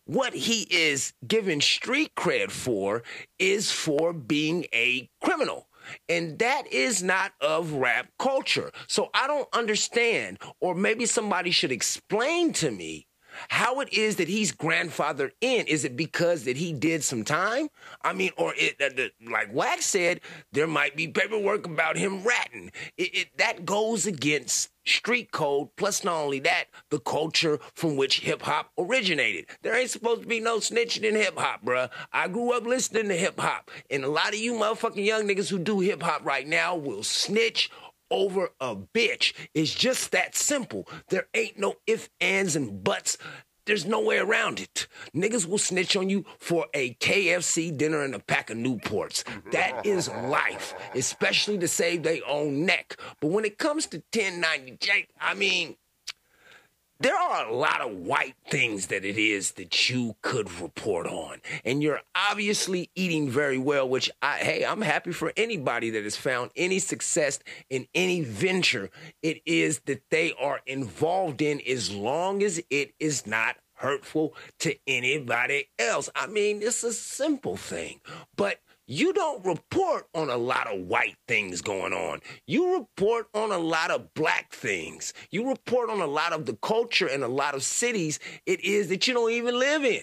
what 0.05 0.33
he 0.33 0.67
is 0.69 1.13
given 1.25 1.61
street 1.61 2.13
cred 2.15 2.51
for 2.51 3.03
is 3.39 3.71
for 3.71 4.13
being 4.13 4.65
a 4.73 5.09
criminal. 5.23 5.67
And 6.09 6.37
that 6.39 6.67
is 6.71 7.01
not 7.01 7.33
of 7.41 7.73
rap 7.73 8.09
culture. 8.19 8.71
So 8.87 9.09
I 9.13 9.27
don't 9.27 9.47
understand, 9.53 10.39
or 10.59 10.75
maybe 10.75 11.05
somebody 11.05 11.51
should 11.51 11.71
explain 11.71 12.53
to 12.53 12.71
me 12.71 13.07
how 13.49 13.79
it 13.79 13.93
is 13.93 14.17
that 14.17 14.27
he's 14.27 14.51
grandfathered 14.51 15.31
in. 15.41 15.67
Is 15.67 15.85
it 15.85 15.95
because 15.95 16.43
that 16.45 16.57
he 16.57 16.73
did 16.73 17.03
some 17.03 17.23
time? 17.23 17.69
I 18.03 18.13
mean, 18.13 18.31
or 18.37 18.53
it, 18.57 18.81
uh, 18.81 18.89
the, 18.89 19.11
like 19.29 19.53
Wax 19.53 19.85
said, 19.85 20.21
there 20.51 20.67
might 20.67 20.95
be 20.95 21.07
paperwork 21.07 21.65
about 21.65 21.97
him 21.97 22.23
ratting. 22.23 22.71
It, 22.97 23.15
it, 23.15 23.37
that 23.37 23.65
goes 23.65 24.05
against 24.05 24.69
street 24.85 25.31
code. 25.31 25.69
Plus, 25.75 26.03
not 26.03 26.21
only 26.21 26.39
that, 26.39 26.65
the 26.89 26.99
culture 26.99 27.59
from 27.73 27.97
which 27.97 28.21
hip 28.21 28.43
hop 28.43 28.71
originated. 28.77 29.47
There 29.61 29.75
ain't 29.75 29.89
supposed 29.89 30.21
to 30.21 30.27
be 30.27 30.39
no 30.39 30.57
snitching 30.59 31.03
in 31.03 31.15
hip 31.15 31.37
hop, 31.37 31.65
bruh. 31.65 31.89
I 32.13 32.27
grew 32.27 32.53
up 32.53 32.65
listening 32.65 33.07
to 33.09 33.15
hip 33.15 33.39
hop, 33.39 33.71
and 33.89 34.03
a 34.03 34.09
lot 34.09 34.29
of 34.29 34.39
you 34.39 34.53
motherfucking 34.53 35.03
young 35.03 35.27
niggas 35.27 35.49
who 35.49 35.59
do 35.59 35.79
hip 35.79 36.01
hop 36.01 36.25
right 36.25 36.47
now 36.47 36.75
will 36.75 37.03
snitch 37.03 37.69
over 38.11 38.49
a 38.59 38.75
bitch. 38.75 39.33
It's 39.53 39.73
just 39.73 40.11
that 40.11 40.35
simple. 40.35 40.87
There 41.09 41.27
ain't 41.33 41.59
no 41.59 41.75
ifs, 41.87 42.09
ands, 42.19 42.55
and 42.55 42.83
buts. 42.83 43.17
There's 43.65 43.85
no 43.85 43.99
way 43.99 44.19
around 44.19 44.59
it. 44.59 44.87
Niggas 45.15 45.47
will 45.47 45.57
snitch 45.57 45.95
on 45.95 46.07
you 46.07 46.23
for 46.37 46.67
a 46.75 46.93
KFC 46.95 47.75
dinner 47.75 48.03
and 48.03 48.13
a 48.13 48.19
pack 48.19 48.51
of 48.51 48.57
Newports. 48.57 49.23
That 49.51 49.85
is 49.85 50.07
life, 50.07 50.75
especially 50.93 51.57
to 51.57 51.67
save 51.67 52.03
their 52.03 52.19
own 52.27 52.65
neck. 52.65 52.95
But 53.19 53.31
when 53.31 53.43
it 53.43 53.57
comes 53.57 53.87
to 53.87 53.97
1090 54.13 54.77
Jake, 54.79 55.09
I 55.19 55.33
mean, 55.33 55.77
there 56.99 57.15
are 57.15 57.47
a 57.47 57.53
lot 57.53 57.81
of 57.81 57.91
white 57.91 58.35
things 58.49 58.87
that 58.87 59.03
it 59.03 59.17
is 59.17 59.53
that 59.53 59.89
you 59.89 60.15
could 60.21 60.51
report 60.61 61.07
on. 61.07 61.41
And 61.63 61.83
you're 61.83 62.01
obviously 62.15 62.89
eating 62.95 63.29
very 63.29 63.57
well, 63.57 63.87
which 63.87 64.09
I, 64.21 64.37
hey, 64.37 64.65
I'm 64.65 64.81
happy 64.81 65.11
for 65.11 65.33
anybody 65.35 65.89
that 65.91 66.03
has 66.03 66.15
found 66.15 66.51
any 66.55 66.79
success 66.79 67.39
in 67.69 67.87
any 67.93 68.21
venture 68.21 68.89
it 69.21 69.41
is 69.45 69.79
that 69.81 70.09
they 70.09 70.33
are 70.39 70.61
involved 70.65 71.41
in 71.41 71.61
as 71.67 71.91
long 71.91 72.43
as 72.43 72.61
it 72.69 72.93
is 72.99 73.25
not 73.25 73.57
hurtful 73.75 74.33
to 74.59 74.75
anybody 74.87 75.67
else. 75.77 76.09
I 76.15 76.27
mean, 76.27 76.61
it's 76.61 76.83
a 76.83 76.93
simple 76.93 77.57
thing, 77.57 77.99
but 78.35 78.59
you 78.87 79.13
don't 79.13 79.45
report 79.45 80.07
on 80.13 80.29
a 80.29 80.37
lot 80.37 80.67
of 80.67 80.81
white 80.81 81.17
things 81.27 81.61
going 81.61 81.93
on. 81.93 82.21
You 82.45 82.77
report 82.77 83.27
on 83.33 83.51
a 83.51 83.57
lot 83.57 83.91
of 83.91 84.13
black 84.13 84.53
things. 84.53 85.13
You 85.31 85.49
report 85.49 85.89
on 85.89 86.01
a 86.01 86.07
lot 86.07 86.33
of 86.33 86.45
the 86.45 86.55
culture 86.55 87.07
and 87.07 87.23
a 87.23 87.27
lot 87.27 87.55
of 87.55 87.63
cities 87.63 88.19
it 88.45 88.63
is 88.63 88.89
that 88.89 89.07
you 89.07 89.13
don't 89.13 89.31
even 89.31 89.57
live 89.57 89.83
in. 89.83 90.01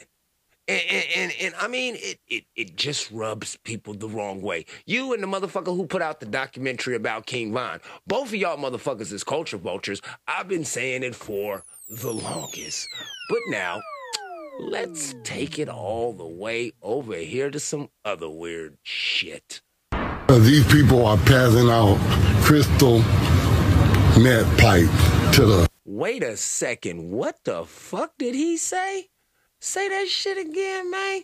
And, 0.68 0.80
and, 0.88 1.04
and, 1.16 1.32
and 1.40 1.54
I 1.60 1.66
mean, 1.66 1.96
it, 1.98 2.20
it, 2.28 2.44
it 2.54 2.76
just 2.76 3.10
rubs 3.10 3.56
people 3.64 3.94
the 3.94 4.08
wrong 4.08 4.42
way. 4.42 4.64
You 4.86 5.12
and 5.12 5.22
the 5.22 5.26
motherfucker 5.26 5.76
who 5.76 5.86
put 5.86 6.02
out 6.02 6.20
the 6.20 6.26
documentary 6.26 6.94
about 6.94 7.26
King 7.26 7.52
Von, 7.52 7.80
both 8.06 8.28
of 8.28 8.34
y'all 8.36 8.56
motherfuckers 8.56 9.12
is 9.12 9.24
culture 9.24 9.58
vultures. 9.58 10.00
I've 10.28 10.46
been 10.48 10.64
saying 10.64 11.02
it 11.02 11.16
for 11.16 11.64
the 11.88 12.12
longest. 12.12 12.86
But 13.28 13.40
now, 13.48 13.82
let's 14.59 15.14
take 15.24 15.59
it 15.59 15.68
all 15.68 16.12
the 16.12 16.26
way 16.26 16.72
over 16.82 17.16
here 17.16 17.50
to 17.50 17.61
some 17.61 17.88
other 18.05 18.28
weird 18.28 18.76
shit. 18.82 19.61
Uh, 19.92 20.38
these 20.38 20.66
people 20.72 21.05
are 21.07 21.18
passing 21.18 21.68
out 21.68 21.98
crystal 22.42 22.98
meth 24.20 24.59
pipe 24.59 24.88
to 25.34 25.44
the 25.44 25.68
Wait 25.84 26.22
a 26.22 26.36
second. 26.36 27.11
What 27.11 27.36
the 27.44 27.64
fuck 27.64 28.12
did 28.18 28.34
he 28.34 28.57
say? 28.57 29.09
Say 29.61 29.88
that 29.88 30.09
shit 30.09 30.38
again, 30.38 30.90
man. 30.90 31.22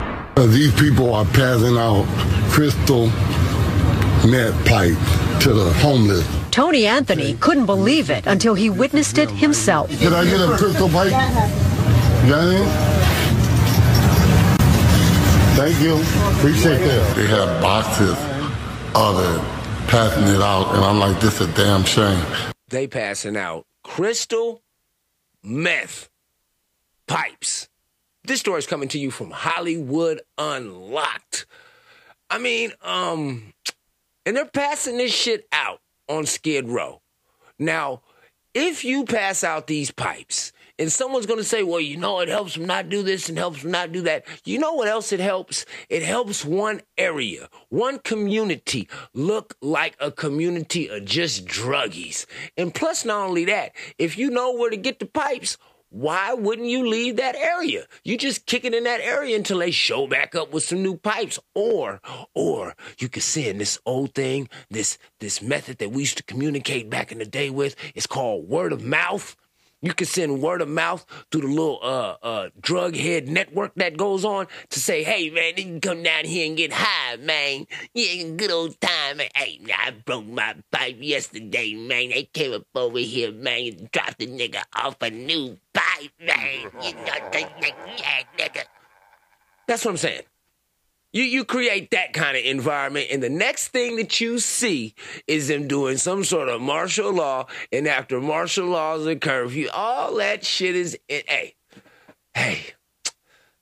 Uh, 0.00 0.46
these 0.46 0.74
people 0.78 1.14
are 1.14 1.24
passing 1.24 1.76
out 1.76 2.04
crystal 2.50 3.06
meth 4.28 4.66
pipe 4.66 5.40
to 5.40 5.52
the 5.52 5.72
homeless. 5.78 6.28
Tony 6.50 6.86
Anthony 6.86 7.34
couldn't 7.40 7.66
believe 7.66 8.10
it 8.10 8.26
until 8.26 8.54
he 8.54 8.68
witnessed 8.68 9.18
it 9.18 9.30
himself. 9.30 9.88
Can 9.98 10.12
I 10.12 10.24
get 10.24 10.40
a 10.40 10.56
crystal 10.58 10.88
pipe? 10.88 11.12
Got 12.28 12.54
it? 12.54 12.68
Thank 15.56 15.80
you. 15.80 15.96
Appreciate 16.38 16.78
that. 16.78 17.16
They 17.16 17.26
have 17.26 17.60
boxes 17.60 18.16
of 18.94 19.18
it, 19.18 19.88
passing 19.88 20.28
it 20.28 20.40
out, 20.40 20.72
and 20.74 20.84
I'm 20.84 21.00
like, 21.00 21.20
this 21.20 21.40
is 21.40 21.48
a 21.48 21.52
damn 21.54 21.82
shame. 21.84 22.24
They 22.68 22.86
passing 22.86 23.36
out 23.36 23.66
crystal 23.82 24.62
meth 25.42 26.08
pipes. 27.08 27.68
This 28.24 28.38
story 28.38 28.60
is 28.60 28.66
coming 28.68 28.88
to 28.90 29.00
you 29.00 29.10
from 29.10 29.32
Hollywood 29.32 30.20
Unlocked. 30.38 31.46
I 32.30 32.38
mean, 32.38 32.72
um, 32.82 33.52
and 34.24 34.36
they're 34.36 34.46
passing 34.46 34.96
this 34.96 35.12
shit 35.12 35.48
out 35.52 35.80
on 36.08 36.26
Skid 36.26 36.68
Row. 36.68 37.02
Now, 37.58 38.02
if 38.54 38.84
you 38.84 39.04
pass 39.04 39.42
out 39.42 39.66
these 39.66 39.90
pipes 39.90 40.52
and 40.82 40.90
someone's 40.90 41.26
going 41.26 41.38
to 41.38 41.44
say, 41.44 41.62
well, 41.62 41.78
you 41.78 41.96
know, 41.96 42.18
it 42.18 42.28
helps 42.28 42.54
them 42.54 42.64
not 42.64 42.88
do 42.88 43.04
this 43.04 43.28
and 43.28 43.38
helps 43.38 43.62
them 43.62 43.70
not 43.70 43.92
do 43.92 44.02
that. 44.02 44.24
You 44.44 44.58
know 44.58 44.72
what 44.72 44.88
else 44.88 45.12
it 45.12 45.20
helps? 45.20 45.64
It 45.88 46.02
helps 46.02 46.44
one 46.44 46.80
area, 46.98 47.48
one 47.68 48.00
community 48.00 48.88
look 49.14 49.56
like 49.62 49.96
a 50.00 50.10
community 50.10 50.88
of 50.88 51.04
just 51.04 51.46
druggies. 51.46 52.26
And 52.56 52.74
plus, 52.74 53.04
not 53.04 53.28
only 53.28 53.44
that, 53.44 53.76
if 53.96 54.18
you 54.18 54.28
know 54.28 54.54
where 54.54 54.70
to 54.70 54.76
get 54.76 54.98
the 54.98 55.06
pipes, 55.06 55.56
why 55.88 56.34
wouldn't 56.34 56.66
you 56.66 56.88
leave 56.88 57.14
that 57.14 57.36
area? 57.36 57.86
You 58.02 58.18
just 58.18 58.46
kick 58.46 58.64
it 58.64 58.74
in 58.74 58.82
that 58.82 59.02
area 59.02 59.36
until 59.36 59.58
they 59.58 59.70
show 59.70 60.08
back 60.08 60.34
up 60.34 60.52
with 60.52 60.64
some 60.64 60.82
new 60.82 60.96
pipes. 60.96 61.38
Or, 61.54 62.00
or 62.34 62.74
you 62.98 63.08
could 63.08 63.22
send 63.22 63.60
this 63.60 63.78
old 63.86 64.16
thing, 64.16 64.48
this 64.68 64.98
this 65.20 65.40
method 65.40 65.78
that 65.78 65.92
we 65.92 66.02
used 66.02 66.16
to 66.16 66.24
communicate 66.24 66.90
back 66.90 67.12
in 67.12 67.18
the 67.18 67.24
day 67.24 67.50
with. 67.50 67.76
It's 67.94 68.08
called 68.08 68.48
word 68.48 68.72
of 68.72 68.82
mouth. 68.82 69.36
You 69.84 69.92
can 69.94 70.06
send 70.06 70.40
word 70.40 70.62
of 70.62 70.68
mouth 70.68 71.04
through 71.30 71.40
the 71.40 71.48
little 71.48 71.80
uh 71.82 72.16
uh 72.22 72.50
drug 72.60 72.94
head 72.94 73.28
network 73.28 73.74
that 73.74 73.96
goes 73.96 74.24
on 74.24 74.46
to 74.70 74.78
say, 74.78 75.02
hey 75.02 75.28
man, 75.28 75.54
you 75.56 75.64
can 75.64 75.80
come 75.80 76.02
down 76.04 76.24
here 76.24 76.46
and 76.46 76.56
get 76.56 76.72
high, 76.72 77.16
man. 77.16 77.66
Yeah, 77.92 78.28
good 78.36 78.52
old 78.52 78.80
time. 78.80 79.18
Hey, 79.34 79.60
I 79.76 79.90
broke 79.90 80.26
my 80.26 80.54
pipe 80.70 80.98
yesterday, 81.00 81.74
man. 81.74 82.10
They 82.10 82.28
came 82.32 82.52
up 82.52 82.66
over 82.76 82.98
here, 82.98 83.32
man, 83.32 83.72
and 83.72 83.90
dropped 83.90 84.18
the 84.20 84.28
nigga 84.28 84.62
off 84.76 85.02
a 85.02 85.10
new 85.10 85.58
pipe, 85.74 86.12
man. 86.20 86.70
You 86.80 86.94
know, 86.94 87.02
yeah, 87.32 88.22
nigga. 88.38 88.62
That's 89.66 89.84
what 89.84 89.90
I'm 89.92 89.96
saying. 89.96 90.22
You 91.12 91.24
you 91.24 91.44
create 91.44 91.90
that 91.90 92.14
kind 92.14 92.36
of 92.36 92.44
environment, 92.44 93.08
and 93.10 93.22
the 93.22 93.28
next 93.28 93.68
thing 93.68 93.96
that 93.96 94.20
you 94.20 94.38
see 94.38 94.94
is 95.26 95.48
them 95.48 95.68
doing 95.68 95.98
some 95.98 96.24
sort 96.24 96.48
of 96.48 96.62
martial 96.62 97.12
law, 97.12 97.46
and 97.70 97.86
after 97.86 98.20
martial 98.20 98.66
laws 98.66 99.06
and 99.06 99.20
curfew, 99.20 99.68
all 99.74 100.16
that 100.16 100.44
shit 100.44 100.74
is 100.74 100.98
in. 101.08 101.22
Hey, 101.26 101.54
hey, 102.34 102.60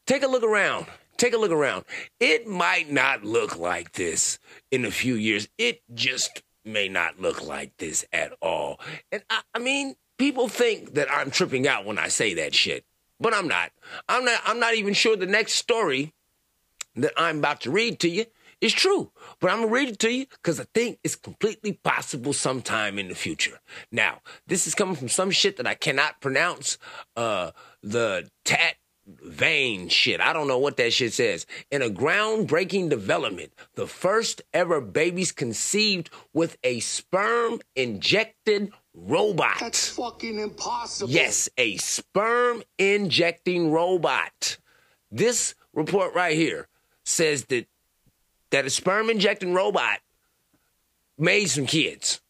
take 0.07 0.22
a 0.22 0.28
look 0.28 0.44
around. 0.44 0.86
Take 1.16 1.34
a 1.34 1.38
look 1.38 1.51
around. 1.51 1.84
It 2.18 2.46
might 2.46 2.90
not 2.90 3.24
look 3.24 3.59
like 3.59 3.92
this 3.92 4.38
in 4.70 4.86
a 4.86 4.90
few 4.90 5.16
years. 5.16 5.48
It 5.59 5.82
just 5.92 6.42
may 6.64 6.88
not 6.88 7.20
look 7.20 7.46
like 7.46 7.76
this 7.76 8.07
at 8.12 8.32
all. 8.40 8.80
And 9.12 9.22
I, 9.28 9.42
I 9.55 9.59
mean, 9.59 9.96
people 10.18 10.48
think 10.48 10.94
that 10.94 11.09
I'm 11.12 11.30
tripping 11.30 11.66
out 11.66 11.84
when 11.84 11.98
I 11.98 12.09
say 12.09 12.34
that 12.34 12.55
shit, 12.55 12.86
but 13.18 13.34
I'm 13.34 13.48
not. 13.48 13.72
I'm 14.09 14.24
not. 14.24 14.40
I'm 14.46 14.61
not 14.61 14.74
even 14.76 14.94
sure 14.94 15.16
the 15.16 15.26
next 15.26 15.55
story 15.55 16.14
that 16.97 17.12
I'm 17.16 17.38
about 17.38 17.61
to 17.62 17.70
read 17.70 18.01
to 18.01 18.09
you 18.09 18.26
is 18.61 18.72
true. 18.72 19.11
But 19.41 19.51
I'm 19.51 19.62
to 19.62 19.68
read 19.68 19.88
it 19.88 19.99
to 20.01 20.12
you 20.12 20.26
because 20.26 20.61
I 20.61 20.66
think 20.74 20.99
it's 21.03 21.16
completely 21.16 21.72
possible 21.72 22.32
sometime 22.32 22.99
in 22.99 23.09
the 23.09 23.14
future. 23.14 23.61
Now, 23.91 24.20
this 24.47 24.66
is 24.66 24.74
coming 24.74 24.97
from 24.97 25.09
some 25.09 25.30
shit 25.30 25.57
that 25.57 25.66
I 25.66 25.74
cannot 25.74 26.20
pronounce. 26.20 26.78
Uh, 27.16 27.53
the 27.82 28.30
tat 28.45 28.76
vein 29.07 29.88
shit. 29.88 30.20
I 30.20 30.32
don't 30.32 30.47
know 30.47 30.59
what 30.59 30.76
that 30.76 30.93
shit 30.93 31.12
says. 31.12 31.47
In 31.70 31.82
a 31.82 31.88
groundbreaking 31.88 32.91
development, 32.91 33.53
the 33.74 33.86
first 33.86 34.43
ever 34.53 34.80
babies 34.80 35.32
conceived 35.32 36.11
with 36.32 36.59
a 36.62 36.80
sperm 36.80 37.61
injected 37.74 38.72
robot. 38.95 39.57
That's 39.59 39.88
fucking 39.88 40.38
impossible. 40.38 41.11
Yes, 41.11 41.49
a 41.57 41.76
sperm 41.78 42.62
injecting 42.78 43.72
robot. 43.72 44.59
This 45.11 45.55
report 45.72 46.14
right 46.14 46.36
here 46.36 46.68
says 47.05 47.44
that 47.46 47.66
that 48.51 48.66
a 48.66 48.70
sperm 48.70 49.11
injecting 49.11 49.55
robot 49.55 50.01
made 51.16 51.46
some 51.46 51.66
kids. 51.66 52.20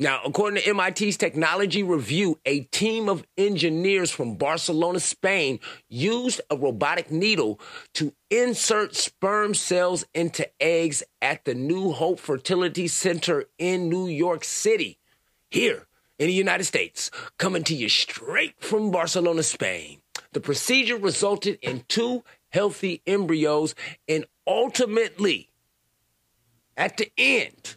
Now, 0.00 0.20
according 0.24 0.62
to 0.62 0.74
MIT's 0.74 1.16
technology 1.16 1.82
review, 1.82 2.38
a 2.46 2.60
team 2.60 3.08
of 3.08 3.26
engineers 3.36 4.12
from 4.12 4.36
Barcelona, 4.36 5.00
Spain 5.00 5.58
used 5.88 6.40
a 6.50 6.56
robotic 6.56 7.10
needle 7.10 7.58
to 7.94 8.12
insert 8.30 8.94
sperm 8.94 9.54
cells 9.54 10.06
into 10.14 10.48
eggs 10.62 11.02
at 11.20 11.44
the 11.44 11.54
New 11.54 11.90
Hope 11.90 12.20
Fertility 12.20 12.86
Center 12.86 13.46
in 13.58 13.88
New 13.88 14.06
York 14.06 14.44
City. 14.44 15.00
Here 15.50 15.88
in 16.20 16.28
the 16.28 16.32
United 16.32 16.64
States, 16.64 17.10
coming 17.36 17.64
to 17.64 17.74
you 17.74 17.88
straight 17.88 18.54
from 18.60 18.92
Barcelona, 18.92 19.42
Spain. 19.42 20.00
The 20.32 20.40
procedure 20.40 20.96
resulted 20.96 21.58
in 21.60 21.84
two 21.88 22.22
healthy 22.50 23.02
embryos 23.06 23.74
and 24.08 24.24
ultimately, 24.46 25.50
at 26.76 26.96
the 26.96 27.10
end, 27.18 27.76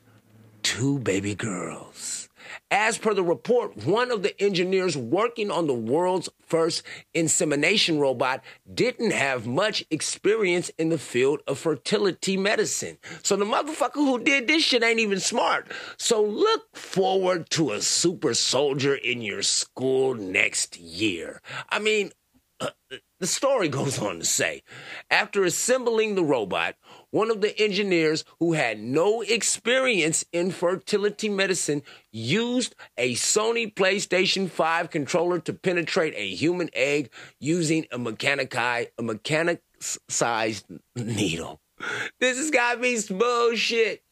two 0.63 0.99
baby 0.99 1.35
girls. 1.35 2.29
As 2.69 2.97
per 2.97 3.13
the 3.13 3.23
report, 3.23 3.85
one 3.85 4.11
of 4.11 4.23
the 4.23 4.39
engineers 4.41 4.95
working 4.95 5.51
on 5.51 5.67
the 5.67 5.73
world's 5.73 6.29
first 6.41 6.83
insemination 7.13 7.99
robot 7.99 8.43
didn't 8.73 9.11
have 9.11 9.47
much 9.47 9.83
experience 9.89 10.69
in 10.77 10.89
the 10.89 10.97
field 10.97 11.41
of 11.47 11.59
fertility 11.59 12.37
medicine. 12.37 12.97
So 13.23 13.35
the 13.35 13.45
motherfucker 13.45 13.95
who 13.95 14.19
did 14.23 14.47
this 14.47 14.63
shit 14.63 14.83
ain't 14.83 14.99
even 14.99 15.19
smart. 15.19 15.71
So 15.97 16.23
look 16.23 16.75
forward 16.75 17.49
to 17.51 17.71
a 17.71 17.81
super 17.81 18.33
soldier 18.33 18.95
in 18.95 19.21
your 19.21 19.41
school 19.41 20.13
next 20.15 20.77
year. 20.79 21.41
I 21.69 21.79
mean, 21.79 22.11
uh, 22.59 22.69
the 23.21 23.27
story 23.27 23.69
goes 23.79 23.99
on 23.99 24.19
to 24.19 24.25
say 24.25 24.63
after 25.09 25.45
assembling 25.45 26.15
the 26.15 26.23
robot, 26.23 26.75
one 27.11 27.31
of 27.31 27.39
the 27.39 27.57
engineers 27.57 28.25
who 28.39 28.53
had 28.53 28.79
no 28.79 29.21
experience 29.21 30.25
in 30.33 30.51
fertility 30.51 31.29
medicine 31.29 31.83
used 32.11 32.75
a 32.97 33.13
Sony 33.15 33.73
PlayStation 33.73 34.49
5 34.49 34.89
controller 34.89 35.39
to 35.39 35.53
penetrate 35.53 36.13
a 36.17 36.35
human 36.35 36.69
egg 36.73 37.09
using 37.39 37.85
a 37.91 37.97
mechanic 37.97 38.53
a 38.55 38.87
mechanic 39.01 39.61
sized 39.79 40.65
needle. 40.95 41.61
This 42.19 42.37
has 42.37 42.51
got 42.51 42.79
me 42.79 42.97
bullshit. 43.09 44.03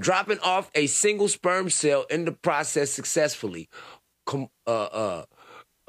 Dropping 0.00 0.40
off 0.40 0.70
a 0.74 0.88
single 0.88 1.28
sperm 1.28 1.70
cell 1.70 2.04
in 2.10 2.24
the 2.24 2.32
process 2.32 2.90
successfully. 2.90 3.68
Com- 4.26 4.48
uh, 4.66 4.70
uh, 4.70 5.24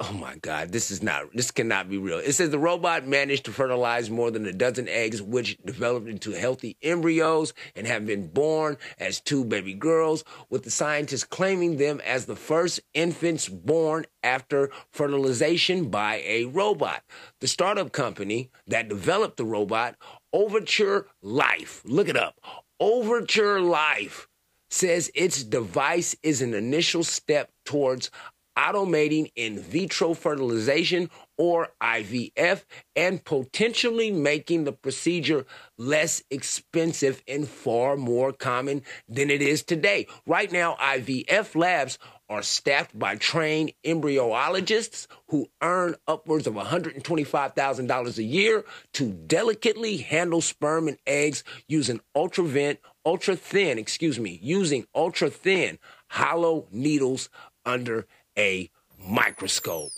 Oh 0.00 0.12
my 0.12 0.34
God, 0.38 0.72
this 0.72 0.90
is 0.90 1.04
not, 1.04 1.32
this 1.34 1.52
cannot 1.52 1.88
be 1.88 1.98
real. 1.98 2.18
It 2.18 2.32
says 2.32 2.50
the 2.50 2.58
robot 2.58 3.06
managed 3.06 3.44
to 3.44 3.52
fertilize 3.52 4.10
more 4.10 4.32
than 4.32 4.44
a 4.44 4.52
dozen 4.52 4.88
eggs, 4.88 5.22
which 5.22 5.56
developed 5.64 6.08
into 6.08 6.32
healthy 6.32 6.76
embryos 6.82 7.54
and 7.76 7.86
have 7.86 8.04
been 8.04 8.26
born 8.26 8.76
as 8.98 9.20
two 9.20 9.44
baby 9.44 9.72
girls, 9.72 10.24
with 10.50 10.64
the 10.64 10.70
scientists 10.70 11.22
claiming 11.22 11.76
them 11.76 12.00
as 12.04 12.26
the 12.26 12.34
first 12.34 12.80
infants 12.92 13.48
born 13.48 14.04
after 14.24 14.68
fertilization 14.90 15.90
by 15.90 16.16
a 16.26 16.46
robot. 16.46 17.04
The 17.38 17.46
startup 17.46 17.92
company 17.92 18.50
that 18.66 18.88
developed 18.88 19.36
the 19.36 19.44
robot, 19.44 19.94
Overture 20.32 21.06
Life, 21.22 21.82
look 21.84 22.08
it 22.08 22.16
up, 22.16 22.40
Overture 22.80 23.60
Life, 23.60 24.26
says 24.70 25.08
its 25.14 25.44
device 25.44 26.16
is 26.24 26.42
an 26.42 26.52
initial 26.52 27.04
step 27.04 27.52
towards 27.64 28.10
automating 28.56 29.30
in 29.34 29.58
vitro 29.58 30.14
fertilization 30.14 31.10
or 31.36 31.68
IVF 31.82 32.64
and 32.94 33.24
potentially 33.24 34.10
making 34.10 34.64
the 34.64 34.72
procedure 34.72 35.44
less 35.76 36.22
expensive 36.30 37.22
and 37.26 37.48
far 37.48 37.96
more 37.96 38.32
common 38.32 38.82
than 39.08 39.30
it 39.30 39.42
is 39.42 39.62
today. 39.62 40.06
Right 40.26 40.50
now, 40.52 40.76
IVF 40.76 41.56
labs 41.56 41.98
are 42.28 42.42
staffed 42.42 42.98
by 42.98 43.16
trained 43.16 43.72
embryologists 43.84 45.06
who 45.28 45.46
earn 45.60 45.94
upwards 46.06 46.46
of 46.46 46.54
$125,000 46.54 48.18
a 48.18 48.22
year 48.22 48.64
to 48.94 49.12
delicately 49.12 49.98
handle 49.98 50.40
sperm 50.40 50.88
and 50.88 50.98
eggs 51.06 51.44
using 51.68 52.00
ultra 52.14 52.44
vent, 52.44 52.78
ultra 53.04 53.36
thin, 53.36 53.78
excuse 53.78 54.18
me, 54.18 54.38
using 54.42 54.86
ultra 54.94 55.28
thin 55.28 55.78
hollow 56.08 56.66
needles 56.70 57.28
under 57.66 58.06
a 58.38 58.70
microscope. 59.06 59.90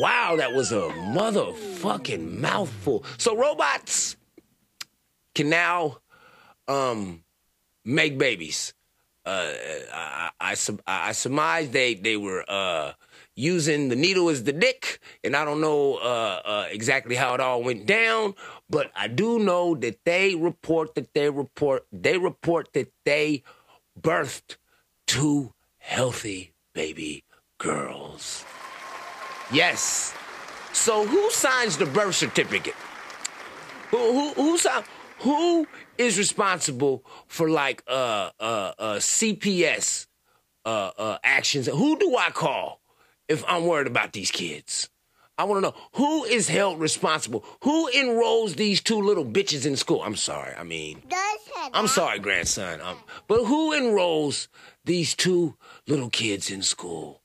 Wow, 0.00 0.36
that 0.36 0.52
was 0.52 0.72
a 0.72 0.88
motherfucking 0.90 2.40
mouthful. 2.40 3.04
So 3.18 3.36
robots 3.36 4.16
can 5.34 5.50
now 5.50 5.98
um, 6.66 7.22
make 7.84 8.18
babies. 8.18 8.74
Uh, 9.26 9.52
I, 9.92 10.30
I, 10.40 10.56
I, 10.86 11.12
surmise 11.12 11.70
they 11.70 11.94
they 11.94 12.18
were 12.18 12.44
uh, 12.46 12.92
using 13.34 13.88
the 13.88 13.96
needle 13.96 14.28
as 14.28 14.44
the 14.44 14.52
dick, 14.52 15.00
and 15.22 15.34
I 15.34 15.46
don't 15.46 15.62
know 15.62 15.94
uh, 15.94 16.42
uh, 16.44 16.66
exactly 16.70 17.14
how 17.14 17.32
it 17.32 17.40
all 17.40 17.62
went 17.62 17.86
down, 17.86 18.34
but 18.68 18.90
I 18.94 19.08
do 19.08 19.38
know 19.38 19.76
that 19.76 20.04
they 20.04 20.34
report 20.34 20.94
that 20.96 21.14
they 21.14 21.30
report 21.30 21.86
they 21.90 22.18
report 22.18 22.74
that 22.74 22.92
they 23.06 23.42
birthed 23.98 24.56
two 25.06 25.54
healthy 25.78 26.52
baby 26.74 27.24
girls. 27.64 28.44
Yes. 29.50 30.14
So 30.72 31.06
who 31.06 31.30
signs 31.30 31.78
the 31.78 31.86
birth 31.86 32.14
certificate? 32.14 32.74
Who 33.90 33.96
who 33.96 34.34
who 34.34 34.58
sign, 34.58 34.84
who 35.20 35.66
is 35.96 36.18
responsible 36.18 37.04
for 37.26 37.48
like 37.48 37.82
uh 37.88 38.30
uh 38.38 38.72
uh 38.78 38.94
CPS 38.96 40.06
uh 40.66 40.90
uh 40.98 41.18
actions? 41.24 41.66
Who 41.66 41.98
do 41.98 42.16
I 42.16 42.30
call 42.30 42.80
if 43.28 43.42
I'm 43.48 43.64
worried 43.64 43.86
about 43.86 44.12
these 44.12 44.30
kids? 44.30 44.90
I 45.38 45.44
want 45.44 45.64
to 45.64 45.70
know 45.70 45.76
who 45.94 46.24
is 46.24 46.48
held 46.48 46.78
responsible. 46.78 47.44
Who 47.62 47.88
enrolls 47.88 48.54
these 48.54 48.80
two 48.80 49.00
little 49.00 49.24
bitches 49.24 49.66
in 49.66 49.76
school? 49.76 50.02
I'm 50.02 50.14
sorry. 50.16 50.54
I 50.54 50.62
mean, 50.62 51.02
I'm 51.72 51.88
sorry, 51.88 52.20
grandson. 52.20 52.80
Um, 52.80 52.98
but 53.26 53.44
who 53.44 53.72
enrolls 53.72 54.48
these 54.84 55.14
two 55.14 55.56
little 55.88 56.10
kids 56.10 56.50
in 56.50 56.62
school? 56.62 57.23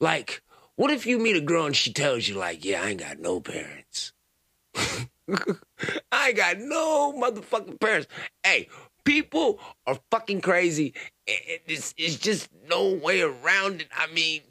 Like, 0.00 0.42
what 0.76 0.90
if 0.90 1.06
you 1.06 1.18
meet 1.18 1.36
a 1.36 1.40
girl 1.40 1.66
and 1.66 1.76
she 1.76 1.92
tells 1.92 2.28
you, 2.28 2.34
like, 2.34 2.64
yeah, 2.64 2.82
I 2.82 2.88
ain't 2.90 3.00
got 3.00 3.18
no 3.18 3.40
parents? 3.40 4.12
I 4.76 6.28
ain't 6.28 6.36
got 6.36 6.58
no 6.58 7.12
motherfucking 7.12 7.80
parents. 7.80 8.08
Hey, 8.42 8.68
people 9.04 9.58
are 9.86 9.98
fucking 10.10 10.42
crazy. 10.42 10.92
It's, 11.26 11.94
it's 11.96 12.16
just 12.16 12.50
no 12.68 12.92
way 12.92 13.22
around 13.22 13.80
it. 13.80 13.88
I 13.96 14.06
mean, 14.12 14.42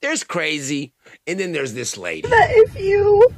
there's 0.00 0.24
crazy, 0.24 0.92
and 1.26 1.38
then 1.38 1.52
there's 1.52 1.74
this 1.74 1.96
lady. 1.96 2.28
That 2.28 2.48
if 2.50 2.80
you, 2.80 3.28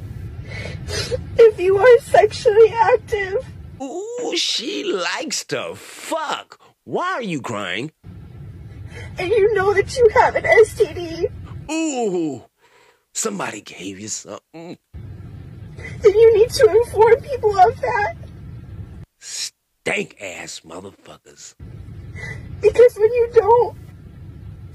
if 1.37 1.59
you 1.59 1.77
are 1.77 1.99
sexually 1.99 2.69
active. 2.69 3.45
Ooh, 3.81 4.33
she 4.35 4.83
likes 4.83 5.43
to 5.45 5.75
fuck. 5.75 6.59
Why 6.85 7.13
are 7.13 7.21
you 7.21 7.41
crying? 7.41 7.91
And 9.17 9.29
you 9.29 9.53
know 9.53 9.73
that 9.73 9.95
you 9.97 10.07
have 10.13 10.35
an 10.35 10.43
STD. 10.43 11.31
Ooh, 11.71 12.43
somebody 13.13 13.61
gave 13.61 13.99
you 13.99 14.07
something. 14.07 14.77
Then 16.01 16.13
you 16.13 16.37
need 16.37 16.49
to 16.49 16.69
inform 16.69 17.15
people 17.21 17.57
of 17.57 17.79
that. 17.81 18.15
Stank 19.19 20.17
ass 20.21 20.61
motherfuckers. 20.65 21.55
Because 22.61 22.95
when 22.95 23.11
you 23.13 23.29
don't, 23.33 23.77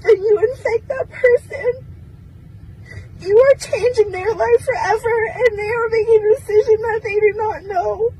and 0.03 0.17
you 0.17 0.39
infect 0.39 0.87
that 0.87 1.09
person, 1.09 1.85
you 3.19 3.37
are 3.37 3.59
changing 3.59 4.11
their 4.11 4.33
life 4.33 4.65
forever, 4.65 5.25
and 5.35 5.59
they 5.59 5.69
are 5.69 5.89
making 5.89 6.25
a 6.25 6.35
decision 6.35 6.81
that 6.81 7.01
they 7.03 7.19
do 7.19 7.33
not 7.35 7.63
know. 7.63 8.13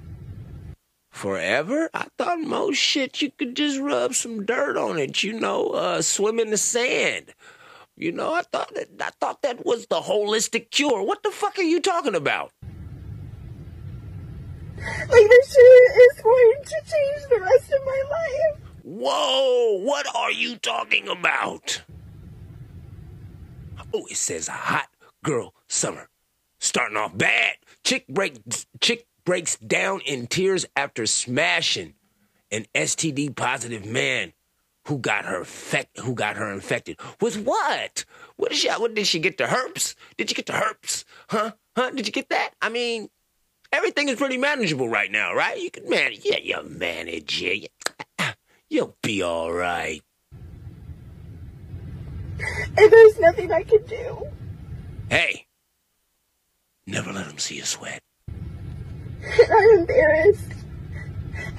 Forever? 1.11 1.89
I 1.93 2.07
thought 2.17 2.39
most 2.39 2.77
shit 2.77 3.21
you 3.21 3.31
could 3.37 3.55
just 3.55 3.79
rub 3.79 4.15
some 4.15 4.45
dirt 4.45 4.77
on 4.77 4.97
it, 4.97 5.21
you 5.21 5.33
know, 5.33 5.67
uh, 5.67 6.01
swim 6.01 6.39
in 6.39 6.49
the 6.49 6.57
sand. 6.57 7.33
You 7.97 8.13
know, 8.13 8.33
I 8.33 8.41
thought 8.41 8.73
that 8.73 8.87
I 8.99 9.11
thought 9.19 9.41
that 9.43 9.63
was 9.65 9.85
the 9.87 9.99
holistic 9.99 10.71
cure. 10.71 11.03
What 11.03 11.21
the 11.21 11.29
fuck 11.29 11.59
are 11.59 11.63
you 11.63 11.81
talking 11.81 12.15
about? 12.15 12.51
Like 14.77 15.07
this 15.09 15.53
shit 15.53 15.91
is 16.01 16.23
going 16.23 16.53
to 16.63 16.81
change 16.89 17.29
the 17.29 17.39
rest 17.41 17.71
of 17.71 17.85
my 17.85 18.03
life. 18.09 18.61
Whoa, 18.83 19.77
what 19.83 20.07
are 20.15 20.31
you 20.31 20.55
talking 20.57 21.07
about? 21.07 21.83
Oh, 23.93 24.05
it 24.09 24.17
says 24.17 24.47
hot 24.47 24.87
girl 25.23 25.53
summer. 25.67 26.09
Starting 26.59 26.97
off 26.97 27.15
bad. 27.15 27.57
Chick 27.83 28.07
break 28.07 28.39
chick 28.79 29.05
breaks 29.23 29.57
down 29.57 30.01
in 30.01 30.27
tears 30.27 30.65
after 30.75 31.05
smashing 31.05 31.93
an 32.51 32.65
STD 32.75 33.35
positive 33.35 33.85
man 33.85 34.33
who 34.87 34.97
got 34.97 35.25
her 35.25 35.39
infect, 35.39 35.99
who 35.99 36.13
got 36.13 36.37
her 36.37 36.51
infected 36.51 36.99
with 37.21 37.37
what? 37.43 38.05
What 38.35 38.49
did 38.49 38.57
she? 38.57 38.69
What 38.69 38.93
did 38.93 39.07
she 39.07 39.19
get? 39.19 39.37
The 39.37 39.47
herpes? 39.47 39.95
Did 40.17 40.31
you 40.31 40.35
get 40.35 40.47
the 40.47 40.53
herpes? 40.53 41.05
Huh? 41.29 41.51
Huh? 41.75 41.91
Did 41.91 42.07
you 42.07 42.13
get 42.13 42.29
that? 42.29 42.51
I 42.61 42.69
mean, 42.69 43.09
everything 43.71 44.09
is 44.09 44.17
pretty 44.17 44.37
manageable 44.37 44.89
right 44.89 45.11
now, 45.11 45.33
right? 45.33 45.61
You 45.61 45.71
can 45.71 45.89
manage. 45.89 46.21
Yeah, 46.23 46.39
you 46.41 46.61
manage 46.63 47.41
it. 47.43 47.71
You'll 48.69 48.97
be 49.01 49.21
all 49.21 49.51
right. 49.51 50.01
And 52.77 52.91
there's 52.91 53.19
nothing 53.19 53.51
I 53.51 53.63
can 53.63 53.83
do. 53.85 54.27
Hey, 55.09 55.45
never 56.87 57.11
let 57.11 57.27
them 57.27 57.37
see 57.37 57.57
you 57.57 57.63
sweat. 57.63 58.01
I'm 59.49 59.79
embarrassed. 59.79 60.60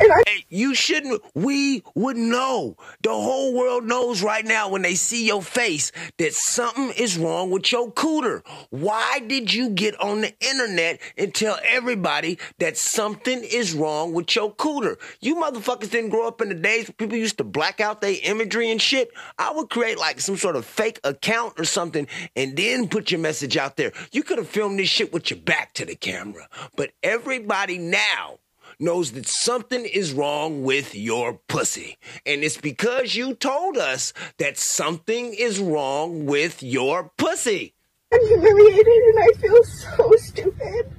I- 0.01 0.45
you 0.49 0.75
shouldn't. 0.75 1.23
We 1.35 1.83
would 1.95 2.17
know. 2.17 2.77
The 3.03 3.11
whole 3.11 3.55
world 3.55 3.85
knows 3.85 4.23
right 4.23 4.45
now 4.45 4.69
when 4.69 4.83
they 4.83 4.95
see 4.95 5.27
your 5.27 5.43
face 5.43 5.93
that 6.19 6.35
something 6.35 6.91
is 6.91 7.17
wrong 7.17 7.51
with 7.51 7.73
your 7.73 7.91
cooter. 7.91 8.43
Why 8.71 9.21
did 9.27 9.53
you 9.53 9.71
get 9.71 9.99
on 10.01 10.21
the 10.21 10.35
internet 10.41 11.01
and 11.17 11.35
tell 11.35 11.59
everybody 11.67 12.39
that 12.59 12.77
something 12.77 13.43
is 13.43 13.73
wrong 13.73 14.13
with 14.13 14.35
your 14.37 14.55
cooter? 14.55 14.99
You 15.21 15.37
motherfuckers 15.37 15.91
didn't 15.91 16.11
grow 16.11 16.29
up 16.29 16.43
in 16.43 16.51
the 16.51 16.55
days 16.55 16.89
where 16.89 16.95
people 16.95 17.17
used 17.17 17.39
to 17.39 17.45
black 17.45 17.81
out 17.81 18.01
their 18.03 18.17
imagery 18.23 18.71
and 18.71 18.81
shit. 18.81 19.11
I 19.39 19.53
would 19.53 19.71
create 19.71 19.99
like 19.99 20.21
some 20.21 20.37
sort 20.37 20.57
of 20.57 20.67
fake 20.67 21.01
account 21.05 21.59
or 21.59 21.65
something 21.65 22.07
and 22.37 22.57
then 22.57 22.89
put 22.89 23.11
your 23.11 23.21
message 23.21 23.57
out 23.57 23.77
there. 23.77 23.93
You 24.13 24.23
could 24.23 24.39
have 24.39 24.49
filmed 24.49 24.79
this 24.79 24.89
shit 24.89 25.13
with 25.13 25.31
your 25.31 25.41
back 25.41 25.73
to 25.75 25.87
the 25.87 25.97
camera. 25.97 26.49
But 26.77 26.91
everybody 27.03 27.79
now 27.79 28.39
knows 28.79 29.13
that 29.13 29.27
something 29.27 29.85
is 29.85 30.13
wrong 30.13 30.63
with 30.63 30.95
your 30.95 31.35
pussy. 31.49 31.99
And 32.27 32.43
it's 32.43 32.57
because 32.57 33.15
you 33.15 33.35
told 33.35 33.77
us 33.77 34.13
that 34.39 34.59
something 34.59 35.35
is 35.35 35.59
wrong 35.59 36.27
with 36.27 36.63
your 36.63 37.11
pussy. 37.17 37.75
I'm 38.13 38.27
humiliated 38.27 38.87
and 38.87 39.19
I 39.19 39.33
feel 39.39 39.65
so 39.65 40.13
stupid. 40.17 40.93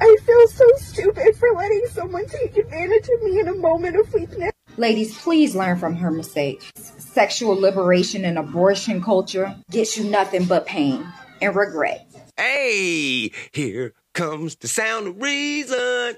I 0.00 0.16
feel 0.24 0.48
so 0.48 0.66
stupid 0.76 1.36
for 1.36 1.52
letting 1.52 1.86
someone 1.90 2.26
take 2.26 2.56
advantage 2.56 3.08
of 3.08 3.22
me 3.22 3.40
in 3.40 3.48
a 3.48 3.54
moment 3.54 3.96
of 3.96 4.12
weakness. 4.12 4.52
Ladies, 4.76 5.16
please 5.18 5.56
learn 5.56 5.78
from 5.78 5.96
her 5.96 6.10
mistakes. 6.10 6.70
Sexual 6.98 7.58
liberation 7.58 8.26
and 8.26 8.38
abortion 8.38 9.02
culture 9.02 9.56
gets 9.70 9.96
you 9.96 10.04
nothing 10.04 10.44
but 10.44 10.66
pain 10.66 11.06
and 11.40 11.56
regret. 11.56 12.06
Hey, 12.36 13.32
here 13.52 13.94
comes 14.16 14.56
the 14.56 14.66
sound 14.66 15.06
of 15.06 15.22
reason. 15.22 16.16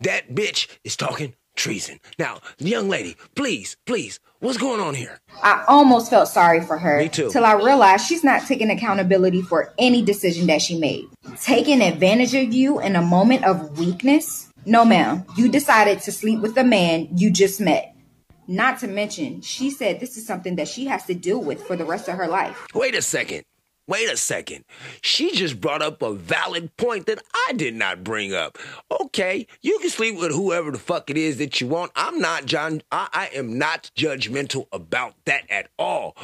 That 0.00 0.34
bitch 0.34 0.66
is 0.84 0.96
talking 0.96 1.34
treason. 1.54 2.00
Now, 2.18 2.40
young 2.58 2.88
lady, 2.88 3.16
please, 3.36 3.76
please, 3.86 4.18
what's 4.40 4.58
going 4.58 4.80
on 4.80 4.94
here? 4.94 5.20
I 5.42 5.64
almost 5.68 6.10
felt 6.10 6.28
sorry 6.28 6.60
for 6.60 6.76
her 6.76 6.98
Me 6.98 7.08
too. 7.08 7.30
till 7.30 7.44
I 7.46 7.52
realized 7.54 8.06
she's 8.06 8.24
not 8.24 8.46
taking 8.46 8.68
accountability 8.70 9.42
for 9.42 9.72
any 9.78 10.02
decision 10.02 10.48
that 10.48 10.60
she 10.60 10.78
made. 10.78 11.06
Taking 11.40 11.80
advantage 11.80 12.34
of 12.34 12.52
you 12.52 12.80
in 12.80 12.96
a 12.96 13.02
moment 13.02 13.44
of 13.44 13.78
weakness? 13.78 14.52
No, 14.66 14.84
ma'am. 14.84 15.24
You 15.36 15.48
decided 15.48 16.00
to 16.00 16.12
sleep 16.12 16.40
with 16.40 16.56
a 16.58 16.64
man 16.64 17.08
you 17.16 17.30
just 17.30 17.60
met. 17.60 17.94
Not 18.48 18.80
to 18.80 18.88
mention, 18.88 19.42
she 19.42 19.70
said 19.70 20.00
this 20.00 20.16
is 20.16 20.26
something 20.26 20.56
that 20.56 20.66
she 20.66 20.86
has 20.86 21.06
to 21.06 21.14
deal 21.14 21.40
with 21.40 21.62
for 21.62 21.76
the 21.76 21.84
rest 21.84 22.08
of 22.08 22.16
her 22.16 22.26
life. 22.26 22.66
Wait 22.74 22.96
a 22.96 23.02
second. 23.02 23.44
Wait 23.90 24.08
a 24.08 24.16
second. 24.16 24.64
She 25.02 25.32
just 25.32 25.60
brought 25.60 25.82
up 25.82 26.00
a 26.00 26.14
valid 26.14 26.76
point 26.76 27.06
that 27.06 27.20
I 27.48 27.54
did 27.54 27.74
not 27.74 28.04
bring 28.04 28.32
up. 28.32 28.56
Okay, 29.00 29.48
you 29.62 29.80
can 29.80 29.90
sleep 29.90 30.16
with 30.16 30.30
whoever 30.30 30.70
the 30.70 30.78
fuck 30.78 31.10
it 31.10 31.16
is 31.16 31.38
that 31.38 31.60
you 31.60 31.66
want. 31.66 31.90
I'm 31.96 32.20
not 32.20 32.46
John. 32.46 32.82
I, 32.92 33.08
I 33.12 33.36
am 33.36 33.58
not 33.58 33.90
judgmental 33.96 34.68
about 34.70 35.14
that 35.24 35.42
at 35.50 35.70
all. 35.76 36.16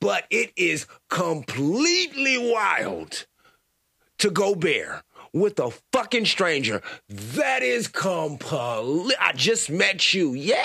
But 0.00 0.24
it 0.30 0.52
is 0.56 0.88
completely 1.10 2.38
wild 2.52 3.26
to 4.18 4.28
go 4.28 4.56
bare 4.56 5.04
with 5.32 5.60
a 5.60 5.70
fucking 5.92 6.26
stranger. 6.26 6.82
That 7.08 7.62
is 7.62 7.86
complete. 7.86 9.16
I 9.20 9.32
just 9.36 9.70
met 9.70 10.12
you. 10.12 10.34
Yeah. 10.34 10.64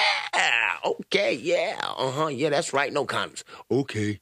Okay. 0.84 1.36
Yeah. 1.36 1.78
Uh 1.84 2.10
huh. 2.10 2.28
Yeah, 2.30 2.50
that's 2.50 2.74
right. 2.74 2.92
No 2.92 3.06
condoms. 3.06 3.44
Okay. 3.70 4.20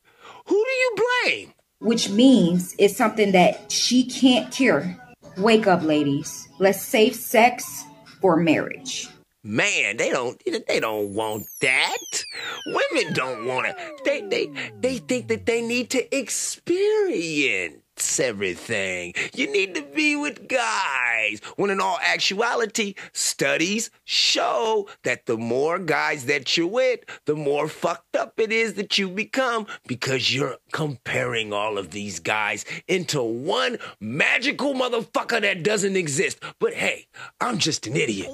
Who 0.48 0.56
do 0.66 0.72
you 0.72 0.96
blame? 1.24 1.54
Which 1.80 2.09
means 2.09 2.76
it's 2.80 2.95
something 2.95 3.32
that 3.34 3.71
she 3.71 4.05
can't 4.05 4.51
cure. 4.51 4.95
Wake 5.38 5.67
up, 5.67 5.84
ladies. 5.84 6.47
Let's 6.59 6.82
save 6.82 7.15
sex 7.15 7.84
for 8.21 8.38
marriage. 8.38 9.09
Man, 9.43 9.97
they 9.97 10.09
don't 10.09 10.41
they 10.67 10.80
don't 10.80 11.13
want 11.13 11.45
that. 11.61 12.23
Women 12.65 13.13
don't 13.13 13.45
want 13.45 13.67
it. 13.67 13.78
They 14.03 14.21
they 14.21 14.49
they 14.82 14.97
think 14.97 15.28
that 15.28 15.45
they 15.45 15.61
need 15.61 15.91
to 15.91 16.17
experience 16.17 17.85
everything. 18.20 19.14
You 19.34 19.52
need 19.52 19.76
to 19.76 19.82
be 19.82 20.16
with 20.16 20.48
guys. 20.48 21.39
When 21.56 21.70
in 21.70 21.80
all 21.80 22.00
actuality, 22.02 22.96
studies 23.14 23.89
show 24.04 24.88
that 25.04 25.26
the 25.26 25.38
more 25.38 25.80
guys 25.80 26.26
that 26.26 26.58
you're 26.58 26.68
with, 26.68 27.02
the 27.26 27.36
more 27.36 27.68
fucked 27.68 28.16
up 28.16 28.39
it 28.39 28.52
is 28.52 28.76
that 28.76 28.98
you 28.98 29.10
become 29.10 29.68
because 29.88 30.34
you're 30.34 30.58
comparing 30.72 31.54
all 31.54 31.78
of 31.78 31.91
these 31.91 32.20
guys 32.20 32.66
into 32.88 33.22
one 33.22 33.78
magical 34.00 34.74
motherfucker 34.74 35.41
that 35.41 35.64
doesn't 35.64 35.96
exist. 35.96 36.39
But 36.60 36.74
hey, 36.74 37.08
I'm 37.39 37.58
just 37.58 37.88
an 37.88 37.96
idiot. 37.96 38.30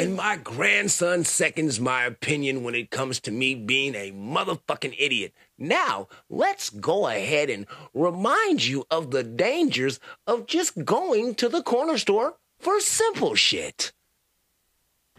And 0.00 0.14
my 0.14 0.36
grandson 0.36 1.24
seconds 1.24 1.80
my 1.80 2.04
opinion 2.04 2.62
when 2.62 2.74
it 2.74 2.90
comes 2.90 3.20
to 3.20 3.30
me 3.30 3.54
being 3.54 3.94
a 3.94 4.12
motherfucking 4.12 4.96
idiot. 4.98 5.34
Now, 5.62 6.08
let's 6.30 6.70
go 6.70 7.06
ahead 7.06 7.50
and 7.50 7.66
remind 7.92 8.64
you 8.64 8.86
of 8.90 9.10
the 9.10 9.22
dangers 9.22 10.00
of 10.26 10.46
just 10.46 10.86
going 10.86 11.34
to 11.34 11.50
the 11.50 11.62
corner 11.62 11.98
store 11.98 12.36
for 12.58 12.80
simple 12.80 13.34
shit. 13.34 13.92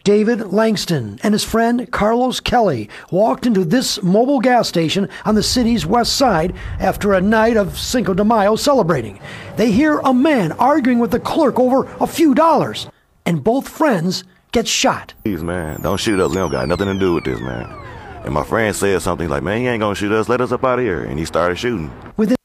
David 0.02 0.52
Langston 0.52 1.20
and 1.22 1.32
his 1.32 1.44
friend 1.44 1.88
Carlos 1.92 2.40
Kelly 2.40 2.88
walked 3.12 3.46
into 3.46 3.64
this 3.64 3.98
Mobil 3.98 4.42
gas 4.42 4.68
station 4.68 5.08
on 5.24 5.36
the 5.36 5.44
city's 5.44 5.86
west 5.86 6.16
side 6.16 6.56
after 6.80 7.12
a 7.12 7.20
night 7.20 7.56
of 7.56 7.78
Cinco 7.78 8.12
de 8.12 8.24
Mayo 8.24 8.56
celebrating. 8.56 9.20
They 9.56 9.70
hear 9.70 10.00
a 10.00 10.12
man 10.12 10.50
arguing 10.52 10.98
with 10.98 11.12
the 11.12 11.20
clerk 11.20 11.60
over 11.60 11.84
a 12.00 12.06
few 12.08 12.34
dollars, 12.34 12.88
and 13.24 13.44
both 13.44 13.68
friends 13.68 14.24
get 14.50 14.66
shot. 14.66 15.14
Please, 15.22 15.44
man, 15.44 15.80
don't 15.82 16.00
shoot 16.00 16.18
us. 16.18 16.30
We 16.30 16.36
don't 16.36 16.50
got 16.50 16.66
nothing 16.66 16.88
to 16.88 16.98
do 16.98 17.14
with 17.14 17.22
this, 17.22 17.38
man. 17.38 17.81
And 18.24 18.32
my 18.32 18.44
friend 18.44 18.74
said 18.74 19.02
something 19.02 19.28
like, 19.28 19.42
man, 19.42 19.60
he 19.60 19.66
ain't 19.68 19.80
gonna 19.80 19.94
shoot 19.94 20.12
us. 20.12 20.28
Let 20.28 20.40
us 20.40 20.52
up 20.52 20.64
out 20.64 20.78
of 20.78 20.84
here. 20.84 21.02
And 21.02 21.18
he 21.18 21.24
started 21.24 21.58
shooting. 21.58 21.90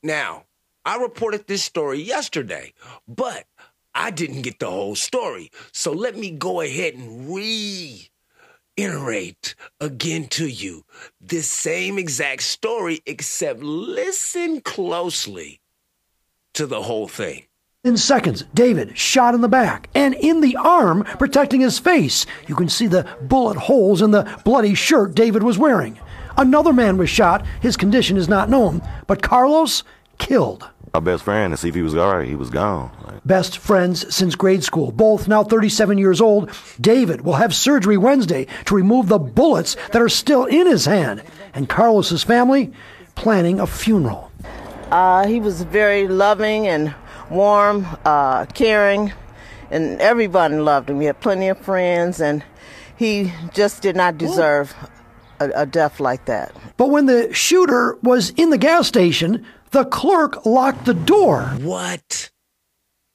Now, 0.03 0.45
I 0.85 0.97
reported 0.97 1.47
this 1.47 1.63
story 1.63 1.99
yesterday, 2.01 2.73
but 3.07 3.45
I 3.93 4.11
didn't 4.11 4.43
get 4.43 4.59
the 4.59 4.69
whole 4.69 4.95
story. 4.95 5.51
So 5.73 5.91
let 5.91 6.15
me 6.15 6.29
go 6.31 6.61
ahead 6.61 6.93
and 6.93 7.33
reiterate 8.77 9.55
again 9.81 10.27
to 10.27 10.47
you 10.47 10.83
this 11.19 11.49
same 11.49 11.97
exact 11.97 12.43
story, 12.43 13.01
except 13.05 13.61
listen 13.61 14.61
closely 14.61 15.59
to 16.53 16.67
the 16.67 16.83
whole 16.83 17.07
thing. 17.07 17.46
In 17.87 17.95
seconds, 17.95 18.43
David 18.53 18.97
shot 18.97 19.33
in 19.33 19.39
the 19.39 19.47
back 19.47 19.87
and 19.95 20.13
in 20.15 20.41
the 20.41 20.57
arm, 20.57 21.05
protecting 21.17 21.61
his 21.61 21.79
face. 21.79 22.25
You 22.45 22.53
can 22.53 22.67
see 22.67 22.85
the 22.85 23.07
bullet 23.21 23.55
holes 23.55 24.01
in 24.01 24.11
the 24.11 24.29
bloody 24.43 24.73
shirt 24.73 25.15
David 25.15 25.41
was 25.41 25.57
wearing. 25.57 25.97
Another 26.35 26.73
man 26.73 26.97
was 26.97 27.09
shot. 27.09 27.45
His 27.61 27.77
condition 27.77 28.17
is 28.17 28.27
not 28.27 28.49
known, 28.49 28.81
but 29.07 29.21
Carlos 29.21 29.85
killed. 30.17 30.67
My 30.93 30.99
best 30.99 31.23
friend 31.23 31.53
to 31.53 31.55
see 31.55 31.69
if 31.69 31.75
he 31.75 31.81
was 31.81 31.95
all 31.95 32.13
right. 32.13 32.27
He 32.27 32.35
was 32.35 32.49
gone. 32.49 32.91
Best 33.23 33.57
friends 33.57 34.13
since 34.13 34.35
grade 34.35 34.65
school, 34.65 34.91
both 34.91 35.29
now 35.29 35.45
37 35.45 35.97
years 35.97 36.19
old. 36.19 36.51
David 36.81 37.21
will 37.21 37.35
have 37.35 37.55
surgery 37.55 37.95
Wednesday 37.95 38.47
to 38.65 38.75
remove 38.75 39.07
the 39.07 39.17
bullets 39.17 39.77
that 39.93 40.01
are 40.01 40.09
still 40.09 40.43
in 40.43 40.67
his 40.67 40.83
hand. 40.83 41.23
And 41.53 41.69
Carlos's 41.69 42.21
family 42.21 42.73
planning 43.15 43.61
a 43.61 43.65
funeral. 43.65 44.29
Uh, 44.91 45.25
he 45.25 45.39
was 45.39 45.61
very 45.61 46.09
loving 46.09 46.67
and 46.67 46.93
warm, 47.29 47.85
uh, 48.05 48.45
caring, 48.47 49.13
and 49.69 49.99
everybody 50.01 50.55
loved 50.55 50.89
him. 50.89 50.99
He 50.99 51.07
had 51.07 51.19
plenty 51.19 51.47
of 51.49 51.57
friends, 51.57 52.19
and 52.21 52.43
he 52.97 53.33
just 53.53 53.81
did 53.81 53.95
not 53.95 54.17
deserve 54.17 54.73
a, 55.39 55.49
a 55.55 55.65
death 55.65 55.99
like 55.99 56.25
that. 56.25 56.55
But 56.77 56.89
when 56.89 57.05
the 57.05 57.33
shooter 57.33 57.97
was 58.01 58.31
in 58.31 58.49
the 58.49 58.57
gas 58.57 58.87
station, 58.87 59.45
the 59.71 59.85
clerk 59.85 60.45
locked 60.45 60.85
the 60.85 60.93
door. 60.93 61.43
What? 61.59 62.31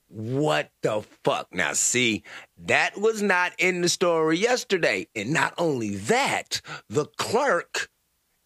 What 0.09 0.71
the 0.83 1.03
fuck? 1.25 1.49
Now, 1.55 1.73
see, 1.73 2.23
that 2.59 2.99
was 3.01 3.23
not 3.23 3.53
in 3.59 3.81
the 3.81 3.89
story 3.89 4.37
yesterday. 4.37 5.09
And 5.17 5.33
not 5.33 5.55
only 5.57 5.97
that, 5.97 6.61
the 6.91 7.07
clerk 7.17 7.89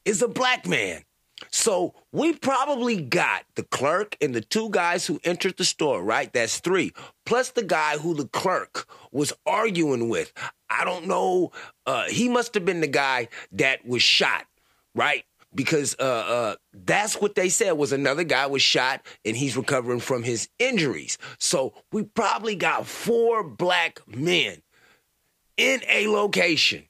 is 0.04 0.22
a 0.22 0.28
black 0.28 0.66
man. 0.66 1.02
So 1.50 1.94
we 2.12 2.32
probably 2.32 3.00
got 3.00 3.44
the 3.56 3.62
clerk 3.62 4.16
and 4.20 4.34
the 4.34 4.40
two 4.40 4.70
guys 4.70 5.06
who 5.06 5.20
entered 5.24 5.56
the 5.56 5.64
store, 5.64 6.02
right? 6.02 6.32
That's 6.32 6.60
three. 6.60 6.92
Plus 7.24 7.50
the 7.50 7.62
guy 7.62 7.98
who 7.98 8.14
the 8.14 8.26
clerk 8.28 8.88
was 9.12 9.32
arguing 9.44 10.08
with. 10.08 10.32
I 10.70 10.84
don't 10.84 11.06
know. 11.06 11.52
Uh, 11.84 12.04
he 12.04 12.28
must 12.28 12.54
have 12.54 12.64
been 12.64 12.80
the 12.80 12.86
guy 12.86 13.28
that 13.52 13.86
was 13.86 14.02
shot, 14.02 14.46
right? 14.94 15.24
Because 15.54 15.94
uh, 15.98 16.02
uh, 16.02 16.54
that's 16.72 17.20
what 17.20 17.34
they 17.34 17.48
said 17.48 17.72
was 17.72 17.92
another 17.92 18.24
guy 18.24 18.46
was 18.46 18.62
shot 18.62 19.04
and 19.24 19.36
he's 19.36 19.56
recovering 19.56 20.00
from 20.00 20.22
his 20.22 20.48
injuries. 20.58 21.18
So 21.38 21.74
we 21.92 22.02
probably 22.02 22.56
got 22.56 22.86
four 22.86 23.42
black 23.42 24.00
men 24.06 24.62
in 25.56 25.82
a 25.88 26.08
location. 26.08 26.84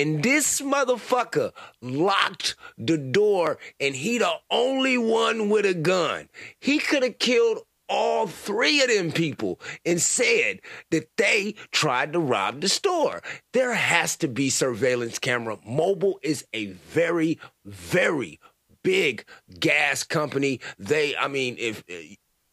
And 0.00 0.22
this 0.22 0.62
motherfucker 0.62 1.52
locked 1.82 2.56
the 2.78 2.96
door, 2.96 3.58
and 3.78 3.94
he 3.94 4.16
the 4.16 4.32
only 4.50 4.96
one 4.96 5.50
with 5.50 5.66
a 5.66 5.74
gun. 5.74 6.30
He 6.58 6.78
could 6.78 7.02
have 7.02 7.18
killed 7.18 7.58
all 7.86 8.26
three 8.26 8.80
of 8.80 8.88
them 8.88 9.12
people 9.12 9.60
and 9.84 10.00
said 10.00 10.60
that 10.90 11.10
they 11.18 11.54
tried 11.70 12.14
to 12.14 12.18
rob 12.18 12.62
the 12.62 12.68
store. 12.70 13.20
There 13.52 13.74
has 13.74 14.16
to 14.18 14.28
be 14.28 14.48
surveillance 14.48 15.18
camera. 15.18 15.58
Mobil 15.68 16.14
is 16.22 16.46
a 16.54 16.66
very, 16.66 17.38
very 17.66 18.40
big 18.82 19.26
gas 19.58 20.02
company. 20.02 20.60
They, 20.78 21.14
I 21.14 21.28
mean, 21.28 21.56
if 21.58 21.84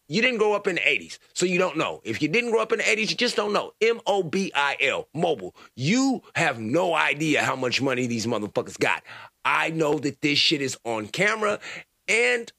you 0.08 0.22
didn't 0.22 0.38
grow 0.38 0.54
up 0.54 0.68
in 0.68 0.76
the 0.76 0.82
80s, 0.82 1.20
so 1.34 1.46
you 1.46 1.58
don't 1.58 1.78
know. 1.78 2.02
If 2.04 2.22
you 2.22 2.28
didn't 2.28 2.52
grow 2.52 2.62
up 2.62 2.72
in 2.72 2.80
the 2.80 2.84
80s, 2.86 3.10
you 3.10 3.16
just 3.16 3.36
don't 3.36 3.54
know. 3.54 3.74
M 3.82 4.00
O 4.06 4.24
B 4.24 4.52
I 4.56 4.78
L, 4.82 5.08
Mobil. 5.16 5.54
You 5.76 6.22
have 6.36 6.60
no 6.60 6.94
idea 6.94 7.44
how 7.44 7.56
much 7.56 7.82
money 7.82 8.08
these 8.08 8.26
motherfuckers 8.26 8.80
got. 8.80 9.04
I 9.44 9.70
know 9.70 9.98
that 10.00 10.22
this 10.22 10.38
shit 10.38 10.62
is 10.62 10.78
on 10.86 11.08
camera 11.08 11.60
and 12.08 12.52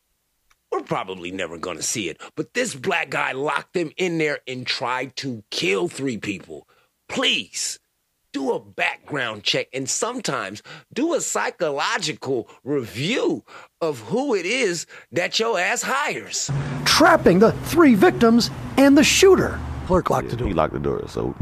we're 0.70 0.80
probably 0.82 1.30
never 1.30 1.56
gonna 1.56 1.82
see 1.82 2.08
it. 2.08 2.20
But 2.34 2.54
this 2.54 2.74
black 2.74 3.10
guy 3.10 3.32
locked 3.32 3.72
them 3.72 3.90
in 3.96 4.18
there 4.18 4.40
and 4.46 4.66
tried 4.66 5.16
to 5.16 5.42
kill 5.50 5.88
three 5.88 6.18
people. 6.18 6.68
Please 7.08 7.78
do 8.32 8.52
a 8.52 8.60
background 8.60 9.42
check 9.42 9.68
and 9.72 9.88
sometimes 9.88 10.62
do 10.92 11.14
a 11.14 11.20
psychological 11.20 12.48
review 12.64 13.44
of 13.80 14.00
who 14.00 14.34
it 14.34 14.46
is 14.46 14.86
that 15.12 15.38
your 15.38 15.58
ass 15.58 15.82
hires. 15.82 16.50
Trapping 16.84 17.38
the 17.38 17.52
three 17.52 17.94
victims 17.94 18.50
and 18.76 18.96
the 18.96 19.04
shooter. 19.04 19.58
Clerk 19.86 20.10
locked 20.10 20.30
the 20.30 20.36
door. 20.36 20.48
He 20.48 20.54
locked 20.54 20.74
the 20.74 20.78
door. 20.78 21.04
So 21.08 21.34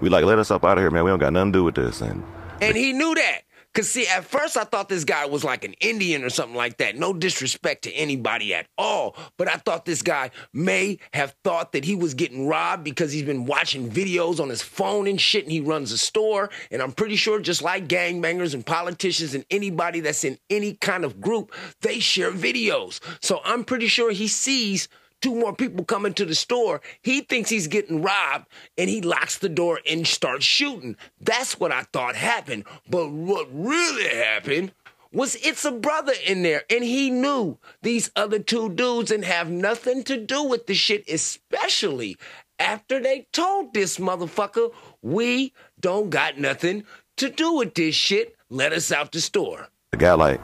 we 0.00 0.08
like, 0.08 0.24
let 0.24 0.38
us 0.38 0.50
up 0.50 0.64
out 0.64 0.78
of 0.78 0.82
here, 0.82 0.90
man. 0.90 1.04
We 1.04 1.10
don't 1.10 1.18
got 1.18 1.32
nothing 1.32 1.52
to 1.52 1.58
do 1.58 1.64
with 1.64 1.74
this. 1.74 2.00
And 2.00 2.22
And 2.60 2.76
he 2.76 2.92
knew 2.92 3.14
that. 3.14 3.40
Cause 3.76 3.90
see, 3.90 4.06
at 4.06 4.24
first 4.24 4.56
I 4.56 4.64
thought 4.64 4.88
this 4.88 5.04
guy 5.04 5.26
was 5.26 5.44
like 5.44 5.62
an 5.62 5.74
Indian 5.80 6.24
or 6.24 6.30
something 6.30 6.56
like 6.56 6.78
that. 6.78 6.96
No 6.96 7.12
disrespect 7.12 7.82
to 7.82 7.92
anybody 7.92 8.54
at 8.54 8.66
all. 8.78 9.14
But 9.36 9.48
I 9.48 9.56
thought 9.56 9.84
this 9.84 10.00
guy 10.00 10.30
may 10.54 10.98
have 11.12 11.34
thought 11.44 11.72
that 11.72 11.84
he 11.84 11.94
was 11.94 12.14
getting 12.14 12.48
robbed 12.48 12.84
because 12.84 13.12
he's 13.12 13.24
been 13.24 13.44
watching 13.44 13.90
videos 13.90 14.40
on 14.40 14.48
his 14.48 14.62
phone 14.62 15.06
and 15.06 15.20
shit, 15.20 15.42
and 15.42 15.52
he 15.52 15.60
runs 15.60 15.92
a 15.92 15.98
store. 15.98 16.48
And 16.70 16.80
I'm 16.80 16.92
pretty 16.92 17.16
sure, 17.16 17.38
just 17.38 17.60
like 17.60 17.86
gangbangers 17.86 18.54
and 18.54 18.64
politicians 18.64 19.34
and 19.34 19.44
anybody 19.50 20.00
that's 20.00 20.24
in 20.24 20.38
any 20.48 20.72
kind 20.72 21.04
of 21.04 21.20
group, 21.20 21.52
they 21.82 22.00
share 22.00 22.32
videos. 22.32 23.00
So 23.20 23.42
I'm 23.44 23.62
pretty 23.62 23.88
sure 23.88 24.10
he 24.10 24.26
sees 24.26 24.88
two 25.26 25.34
more 25.34 25.52
people 25.52 25.84
coming 25.84 26.14
to 26.14 26.24
the 26.24 26.36
store. 26.36 26.80
He 27.02 27.20
thinks 27.20 27.50
he's 27.50 27.66
getting 27.66 28.00
robbed 28.00 28.46
and 28.78 28.88
he 28.88 29.00
locks 29.00 29.38
the 29.38 29.48
door 29.48 29.80
and 29.84 30.06
starts 30.06 30.44
shooting. 30.44 30.94
That's 31.20 31.58
what 31.58 31.72
I 31.72 31.82
thought 31.92 32.14
happened. 32.14 32.62
But 32.88 33.10
what 33.10 33.48
really 33.50 34.08
happened 34.08 34.70
was 35.12 35.34
it's 35.44 35.64
a 35.64 35.72
brother 35.72 36.12
in 36.24 36.44
there 36.44 36.62
and 36.70 36.84
he 36.84 37.10
knew 37.10 37.58
these 37.82 38.08
other 38.14 38.38
two 38.38 38.68
dudes 38.68 39.10
and 39.10 39.24
have 39.24 39.50
nothing 39.50 40.04
to 40.04 40.16
do 40.16 40.44
with 40.44 40.68
the 40.68 40.74
shit, 40.74 41.08
especially 41.10 42.16
after 42.60 43.00
they 43.00 43.26
told 43.32 43.74
this 43.74 43.98
motherfucker, 43.98 44.72
we 45.02 45.52
don't 45.80 46.10
got 46.10 46.38
nothing 46.38 46.84
to 47.16 47.30
do 47.30 47.54
with 47.54 47.74
this 47.74 47.96
shit. 47.96 48.36
Let 48.48 48.72
us 48.72 48.92
out 48.92 49.10
the 49.10 49.20
store. 49.20 49.66
The 49.90 49.96
guy 49.96 50.12
like, 50.12 50.40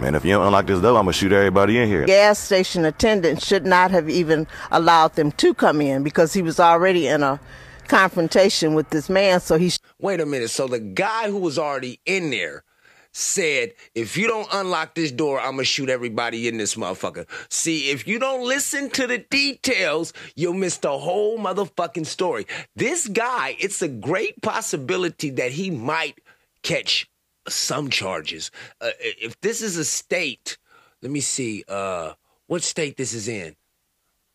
man, 0.00 0.14
if 0.14 0.24
you 0.24 0.32
don't 0.32 0.46
unlock 0.46 0.66
this 0.66 0.80
door, 0.80 0.96
I'm 0.96 1.04
gonna 1.04 1.12
shoot 1.12 1.32
everybody 1.32 1.78
in 1.78 1.88
here. 1.88 2.04
Gas 2.06 2.38
station 2.38 2.84
attendant 2.84 3.42
should 3.42 3.66
not 3.66 3.90
have 3.90 4.08
even 4.08 4.46
allowed 4.70 5.14
them 5.14 5.32
to 5.32 5.54
come 5.54 5.80
in 5.80 6.02
because 6.02 6.32
he 6.32 6.42
was 6.42 6.58
already 6.58 7.06
in 7.06 7.22
a 7.22 7.40
confrontation 7.88 8.74
with 8.74 8.90
this 8.90 9.08
man. 9.08 9.40
So 9.40 9.58
he. 9.58 9.70
Sh- 9.70 9.78
Wait 9.98 10.20
a 10.20 10.26
minute. 10.26 10.50
So 10.50 10.66
the 10.66 10.80
guy 10.80 11.30
who 11.30 11.38
was 11.38 11.58
already 11.58 12.00
in 12.06 12.30
there 12.30 12.64
said, 13.12 13.72
if 13.94 14.16
you 14.16 14.28
don't 14.28 14.48
unlock 14.52 14.94
this 14.94 15.10
door, 15.10 15.40
I'm 15.40 15.52
gonna 15.52 15.64
shoot 15.64 15.90
everybody 15.90 16.46
in 16.46 16.58
this 16.58 16.76
motherfucker. 16.76 17.26
See, 17.50 17.90
if 17.90 18.06
you 18.06 18.18
don't 18.18 18.46
listen 18.46 18.88
to 18.90 19.06
the 19.06 19.18
details, 19.18 20.12
you'll 20.36 20.54
miss 20.54 20.76
the 20.78 20.96
whole 20.96 21.36
motherfucking 21.38 22.06
story. 22.06 22.46
This 22.76 23.08
guy, 23.08 23.56
it's 23.58 23.82
a 23.82 23.88
great 23.88 24.40
possibility 24.42 25.30
that 25.30 25.50
he 25.50 25.70
might 25.70 26.20
catch 26.62 27.09
some 27.50 27.90
charges. 27.90 28.50
Uh, 28.80 28.90
if 28.98 29.40
this 29.40 29.62
is 29.62 29.76
a 29.76 29.84
state, 29.84 30.58
let 31.02 31.10
me 31.10 31.20
see, 31.20 31.64
uh, 31.68 32.14
what 32.46 32.62
state 32.62 32.96
this 32.96 33.14
is 33.14 33.28
in. 33.28 33.56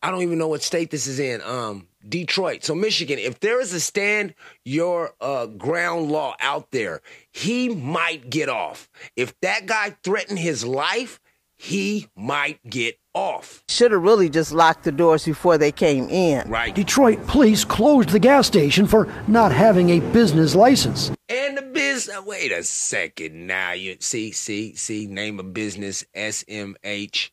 I 0.02 0.12
don't 0.12 0.22
even 0.22 0.38
know 0.38 0.48
what 0.48 0.62
state 0.62 0.92
this 0.92 1.08
is 1.08 1.20
in. 1.20 1.42
Um, 1.42 1.88
Detroit. 2.08 2.64
So 2.64 2.76
Michigan, 2.76 3.18
if 3.18 3.40
there 3.40 3.60
is 3.60 3.74
a 3.74 3.80
stand 3.80 4.36
your 4.64 5.16
uh, 5.20 5.48
ground 5.48 6.12
law 6.12 6.36
out 6.40 6.72
there, 6.72 7.02
he 7.32 7.70
might 7.70 8.30
get 8.30 8.48
off. 8.48 8.90
If 9.16 9.40
that 9.42 9.66
guy 9.66 9.96
threatened 10.04 10.38
his 10.38 10.64
life, 10.64 11.20
he 11.56 12.08
might 12.16 12.60
get 12.70 13.00
off. 13.16 13.64
Should 13.70 13.92
have 13.92 14.04
really 14.04 14.30
just 14.30 14.52
locked 14.52 14.84
the 14.84 14.92
doors 14.92 15.26
before 15.26 15.58
they 15.58 15.72
came 15.72 16.08
in. 16.10 16.48
Right. 16.48 16.76
Detroit 16.76 17.26
police 17.26 17.66
closed 17.66 18.10
the 18.10 18.20
gas 18.20 18.46
station 18.46 18.86
for 18.86 19.12
not 19.28 19.52
having 19.52 19.90
a 19.90 20.00
business 20.12 20.54
license. 20.54 21.12
And 21.30 21.58
the 21.58 21.64
business. 21.64 22.22
Wait 22.26 22.52
a 22.52 22.62
second. 22.64 23.48
Now 23.48 23.72
you 23.72 23.98
see, 24.00 24.32
see, 24.32 24.76
see. 24.76 25.08
Name 25.08 25.40
of 25.40 25.54
business 25.54 26.04
SMH. 26.16 27.32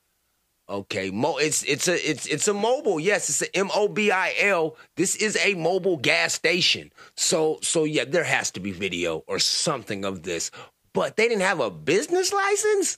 Okay, 0.68 1.10
mo- 1.10 1.36
it's 1.36 1.64
it's 1.64 1.88
a 1.88 2.08
it's 2.08 2.26
it's 2.26 2.48
a 2.48 2.52
Mobil. 2.52 3.02
Yes, 3.02 3.28
it's 3.28 3.42
a 3.42 3.56
M 3.56 3.70
O 3.74 3.88
B 3.88 4.10
I 4.10 4.32
L. 4.38 4.76
This 4.96 5.16
is 5.16 5.36
a 5.36 5.54
Mobil 5.54 6.00
gas 6.00 6.32
station. 6.32 6.92
So 7.16 7.58
so 7.62 7.84
yeah, 7.84 8.04
there 8.04 8.24
has 8.24 8.50
to 8.52 8.60
be 8.60 8.70
video 8.70 9.24
or 9.26 9.38
something 9.38 10.04
of 10.04 10.22
this. 10.22 10.50
But 10.94 11.16
they 11.16 11.28
didn't 11.28 11.42
have 11.42 11.60
a 11.60 11.70
business 11.70 12.32
license. 12.32 12.96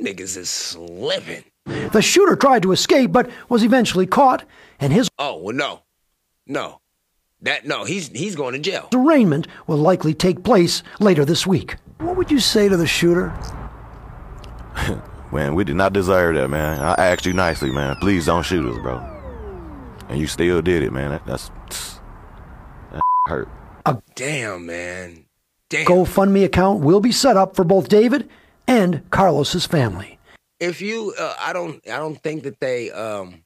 Niggas 0.00 0.36
is 0.36 0.50
slipping. 0.50 1.44
The 1.66 2.00
shooter 2.02 2.36
tried 2.36 2.62
to 2.62 2.72
escape 2.72 3.12
but 3.12 3.28
was 3.48 3.62
eventually 3.64 4.06
caught, 4.06 4.44
and 4.78 4.92
his 4.92 5.08
Oh 5.18 5.38
well, 5.38 5.54
no, 5.54 5.82
no, 6.46 6.80
that 7.42 7.66
no. 7.66 7.84
He's 7.84 8.08
he's 8.08 8.36
going 8.36 8.52
to 8.54 8.58
jail. 8.58 8.88
arraignment 8.94 9.48
will 9.66 9.78
likely 9.78 10.14
take 10.14 10.44
place 10.44 10.82
later 11.00 11.24
this 11.24 11.46
week. 11.46 11.76
What 11.98 12.16
would 12.16 12.30
you 12.30 12.38
say 12.40 12.68
to 12.68 12.76
the 12.76 12.86
shooter? 12.86 13.32
Man, 15.32 15.54
we 15.54 15.64
did 15.64 15.74
not 15.76 15.92
desire 15.92 16.32
that, 16.34 16.48
man. 16.48 16.78
I 16.80 16.94
asked 17.08 17.26
you 17.26 17.32
nicely, 17.32 17.70
man. 17.72 17.96
Please 17.96 18.26
don't 18.26 18.44
shoot 18.44 18.64
us, 18.64 18.80
bro. 18.80 18.98
And 20.08 20.20
you 20.20 20.28
still 20.28 20.62
did 20.62 20.84
it, 20.84 20.92
man. 20.92 21.10
That, 21.10 21.26
that's 21.26 21.50
that 22.92 23.02
hurt. 23.26 23.48
Oh 23.84 24.00
damn, 24.14 24.66
man. 24.66 25.24
Damn. 25.68 25.84
GoFundMe 25.84 26.44
account 26.44 26.80
will 26.80 27.00
be 27.00 27.10
set 27.10 27.36
up 27.36 27.56
for 27.56 27.64
both 27.64 27.88
David 27.88 28.30
and 28.68 29.08
Carlos's 29.10 29.66
family. 29.66 30.15
If 30.60 30.80
you 30.80 31.14
uh, 31.18 31.34
i 31.40 31.52
don't 31.52 31.86
i 31.88 31.98
don't 31.98 32.20
think 32.22 32.44
that 32.44 32.60
they 32.60 32.90
um 32.90 33.42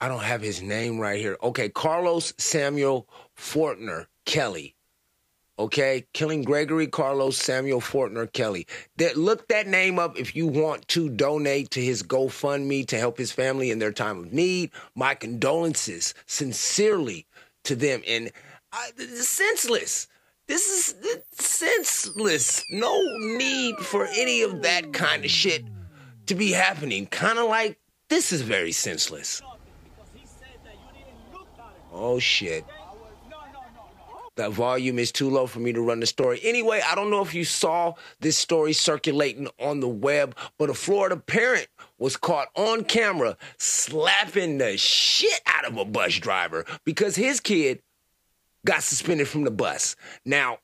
i 0.00 0.08
don't 0.08 0.22
have 0.22 0.40
his 0.40 0.62
name 0.62 0.98
right 0.98 1.20
here. 1.20 1.36
Okay 1.42 1.68
carlos 1.68 2.32
samuel 2.38 3.06
fortner 3.36 4.06
kelly. 4.24 4.74
Okay 5.58 6.06
killing 6.14 6.42
gregory 6.42 6.86
carlos 6.86 7.36
samuel 7.36 7.80
fortner 7.80 8.32
kelly. 8.32 8.66
That 8.96 9.16
look 9.16 9.48
that 9.48 9.66
name 9.66 9.98
up 9.98 10.18
if 10.18 10.34
you 10.36 10.46
want 10.46 10.86
to 10.88 11.08
donate 11.08 11.70
to 11.72 11.80
his 11.82 12.02
gofundme 12.02 12.86
to 12.86 12.98
help 12.98 13.18
his 13.18 13.32
family 13.32 13.70
in 13.70 13.78
their 13.78 13.92
time 13.92 14.18
of 14.20 14.32
need. 14.32 14.70
My 14.94 15.14
condolences 15.14 16.14
sincerely 16.26 17.26
to 17.64 17.74
them. 17.74 18.02
And 18.06 18.30
I, 18.72 18.90
senseless. 18.96 20.06
This 20.46 20.66
is 20.68 20.94
senseless. 21.32 22.64
No 22.70 23.00
need 23.36 23.76
for 23.76 24.06
any 24.16 24.42
of 24.42 24.62
that 24.62 24.92
kind 24.92 25.24
of 25.24 25.30
shit 25.30 25.64
to 26.30 26.36
be 26.36 26.52
happening. 26.52 27.06
Kind 27.06 27.40
of 27.40 27.48
like 27.48 27.76
this 28.08 28.32
is 28.32 28.42
very 28.42 28.70
senseless. 28.70 29.42
Oh 31.92 32.20
shit. 32.20 32.64
That 34.36 34.52
volume 34.52 35.00
is 35.00 35.10
too 35.10 35.28
low 35.28 35.48
for 35.48 35.58
me 35.58 35.72
to 35.72 35.82
run 35.82 35.98
the 35.98 36.06
story. 36.06 36.40
Anyway, 36.44 36.80
I 36.86 36.94
don't 36.94 37.10
know 37.10 37.20
if 37.20 37.34
you 37.34 37.44
saw 37.44 37.94
this 38.20 38.38
story 38.38 38.72
circulating 38.72 39.48
on 39.58 39.80
the 39.80 39.88
web, 39.88 40.36
but 40.56 40.70
a 40.70 40.74
Florida 40.74 41.16
parent 41.16 41.66
was 41.98 42.16
caught 42.16 42.46
on 42.54 42.84
camera 42.84 43.36
slapping 43.58 44.58
the 44.58 44.78
shit 44.78 45.40
out 45.46 45.64
of 45.64 45.76
a 45.76 45.84
bus 45.84 46.14
driver 46.14 46.64
because 46.84 47.16
his 47.16 47.40
kid 47.40 47.82
got 48.64 48.84
suspended 48.84 49.26
from 49.26 49.42
the 49.42 49.50
bus. 49.50 49.96
Now, 50.24 50.58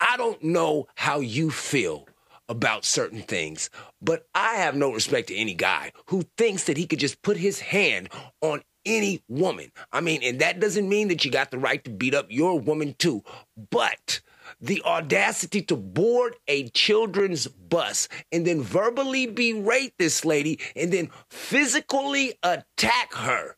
I 0.00 0.18
don't 0.18 0.44
know 0.44 0.86
how 0.94 1.20
you 1.20 1.50
feel 1.50 2.06
about 2.48 2.84
certain 2.84 3.22
things, 3.22 3.70
but 4.00 4.26
I 4.34 4.54
have 4.56 4.74
no 4.74 4.92
respect 4.92 5.28
to 5.28 5.36
any 5.36 5.54
guy 5.54 5.92
who 6.06 6.24
thinks 6.36 6.64
that 6.64 6.76
he 6.76 6.86
could 6.86 6.98
just 6.98 7.22
put 7.22 7.36
his 7.36 7.60
hand 7.60 8.08
on 8.40 8.62
any 8.86 9.22
woman. 9.28 9.70
I 9.92 10.00
mean, 10.00 10.22
and 10.22 10.40
that 10.40 10.60
doesn't 10.60 10.88
mean 10.88 11.08
that 11.08 11.24
you 11.24 11.30
got 11.30 11.50
the 11.50 11.58
right 11.58 11.82
to 11.84 11.90
beat 11.90 12.14
up 12.14 12.26
your 12.30 12.58
woman 12.58 12.94
too, 12.98 13.22
but 13.70 14.20
the 14.60 14.82
audacity 14.84 15.60
to 15.62 15.76
board 15.76 16.36
a 16.46 16.68
children's 16.70 17.46
bus 17.46 18.08
and 18.32 18.46
then 18.46 18.62
verbally 18.62 19.26
berate 19.26 19.92
this 19.98 20.24
lady 20.24 20.58
and 20.74 20.92
then 20.92 21.10
physically 21.28 22.34
attack 22.42 23.12
her. 23.14 23.56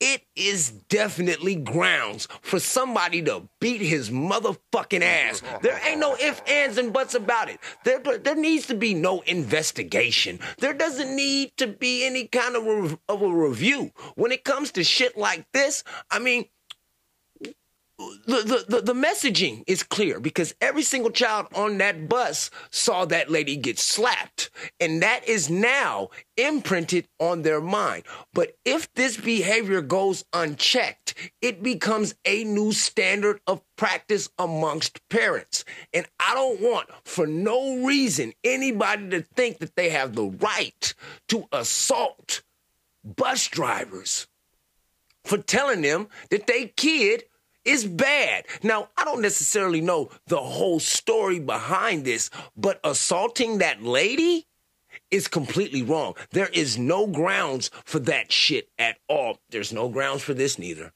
It 0.00 0.22
is 0.34 0.70
definitely 0.70 1.54
grounds 1.54 2.26
for 2.40 2.58
somebody 2.58 3.22
to 3.22 3.48
beat 3.60 3.80
his 3.80 4.10
motherfucking 4.10 5.02
ass. 5.02 5.42
There 5.62 5.80
ain't 5.86 6.00
no 6.00 6.16
ifs, 6.16 6.42
ands, 6.48 6.78
and 6.78 6.92
buts 6.92 7.14
about 7.14 7.48
it. 7.48 7.60
There, 7.84 8.00
there 8.00 8.34
needs 8.34 8.66
to 8.66 8.74
be 8.74 8.94
no 8.94 9.20
investigation. 9.20 10.40
There 10.58 10.74
doesn't 10.74 11.14
need 11.14 11.56
to 11.58 11.66
be 11.66 12.04
any 12.04 12.26
kind 12.26 12.56
of, 12.56 12.64
rev- 12.64 12.98
of 13.08 13.22
a 13.22 13.28
review. 13.28 13.92
When 14.16 14.32
it 14.32 14.44
comes 14.44 14.72
to 14.72 14.84
shit 14.84 15.16
like 15.16 15.46
this, 15.52 15.84
I 16.10 16.18
mean, 16.18 16.46
the, 18.26 18.64
the, 18.68 18.80
the, 18.80 18.94
messaging 18.94 19.64
is 19.66 19.82
clear 19.82 20.20
because 20.20 20.54
every 20.60 20.82
single 20.82 21.10
child 21.10 21.46
on 21.54 21.78
that 21.78 22.08
bus 22.08 22.50
saw 22.70 23.04
that 23.06 23.30
lady 23.30 23.56
get 23.56 23.78
slapped. 23.78 24.50
And 24.80 25.02
that 25.02 25.26
is 25.28 25.50
now 25.50 26.10
imprinted 26.36 27.08
on 27.18 27.42
their 27.42 27.60
mind. 27.60 28.04
But 28.32 28.56
if 28.64 28.92
this 28.94 29.16
behavior 29.16 29.82
goes 29.82 30.24
unchecked, 30.32 31.14
it 31.40 31.62
becomes 31.62 32.14
a 32.24 32.44
new 32.44 32.72
standard 32.72 33.40
of 33.46 33.62
practice 33.76 34.28
amongst 34.38 35.06
parents. 35.08 35.64
And 35.92 36.06
I 36.20 36.34
don't 36.34 36.60
want, 36.60 36.88
for 37.04 37.26
no 37.26 37.84
reason, 37.84 38.32
anybody 38.44 39.10
to 39.10 39.22
think 39.22 39.58
that 39.58 39.76
they 39.76 39.90
have 39.90 40.14
the 40.14 40.24
right 40.26 40.94
to 41.28 41.46
assault 41.52 42.42
bus 43.04 43.48
drivers 43.48 44.28
for 45.24 45.38
telling 45.38 45.82
them 45.82 46.08
that 46.30 46.46
they 46.46 46.66
kid 46.68 47.24
is 47.64 47.84
bad. 47.84 48.46
Now, 48.62 48.88
I 48.96 49.04
don't 49.04 49.22
necessarily 49.22 49.80
know 49.80 50.10
the 50.26 50.38
whole 50.38 50.80
story 50.80 51.38
behind 51.38 52.04
this, 52.04 52.30
but 52.56 52.80
assaulting 52.84 53.58
that 53.58 53.82
lady 53.82 54.46
is 55.10 55.28
completely 55.28 55.82
wrong. 55.82 56.14
There 56.30 56.48
is 56.48 56.78
no 56.78 57.06
grounds 57.06 57.70
for 57.84 57.98
that 58.00 58.32
shit 58.32 58.68
at 58.78 58.96
all. 59.08 59.38
There's 59.50 59.72
no 59.72 59.88
grounds 59.88 60.22
for 60.22 60.34
this 60.34 60.58
neither. 60.58 60.92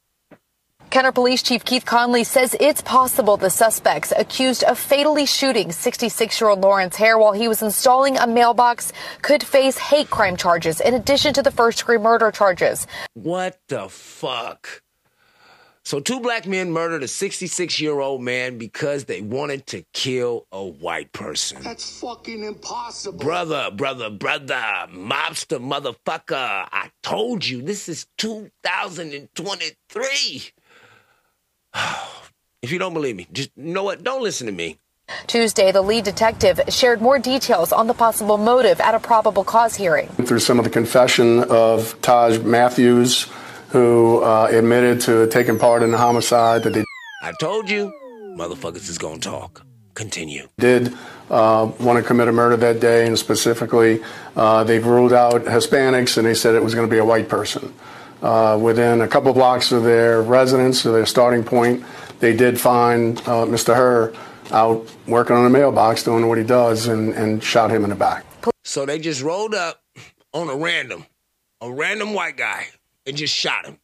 Kenner 0.91 1.13
Police 1.13 1.43
Chief 1.43 1.65
Keith 1.65 1.85
Conley 1.85 2.23
says 2.23 2.57
it's 2.61 2.81
possible 2.81 3.37
the 3.37 3.51
suspects 3.51 4.13
accused 4.17 4.63
of 4.65 4.79
fatally 4.79 5.27
shooting 5.27 5.73
66 5.73 6.41
year 6.41 6.51
old 6.51 6.61
Lawrence 6.61 6.97
Hare 6.97 7.19
while 7.19 7.33
he 7.33 7.49
was 7.49 7.61
installing 7.61 8.17
a 8.17 8.27
mailbox 8.27 8.93
could 9.21 9.43
face 9.43 9.77
hate 9.77 10.09
crime 10.11 10.37
charges 10.37 10.81
in 10.81 10.95
addition 10.95 11.35
to 11.35 11.43
the 11.43 11.51
first 11.51 11.79
degree 11.79 11.99
murder 11.99 12.31
charges. 12.31 12.87
What 13.15 13.59
the 13.69 13.89
fuck? 13.89 14.83
So, 15.87 16.01
two 16.01 16.19
black 16.19 16.49
men 16.49 16.73
murdered 16.73 17.05
a 17.05 17.09
66 17.09 17.81
year 17.81 18.01
old 18.01 18.21
man 18.21 18.59
because 18.59 19.05
they 19.05 19.21
wanted 19.21 19.69
to 19.69 19.85
kill 19.93 20.45
a 20.51 20.65
white 20.65 21.13
person. 21.13 21.63
That's 21.63 22.01
fucking 22.01 22.43
impossible. 22.43 23.21
Brother, 23.21 23.71
brother, 23.71 24.11
brother, 24.11 24.89
mobster 24.91 25.61
motherfucker. 25.61 26.67
I 26.73 26.91
told 27.05 27.47
you 27.47 27.63
this 27.63 27.89
is 27.89 28.09
2023. 28.19 30.43
if 32.63 32.73
you 32.73 32.81
don't 32.81 32.93
believe 32.93 33.15
me, 33.15 33.29
just 33.33 33.51
you 33.57 33.73
know 33.73 33.85
what? 33.85 34.03
Don't 34.03 34.25
listen 34.25 34.49
to 34.49 34.53
me. 34.53 34.81
Tuesday, 35.29 35.71
the 35.71 35.83
lead 35.83 36.03
detective 36.03 36.61
shared 36.69 37.01
more 37.01 37.21
details 37.21 37.71
on 37.71 37.87
the 37.87 37.95
possible 37.95 38.39
motive 38.39 38.81
at 38.81 38.97
a 38.97 38.99
probable 38.99 39.45
cause 39.45 39.77
hearing. 39.77 40.09
Through 40.09 40.41
some 40.41 40.59
of 40.59 40.65
the 40.65 40.71
confession 40.73 41.45
of 41.45 41.95
Taj 42.03 42.41
Matthews, 42.41 43.29
who 43.77 44.23
uh, 44.23 44.49
admitted 44.51 45.03
to 45.03 45.27
taking 45.29 45.59
part 45.59 45.83
in 45.83 45.91
the 45.91 45.99
homicide 45.99 46.63
that 46.63 46.73
they 46.73 46.83
I 47.23 47.33
told 47.39 47.69
you, 47.69 47.93
motherfuckers 48.39 48.89
is 48.89 48.97
gonna 48.97 49.19
talk. 49.19 49.67
Continue. 49.95 50.49
did 50.59 50.95
uh, 51.31 51.71
want 51.81 51.99
to 51.99 52.03
commit 52.03 52.29
a 52.29 52.33
murder 52.33 52.57
that 52.57 52.81
day, 52.81 53.07
and 53.07 53.19
specifically, 53.19 54.03
uh, 54.35 54.65
they've 54.65 54.85
ruled 54.85 55.13
out 55.13 55.45
Hispanics, 55.45 56.17
and 56.17 56.27
they 56.27 56.35
said 56.35 56.55
it 56.55 56.63
was 56.63 56.75
going 56.75 56.87
to 56.87 56.91
be 56.91 56.99
a 56.99 57.05
white 57.05 57.29
person. 57.29 57.73
Uh, 58.23 58.59
within 58.61 59.01
a 59.01 59.09
couple 59.09 59.33
blocks 59.33 59.73
of 59.73 59.85
their 59.85 60.23
residence, 60.23 60.85
or 60.87 60.93
their 60.93 61.07
starting 61.07 61.43
point, 61.43 61.83
they 62.21 62.37
did 62.37 62.61
find 62.61 63.19
uh, 63.21 63.45
Mr. 63.47 63.75
Hare 63.75 64.13
out 64.53 64.87
working 65.07 65.35
on 65.35 65.47
a 65.47 65.51
mailbox, 65.51 66.03
doing 66.03 66.29
what 66.29 66.37
he 66.39 66.45
does, 66.45 66.87
and, 66.89 67.13
and 67.15 67.43
shot 67.43 67.71
him 67.71 67.83
in 67.85 67.91
the 67.91 67.97
back. 67.97 68.25
So 68.65 68.85
they 68.87 68.99
just 68.99 69.23
rolled 69.23 69.55
up 69.55 69.83
on 70.33 70.49
a 70.49 70.57
random, 70.57 71.07
a 71.63 71.71
random 71.73 72.13
white 72.13 72.37
guy, 72.37 72.67
and 73.07 73.17
just 73.17 73.35
shot 73.35 73.67
him. 73.67 73.79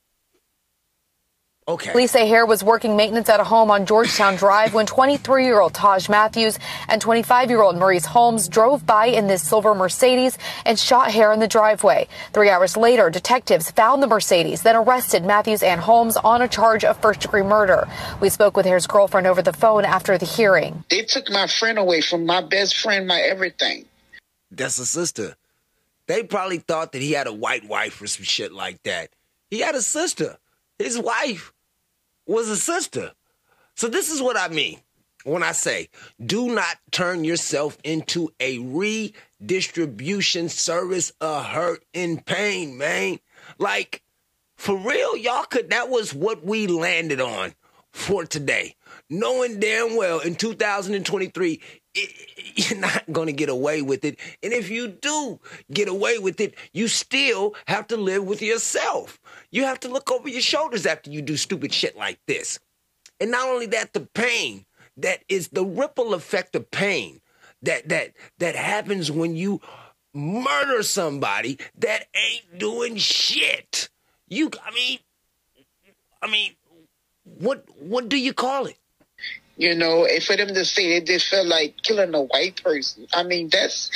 Okay. 1.68 1.93
Police 1.93 2.11
say 2.11 2.27
Hare 2.27 2.45
was 2.45 2.64
working 2.64 2.97
maintenance 2.97 3.29
at 3.29 3.39
a 3.39 3.45
home 3.45 3.70
on 3.70 3.87
Georgetown 3.87 4.35
Drive 4.35 4.75
when 4.75 4.85
23 4.85 5.45
year 5.45 5.61
old 5.61 5.73
Taj 5.73 6.09
Matthews 6.09 6.59
and 6.89 7.01
25 7.01 7.51
year 7.51 7.62
old 7.62 7.77
Maurice 7.77 8.05
Holmes 8.05 8.49
drove 8.49 8.85
by 8.85 9.07
in 9.07 9.29
this 9.29 9.49
silver 9.49 9.73
Mercedes 9.73 10.37
and 10.66 10.77
shot 10.77 11.12
Hare 11.12 11.33
in 11.33 11.39
the 11.39 11.47
driveway. 11.47 12.09
Three 12.33 12.51
hours 12.51 12.77
later, 12.77 13.11
detectives 13.11 13.70
found 13.70 14.03
the 14.03 14.09
Mercedes, 14.09 14.62
then 14.62 14.75
arrested 14.75 15.25
Matthews 15.25 15.62
and 15.62 15.81
Holmes 15.81 16.16
on 16.16 16.43
a 16.43 16.49
charge 16.49 16.85
of 16.85 17.01
first 17.01 17.20
degree 17.20 17.45
murder. 17.45 17.89
We 18.20 18.29
spoke 18.29 18.57
with 18.57 18.66
Hare's 18.66 18.89
girlfriend 18.89 19.29
over 19.29 19.41
the 19.41 19.53
phone 19.53 19.85
after 19.85 20.18
the 20.18 20.27
hearing. 20.27 20.83
They 20.91 21.03
took 21.03 21.31
my 21.31 21.47
friend 21.47 21.79
away 21.79 22.01
from 22.01 22.27
my 22.27 22.41
best 22.41 22.77
friend, 22.77 23.07
my 23.07 23.20
everything. 23.20 23.85
That's 24.51 24.79
a 24.79 24.85
sister. 24.85 25.37
They 26.07 26.22
probably 26.22 26.59
thought 26.59 26.92
that 26.92 27.03
he 27.03 27.12
had 27.12 27.26
a 27.26 27.32
white 27.32 27.66
wife 27.66 28.00
or 28.03 28.07
some 28.07 28.24
shit 28.24 28.53
like 28.53 28.82
that. 28.82 29.11
He 29.50 29.61
had 29.61 29.74
a 29.74 29.82
sister. 29.82 30.38
His 30.78 30.98
wife 30.98 31.53
was 32.26 32.48
a 32.48 32.57
sister. 32.57 33.12
So 33.74 33.88
this 33.88 34.11
is 34.11 34.20
what 34.20 34.36
I 34.36 34.48
mean 34.48 34.80
when 35.24 35.42
I 35.42 35.53
say 35.53 35.88
do 36.24 36.55
not 36.55 36.78
turn 36.90 37.24
yourself 37.24 37.78
into 37.84 38.32
a 38.40 38.59
redistribution 38.59 40.48
service 40.48 41.12
of 41.20 41.44
hurt 41.46 41.84
and 41.94 42.24
pain, 42.24 42.76
man. 42.76 43.18
Like, 43.59 44.03
for 44.57 44.76
real, 44.76 45.16
y'all 45.16 45.44
could, 45.44 45.70
that 45.70 45.88
was 45.88 46.14
what 46.14 46.44
we 46.44 46.66
landed 46.66 47.20
on 47.20 47.55
for 47.92 48.24
today. 48.24 48.76
Knowing 49.11 49.61
damn 49.61 49.96
well 49.96 50.20
in 50.20 50.34
2023, 50.34 51.61
it, 51.94 52.11
you're 52.70 52.78
not 52.78 53.05
going 53.12 53.26
to 53.26 53.32
get 53.32 53.48
away 53.48 53.82
with 53.82 54.05
it. 54.05 54.18
And 54.42 54.53
if 54.53 54.70
you 54.70 54.88
do 54.88 55.40
get 55.72 55.88
away 55.88 56.18
with 56.18 56.40
it, 56.40 56.55
you 56.72 56.88
still 56.88 57.55
have 57.66 57.86
to 57.88 57.96
live 57.96 58.24
with 58.24 58.42
yourself. 58.42 59.20
You 59.50 59.64
have 59.64 59.80
to 59.80 59.88
look 59.88 60.11
over 60.11 60.28
your 60.28 60.40
shoulders 60.40 60.86
after 60.86 61.11
you 61.11 61.22
do 61.22 61.36
stupid 61.36 61.72
shit 61.72 61.96
like 61.96 62.20
this. 62.26 62.59
And 63.20 63.30
not 63.30 63.48
only 63.48 63.66
that, 63.66 63.92
the 63.92 64.00
pain 64.00 64.64
that 64.96 65.24
is 65.28 65.48
the 65.48 65.64
ripple 65.64 66.14
effect 66.14 66.55
of 66.57 66.70
pain 66.70 67.20
that 67.62 67.88
that 67.88 68.12
that 68.38 68.57
happens 68.57 69.11
when 69.11 69.36
you 69.36 69.61
murder 70.12 70.82
somebody 70.82 71.59
that 71.78 72.07
ain't 72.14 72.59
doing 72.59 72.96
shit. 72.96 73.88
You 74.28 74.50
I 74.64 74.74
mean 74.74 74.98
I 76.20 76.30
mean 76.30 76.53
what 77.24 77.64
what 77.78 78.09
do 78.09 78.16
you 78.16 78.32
call 78.32 78.66
it? 78.66 78.76
You 79.57 79.74
know, 79.74 80.07
and 80.07 80.22
for 80.22 80.36
them 80.36 80.48
to 80.48 80.64
say 80.64 80.96
it 80.96 81.07
just 81.07 81.28
felt 81.28 81.46
like 81.46 81.76
killing 81.82 82.14
a 82.14 82.22
white 82.22 82.62
person. 82.62 83.07
I 83.12 83.22
mean, 83.22 83.48
that's 83.48 83.90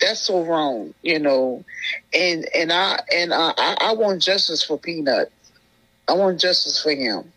that's 0.00 0.20
so 0.20 0.44
wrong. 0.44 0.94
You 1.02 1.18
know, 1.18 1.64
and 2.12 2.46
and 2.54 2.72
I 2.72 3.00
and 3.14 3.32
I 3.32 3.52
I 3.56 3.94
want 3.94 4.22
justice 4.22 4.64
for 4.64 4.78
Peanut. 4.78 5.30
I 6.08 6.12
want 6.12 6.40
justice 6.40 6.82
for 6.82 6.92
him. 6.92 7.32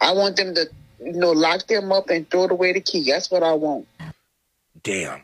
I 0.00 0.12
want 0.12 0.36
them 0.36 0.54
to 0.54 0.68
you 1.00 1.12
know 1.12 1.32
lock 1.32 1.66
them 1.66 1.92
up 1.92 2.10
and 2.10 2.28
throw 2.30 2.46
away 2.46 2.72
the 2.72 2.80
key. 2.80 3.10
That's 3.10 3.30
what 3.30 3.42
I 3.42 3.54
want. 3.54 3.86
Damn. 4.82 5.22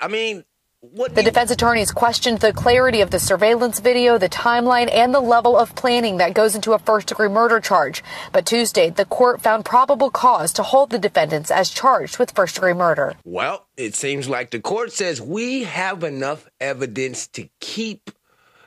I 0.00 0.08
mean, 0.08 0.44
The 0.92 1.22
defense 1.22 1.50
attorneys 1.50 1.92
questioned 1.92 2.40
the 2.40 2.52
clarity 2.52 3.00
of 3.00 3.10
the 3.10 3.18
surveillance 3.18 3.78
video, 3.80 4.18
the 4.18 4.28
timeline, 4.28 4.92
and 4.92 5.14
the 5.14 5.20
level 5.20 5.56
of 5.56 5.74
planning 5.74 6.18
that 6.18 6.34
goes 6.34 6.54
into 6.54 6.72
a 6.72 6.78
first 6.78 7.08
degree 7.08 7.28
murder 7.28 7.58
charge. 7.58 8.02
But 8.32 8.44
Tuesday, 8.44 8.90
the 8.90 9.06
court 9.06 9.40
found 9.40 9.64
probable 9.64 10.10
cause 10.10 10.52
to 10.54 10.62
hold 10.62 10.90
the 10.90 10.98
defendants 10.98 11.50
as 11.50 11.70
charged 11.70 12.18
with 12.18 12.32
first 12.32 12.56
degree 12.56 12.74
murder. 12.74 13.14
Well, 13.24 13.66
it 13.78 13.94
seems 13.94 14.28
like 14.28 14.50
the 14.50 14.60
court 14.60 14.92
says 14.92 15.22
we 15.22 15.64
have 15.64 16.04
enough 16.04 16.50
evidence 16.60 17.28
to 17.28 17.48
keep 17.60 18.10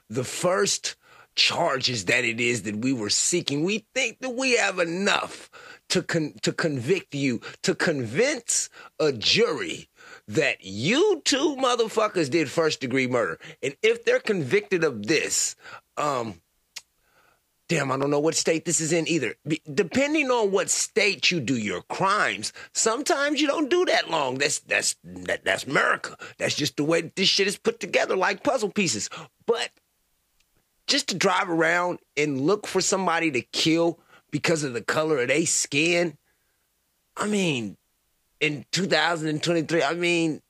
the 0.09 0.23
first 0.23 0.95
charges 1.35 2.05
that 2.05 2.25
it 2.25 2.39
is 2.39 2.63
that 2.63 2.77
we 2.77 2.93
were 2.93 3.11
seeking. 3.11 3.63
We 3.63 3.85
think 3.93 4.19
that 4.21 4.31
we 4.31 4.57
have 4.57 4.79
enough 4.79 5.51
to 5.89 6.01
con- 6.01 6.33
to 6.41 6.51
convict 6.51 7.13
you, 7.13 7.41
to 7.61 7.75
convince 7.75 8.69
a 8.99 9.11
jury 9.11 9.87
that 10.27 10.57
you 10.63 11.21
two 11.23 11.55
motherfuckers 11.57 12.29
did 12.29 12.49
first 12.49 12.81
degree 12.81 13.07
murder. 13.07 13.39
And 13.63 13.75
if 13.81 14.03
they're 14.03 14.19
convicted 14.19 14.83
of 14.83 15.07
this, 15.07 15.55
um 15.95 16.41
damn, 17.67 17.91
I 17.91 17.97
don't 17.97 18.09
know 18.09 18.19
what 18.19 18.35
state 18.35 18.65
this 18.65 18.79
is 18.79 18.93
in 18.93 19.07
either. 19.07 19.35
Be- 19.45 19.61
depending 19.73 20.31
on 20.31 20.51
what 20.51 20.69
state 20.69 21.31
you 21.31 21.39
do 21.39 21.57
your 21.57 21.81
crimes, 21.81 22.53
sometimes 22.73 23.41
you 23.41 23.47
don't 23.47 23.69
do 23.69 23.85
that 23.85 24.09
long. 24.09 24.37
That's 24.37 24.59
that's 24.59 24.95
that, 25.03 25.43
that's 25.43 25.65
America. 25.65 26.17
That's 26.37 26.55
just 26.55 26.77
the 26.77 26.83
way 26.83 27.11
this 27.15 27.29
shit 27.29 27.47
is 27.47 27.57
put 27.57 27.79
together 27.79 28.15
like 28.15 28.43
puzzle 28.43 28.69
pieces. 28.69 29.09
But 29.45 29.69
just 30.87 31.09
to 31.09 31.15
drive 31.15 31.49
around 31.49 31.99
and 32.15 32.41
look 32.41 32.65
for 32.67 32.81
somebody 32.81 33.31
to 33.31 33.41
kill 33.41 33.99
because 34.31 34.63
of 34.63 34.73
the 34.73 34.81
color 34.81 35.19
of 35.19 35.27
their 35.27 35.45
skin, 35.45 36.17
I 37.15 37.27
mean, 37.27 37.77
in 38.39 38.65
2023, 38.71 39.83
I 39.83 39.93
mean, 39.93 40.41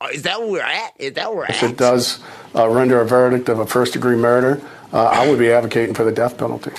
uh, 0.00 0.08
is 0.12 0.22
that 0.22 0.40
where 0.40 0.50
we're 0.50 0.62
at? 0.62 0.92
Is 0.98 1.12
that 1.14 1.28
where 1.28 1.38
we're 1.38 1.46
If 1.46 1.62
at? 1.62 1.70
it 1.72 1.76
does 1.76 2.20
uh, 2.54 2.68
render 2.68 3.00
a 3.00 3.06
verdict 3.06 3.48
of 3.48 3.58
a 3.58 3.66
first 3.66 3.92
degree 3.92 4.16
murder, 4.16 4.60
uh, 4.92 5.04
I 5.06 5.28
would 5.28 5.38
be 5.38 5.50
advocating 5.52 5.94
for 5.94 6.04
the 6.04 6.12
death 6.12 6.38
penalty. 6.38 6.72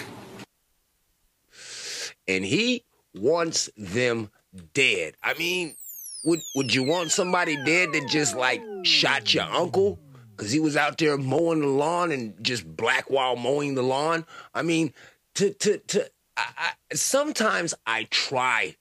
and 2.27 2.45
he 2.45 2.83
wants 3.13 3.69
them 3.77 4.29
dead. 4.73 5.15
I 5.23 5.33
mean, 5.35 5.75
would 6.23 6.39
would 6.55 6.73
you 6.73 6.83
want 6.83 7.11
somebody 7.11 7.55
dead 7.65 7.93
that 7.93 8.07
just 8.09 8.35
like 8.35 8.61
shot 8.83 9.33
your 9.33 9.43
uncle 9.45 9.99
because 10.35 10.51
he 10.51 10.59
was 10.59 10.77
out 10.77 10.97
there 10.97 11.17
mowing 11.17 11.61
the 11.61 11.67
lawn 11.67 12.11
and 12.11 12.33
just 12.43 12.65
black 12.77 13.09
while 13.09 13.35
mowing 13.35 13.75
the 13.75 13.81
lawn? 13.83 14.25
I 14.53 14.61
mean, 14.61 14.93
to 15.35 15.51
to 15.53 15.77
to. 15.79 16.09
I, 16.37 16.45
I, 16.57 16.95
sometimes 16.95 17.73
I 17.85 18.05
try 18.09 18.77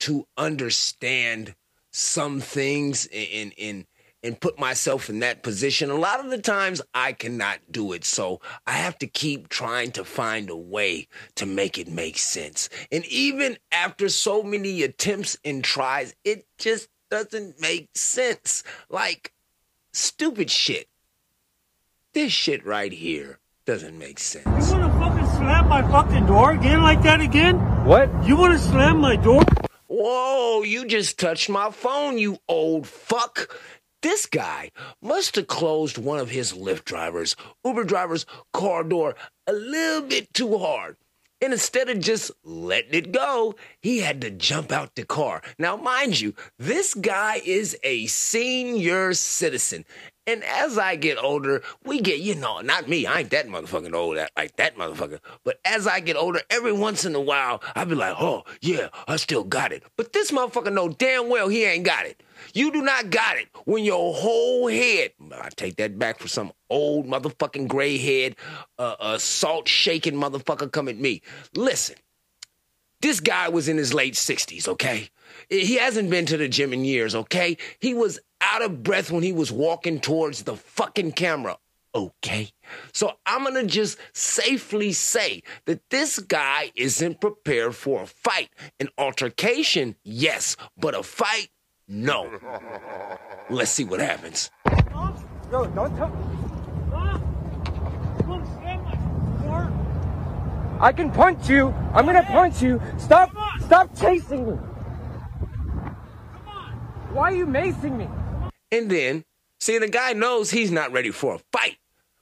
to 0.00 0.26
understand 0.36 1.54
some 1.90 2.40
things 2.40 3.06
in 3.06 3.52
in 3.52 3.86
and 4.22 4.40
put 4.40 4.58
myself 4.58 5.08
in 5.08 5.20
that 5.20 5.42
position. 5.42 5.90
A 5.90 5.94
lot 5.94 6.20
of 6.20 6.30
the 6.30 6.38
times 6.38 6.82
I 6.92 7.12
cannot 7.12 7.60
do 7.70 7.92
it. 7.92 8.04
So 8.04 8.40
I 8.66 8.72
have 8.72 8.98
to 8.98 9.06
keep 9.06 9.48
trying 9.48 9.92
to 9.92 10.04
find 10.04 10.50
a 10.50 10.56
way 10.56 11.06
to 11.36 11.46
make 11.46 11.78
it 11.78 11.88
make 11.88 12.18
sense. 12.18 12.68
And 12.90 13.04
even 13.06 13.58
after 13.70 14.08
so 14.08 14.42
many 14.42 14.82
attempts 14.82 15.38
and 15.44 15.62
tries, 15.62 16.14
it 16.24 16.46
just 16.58 16.88
doesn't 17.10 17.60
make 17.60 17.90
sense. 17.94 18.64
Like 18.90 19.32
stupid 19.92 20.50
shit. 20.50 20.88
This 22.12 22.32
shit 22.32 22.64
right 22.66 22.92
here 22.92 23.38
doesn't 23.66 23.98
make 23.98 24.18
sense. 24.18 24.70
You 24.70 24.78
wanna 24.78 24.98
fucking 24.98 25.36
slam 25.36 25.68
my 25.68 25.82
fucking 25.82 26.26
door 26.26 26.52
again 26.52 26.82
like 26.82 27.02
that 27.02 27.20
again? 27.20 27.56
What? 27.84 28.10
You 28.26 28.36
wanna 28.36 28.58
slam 28.58 28.98
my 28.98 29.14
door? 29.16 29.42
Whoa, 30.00 30.62
you 30.62 30.86
just 30.86 31.18
touched 31.18 31.48
my 31.48 31.72
phone, 31.72 32.18
you 32.18 32.38
old 32.46 32.86
fuck. 32.86 33.52
This 34.00 34.26
guy 34.26 34.70
must 35.02 35.34
have 35.34 35.48
closed 35.48 35.98
one 35.98 36.20
of 36.20 36.30
his 36.30 36.52
Lyft 36.52 36.84
drivers, 36.84 37.34
Uber 37.64 37.82
drivers' 37.82 38.24
car 38.52 38.84
door 38.84 39.16
a 39.48 39.52
little 39.52 40.02
bit 40.02 40.32
too 40.32 40.56
hard. 40.56 40.98
And 41.40 41.52
instead 41.52 41.88
of 41.88 41.98
just 41.98 42.30
letting 42.44 42.94
it 42.94 43.10
go, 43.10 43.56
he 43.82 43.98
had 43.98 44.20
to 44.20 44.30
jump 44.30 44.70
out 44.70 44.94
the 44.94 45.04
car. 45.04 45.42
Now, 45.58 45.76
mind 45.76 46.20
you, 46.20 46.32
this 46.60 46.94
guy 46.94 47.40
is 47.44 47.76
a 47.82 48.06
senior 48.06 49.14
citizen. 49.14 49.84
And 50.28 50.44
as 50.44 50.76
I 50.76 50.96
get 50.96 51.16
older, 51.16 51.62
we 51.84 52.02
get, 52.02 52.20
you 52.20 52.34
know, 52.34 52.60
not 52.60 52.86
me, 52.86 53.06
I 53.06 53.20
ain't 53.20 53.30
that 53.30 53.48
motherfucking 53.48 53.94
old 53.94 54.18
like 54.36 54.56
that 54.56 54.76
motherfucker. 54.76 55.20
But 55.42 55.58
as 55.64 55.86
I 55.86 56.00
get 56.00 56.16
older, 56.16 56.42
every 56.50 56.74
once 56.74 57.06
in 57.06 57.14
a 57.14 57.20
while, 57.20 57.62
I 57.74 57.86
be 57.86 57.94
like, 57.94 58.14
oh, 58.20 58.44
yeah, 58.60 58.88
I 59.06 59.16
still 59.16 59.42
got 59.42 59.72
it. 59.72 59.84
But 59.96 60.12
this 60.12 60.30
motherfucker 60.30 60.70
know 60.70 60.90
damn 60.90 61.30
well 61.30 61.48
he 61.48 61.64
ain't 61.64 61.86
got 61.86 62.04
it. 62.04 62.22
You 62.52 62.70
do 62.70 62.82
not 62.82 63.08
got 63.08 63.38
it 63.38 63.48
when 63.64 63.84
your 63.84 64.12
whole 64.12 64.68
head, 64.68 65.12
I 65.32 65.48
take 65.56 65.76
that 65.76 65.98
back 65.98 66.18
for 66.18 66.28
some 66.28 66.52
old 66.68 67.06
motherfucking 67.06 67.66
gray 67.66 67.96
head, 67.96 68.36
uh, 68.78 68.96
uh, 69.00 69.16
salt 69.16 69.66
shaking 69.66 70.12
motherfucker 70.12 70.70
come 70.70 70.88
at 70.88 70.98
me. 70.98 71.22
Listen, 71.56 71.96
this 73.00 73.20
guy 73.20 73.48
was 73.48 73.66
in 73.66 73.78
his 73.78 73.94
late 73.94 74.12
60s, 74.12 74.68
okay? 74.68 75.08
He 75.48 75.76
hasn't 75.76 76.10
been 76.10 76.26
to 76.26 76.36
the 76.36 76.48
gym 76.48 76.74
in 76.74 76.84
years, 76.84 77.14
okay? 77.14 77.56
He 77.78 77.94
was 77.94 78.20
out 78.50 78.62
of 78.62 78.82
breath 78.82 79.10
when 79.10 79.22
he 79.22 79.32
was 79.32 79.52
walking 79.52 80.00
towards 80.00 80.42
the 80.42 80.56
fucking 80.56 81.12
camera. 81.12 81.58
Okay. 81.94 82.50
So 82.92 83.12
I'm 83.26 83.42
going 83.42 83.54
to 83.54 83.66
just 83.66 83.98
safely 84.12 84.92
say 84.92 85.42
that 85.66 85.88
this 85.90 86.18
guy 86.18 86.70
isn't 86.76 87.20
prepared 87.20 87.74
for 87.74 88.02
a 88.02 88.06
fight. 88.06 88.50
An 88.78 88.88
altercation, 88.98 89.96
yes, 90.04 90.56
but 90.76 90.94
a 90.94 91.02
fight, 91.02 91.48
no. 91.88 92.30
Let's 93.50 93.70
see 93.70 93.84
what 93.84 94.00
happens. 94.00 94.50
No, 95.50 95.66
don't 95.74 95.96
tell. 95.96 96.12
I 100.80 100.92
can 100.92 101.10
punch 101.10 101.48
you. 101.48 101.74
I'm 101.92 102.06
gonna 102.06 102.22
punch 102.22 102.62
you. 102.62 102.80
Stop! 102.98 103.30
Stop 103.62 103.98
chasing 103.98 104.46
me. 104.46 104.52
Why 107.12 107.32
are 107.32 107.34
you 107.34 107.46
macing 107.46 107.96
me? 107.96 108.06
And 108.70 108.90
then, 108.90 109.24
see, 109.60 109.78
the 109.78 109.88
guy 109.88 110.12
knows 110.12 110.50
he's 110.50 110.70
not 110.70 110.92
ready 110.92 111.10
for 111.10 111.34
a 111.34 111.38
fight. 111.52 111.78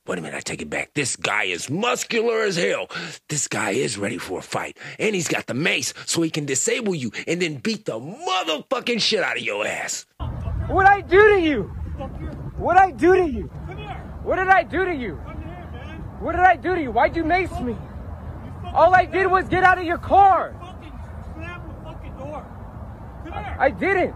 Wait 0.07 0.18
a 0.18 0.22
minute, 0.22 0.36
I 0.36 0.40
take 0.40 0.62
it 0.62 0.70
back. 0.70 0.92
This 0.94 1.16
guy 1.16 1.44
is 1.44 1.68
muscular 1.68 2.42
as 2.42 2.57
hell. 2.57 2.88
This 3.28 3.49
guy 3.49 3.70
is 3.72 3.99
ready 3.99 4.18
for 4.18 4.38
a 4.38 4.42
fight. 4.42 4.78
And 5.01 5.16
he's 5.16 5.26
got 5.26 5.47
the 5.47 5.55
mace 5.55 5.92
so 6.07 6.22
he 6.22 6.30
can 6.30 6.47
disable 6.47 6.94
you 6.94 7.11
and 7.26 7.42
then 7.42 7.57
beat 7.57 7.86
the 7.86 7.99
motherfucking 7.99 9.01
shit 9.01 9.24
out 9.24 9.36
of 9.36 9.42
your 9.42 9.66
ass. 9.66 10.07
What'd 10.68 10.88
I 10.88 11.01
do 11.01 11.34
to 11.34 11.40
you? 11.40 11.62
What'd 12.57 12.80
I 12.80 12.92
do 12.92 13.16
to 13.16 13.28
you? 13.28 13.51
What 14.22 14.36
did 14.36 14.49
I 14.49 14.62
do 14.62 14.84
to 14.84 14.94
you? 14.94 15.14
What 16.20 16.32
did 16.32 16.42
I 16.42 16.55
do 16.55 16.76
to 16.76 16.80
you? 16.80 16.92
Why'd 16.92 17.16
you 17.16 17.24
mace 17.24 17.59
me? 17.61 17.76
All 18.72 18.94
I 18.94 19.07
did 19.07 19.26
was 19.26 19.49
get 19.49 19.64
out 19.64 19.78
of 19.78 19.84
your 19.84 19.99
car. 19.99 20.55
I, 23.32 23.57
I 23.59 23.70
didn't. 23.70 24.14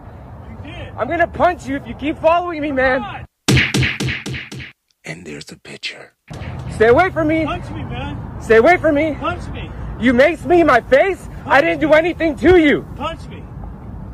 I'm 0.96 1.08
gonna 1.08 1.26
punch 1.26 1.66
you 1.66 1.76
if 1.76 1.86
you 1.86 1.94
keep 1.94 2.18
following 2.18 2.60
me, 2.60 2.72
man. 2.72 3.26
And 5.04 5.26
there's 5.26 5.46
the 5.46 5.56
picture. 5.58 6.14
Stay 6.74 6.88
away 6.88 7.10
from 7.10 7.28
me. 7.28 7.44
Punch 7.44 7.70
me, 7.70 7.82
man. 7.84 8.42
Stay 8.42 8.56
away 8.56 8.76
from 8.76 8.94
me. 8.94 9.14
Punch 9.14 9.48
me. 9.48 9.70
You 9.98 10.12
maced 10.12 10.46
me 10.46 10.60
in 10.60 10.66
my 10.66 10.80
face. 10.80 11.28
I 11.46 11.60
didn't 11.60 11.80
do 11.80 11.92
anything 11.92 12.36
to 12.36 12.58
you. 12.58 12.86
Punch 12.96 13.26
me. 13.28 13.42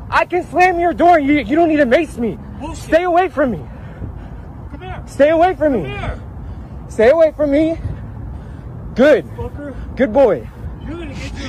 I 0.09 0.25
can 0.25 0.43
slam 0.45 0.79
your 0.79 0.93
door. 0.93 1.19
You 1.19 1.35
you 1.39 1.55
don't 1.55 1.69
need 1.69 1.77
to 1.77 1.85
mace 1.85 2.17
me. 2.17 2.37
Bullshit. 2.59 2.83
Stay 2.85 3.03
away 3.03 3.29
from 3.29 3.51
me. 3.51 3.65
Come 4.71 4.81
here. 4.81 5.03
Stay 5.05 5.29
away 5.29 5.55
from 5.55 5.73
me. 5.73 5.81
Come 5.83 5.99
here. 5.99 6.21
Stay 6.89 7.09
away 7.09 7.31
from 7.31 7.51
me. 7.51 7.77
Good. 8.95 9.25
Fucker. 9.25 9.95
Good 9.95 10.13
boy. 10.13 10.47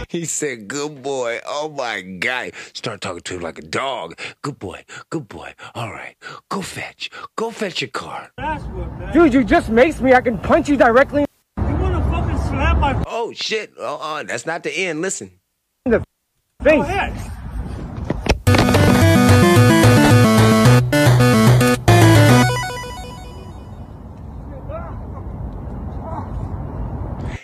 He 0.09 0.25
said, 0.25 0.69
good 0.69 1.03
boy. 1.03 1.41
Oh 1.47 1.69
my 1.69 2.01
God. 2.01 2.53
Start 2.73 3.01
talking 3.01 3.21
to 3.21 3.35
him 3.37 3.43
like 3.43 3.59
a 3.59 3.63
dog. 3.63 4.19
Good 4.43 4.59
boy. 4.59 4.85
Good 5.11 5.29
boy. 5.29 5.55
All 5.75 5.91
right. 5.93 6.17
Go 6.49 6.63
fetch. 6.63 7.11
Go 7.37 7.51
fetch 7.51 7.83
your 7.83 7.91
car. 7.91 8.31
Dude, 9.13 9.35
you 9.35 9.45
just 9.45 9.71
maced 9.71 10.01
me. 10.01 10.15
I 10.15 10.21
can 10.21 10.39
punch 10.39 10.69
you 10.69 10.77
directly. 10.77 11.27
You 11.59 11.77
wanna 11.77 12.01
fucking 12.11 12.39
slap 12.49 12.79
my 12.79 13.05
Oh 13.07 13.33
shit. 13.33 13.73
Oh, 13.79 13.99
uh, 14.01 14.23
that's 14.23 14.47
not 14.47 14.63
the 14.63 14.73
end. 14.73 15.03
Listen. 15.03 15.31
in 15.85 15.93
the 15.93 16.05
face? 16.63 17.33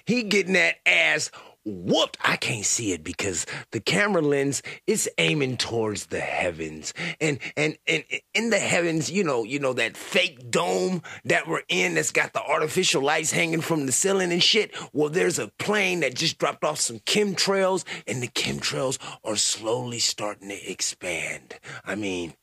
He 0.07 0.23
getting 0.23 0.53
that 0.53 0.77
ass 0.85 1.31
whooped. 1.65 2.19
I 2.23 2.37
can't 2.37 2.65
see 2.65 2.93
it 2.93 3.03
because 3.03 3.47
the 3.71 3.81
camera 3.81 4.23
lens 4.23 4.62
is 4.87 5.09
aiming 5.19 5.57
towards 5.57 6.07
the 6.07 6.21
heavens. 6.21 6.95
And 7.21 7.39
and 7.57 7.77
and 7.87 8.05
in 8.35 8.51
the 8.51 8.59
heavens, 8.59 9.11
you 9.11 9.25
know, 9.25 9.45
you 9.45 9.59
know 9.59 9.73
that 9.75 9.97
fake 9.97 10.51
dome 10.51 11.03
that 11.25 11.47
we're 11.47 11.62
in 11.69 11.95
that's 11.95 12.11
got 12.11 12.33
the 12.33 12.43
artificial 12.43 13.03
lights 13.03 13.33
hanging 13.33 13.61
from 13.61 13.87
the 13.87 13.93
ceiling 13.93 14.33
and 14.33 14.43
shit. 14.43 14.75
Well, 14.93 15.09
there's 15.09 15.39
a 15.39 15.49
plane 15.59 16.01
that 16.01 16.15
just 16.15 16.39
dropped 16.39 16.65
off 16.65 16.81
some 16.81 17.01
chemtrails 17.01 17.85
and 18.07 18.23
the 18.23 18.29
chemtrails 18.29 18.99
are 19.25 19.37
slowly 19.37 19.99
starting 19.99 20.49
to 20.49 20.71
expand. 20.71 21.59
I 21.85 21.95
mean, 21.95 22.35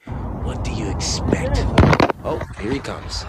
what 0.43 0.63
do 0.63 0.71
you 0.71 0.89
expect? 0.89 1.57
Oh, 2.23 2.39
here 2.59 2.71
he 2.71 2.79
comes. 2.79 3.23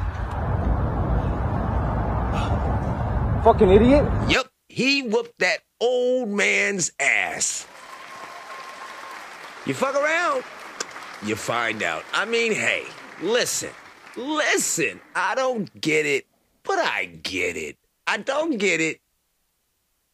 Fucking 3.45 3.71
idiot. 3.71 4.05
Yep, 4.29 4.52
he 4.73 5.03
whooped 5.03 5.39
that 5.41 5.59
old 5.83 6.31
man's 6.31 6.93
ass. 6.99 7.67
You 9.67 9.75
fuck 9.75 9.95
around, 9.95 10.45
you 11.27 11.37
find 11.37 11.83
out. 11.83 12.05
I 12.15 12.25
mean, 12.25 12.53
hey, 12.53 12.85
listen, 13.21 13.69
listen. 14.17 14.99
I 15.15 15.35
don't 15.35 15.79
get 15.79 16.07
it, 16.07 16.27
but 16.63 16.79
I 16.79 17.05
get 17.23 17.59
it. 17.59 17.77
I 18.07 18.17
don't 18.17 18.57
get 18.57 18.81
it, 18.81 19.03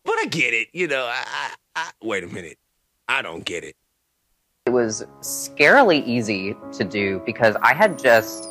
but 0.04 0.16
I 0.18 0.24
get 0.24 0.52
it. 0.54 0.66
You 0.72 0.88
know, 0.88 1.04
I, 1.04 1.22
I, 1.24 1.54
I 1.76 1.90
wait 2.02 2.24
a 2.24 2.26
minute. 2.26 2.58
I 3.08 3.22
don't 3.22 3.44
get 3.44 3.62
it. 3.62 3.76
It 4.66 4.70
was 4.70 5.06
scarily 5.20 6.04
easy 6.04 6.56
to 6.72 6.82
do 6.82 7.22
because 7.24 7.54
I 7.62 7.74
had 7.74 7.96
just 7.96 8.42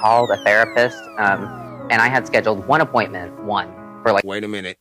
called 0.00 0.28
a 0.30 0.42
therapist 0.42 0.98
um, 1.18 1.44
and 1.88 2.02
I 2.02 2.08
had 2.08 2.26
scheduled 2.26 2.66
one 2.66 2.80
appointment, 2.80 3.44
one, 3.44 3.72
for 4.02 4.10
like 4.10 4.24
Wait 4.24 4.42
a 4.42 4.48
minute. 4.48 4.76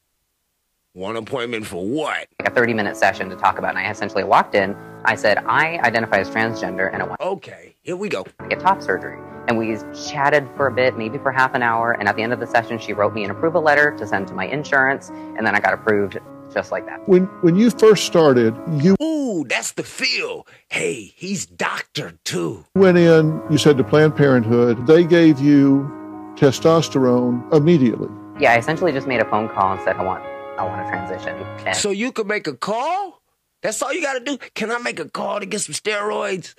One 0.94 1.16
appointment 1.16 1.66
for 1.66 1.86
what? 1.86 2.28
Like 2.40 2.50
a 2.50 2.52
30 2.54 2.74
minute 2.74 2.98
session 2.98 3.30
to 3.30 3.36
talk 3.38 3.58
about. 3.58 3.70
And 3.70 3.80
I 3.80 3.90
essentially 3.90 4.26
walked 4.26 4.56
in, 4.56 4.76
I 5.06 5.16
said, 5.16 5.38
I 5.38 5.80
identify 5.80 6.18
as 6.18 6.30
transgender 6.30 6.92
and 6.94 7.02
I 7.02 7.06
want 7.06 7.22
Okay, 7.22 7.76
here 7.82 7.96
we 7.96 8.10
go. 8.10 8.24
to 8.24 8.48
get 8.50 8.60
top 8.60 8.82
surgery. 8.82 9.18
And 9.48 9.58
we 9.58 9.78
chatted 10.10 10.50
for 10.58 10.68
a 10.68 10.72
bit, 10.72 10.98
maybe 10.98 11.18
for 11.18 11.32
half 11.32 11.56
an 11.56 11.64
hour. 11.64 11.94
And 11.94 12.10
at 12.10 12.18
the 12.18 12.22
end 12.22 12.34
of 12.34 12.42
the 12.42 12.46
session, 12.48 12.78
she 12.78 12.92
wrote 12.92 13.14
me 13.14 13.24
an 13.24 13.32
approval 13.32 13.62
letter 13.62 13.96
to 13.98 14.06
send 14.06 14.28
to 14.28 14.34
my 14.34 14.46
insurance. 14.48 15.10
And 15.10 15.48
then 15.48 15.56
I 15.56 15.62
got 15.62 15.74
approved 15.74 16.20
just 16.54 16.74
like 16.74 16.86
that. 16.88 17.08
When 17.08 17.24
when 17.42 17.56
you 17.56 17.70
first 17.70 18.04
started, 18.06 18.54
you 18.74 18.98
Ooh, 19.02 19.46
that's 19.48 19.72
the 19.72 19.84
feel. 19.84 20.46
Hey, 20.70 21.14
he's 21.16 21.46
doctor 21.46 22.20
too. 22.26 22.66
went 22.76 22.98
in, 22.98 23.42
you 23.50 23.58
said 23.58 23.78
to 23.78 23.84
Planned 23.86 24.18
Parenthood, 24.18 24.86
they 24.88 25.06
gave 25.06 25.40
you 25.40 25.90
testosterone 26.36 27.52
immediately. 27.54 28.10
Yeah, 28.40 28.52
I 28.54 28.58
essentially 28.58 28.92
just 28.92 29.08
made 29.08 29.22
a 29.22 29.30
phone 29.30 29.48
call 29.48 29.72
and 29.72 29.82
said, 29.84 29.96
I 29.96 30.04
want, 30.04 30.24
I 30.62 30.66
want 30.66 30.86
to 30.86 30.90
transition. 30.92 31.36
And 31.66 31.76
So 31.76 31.90
you 31.90 32.12
could 32.12 32.28
make 32.28 32.46
a 32.46 32.54
call? 32.54 33.22
That's 33.64 33.82
all 33.82 33.92
you 33.92 34.02
gotta 34.02 34.20
do? 34.20 34.38
Can 34.54 34.70
I 34.70 34.78
make 34.78 35.00
a 35.00 35.10
call 35.10 35.40
to 35.40 35.46
get 35.48 35.62
some 35.62 35.74
steroids? 35.74 36.54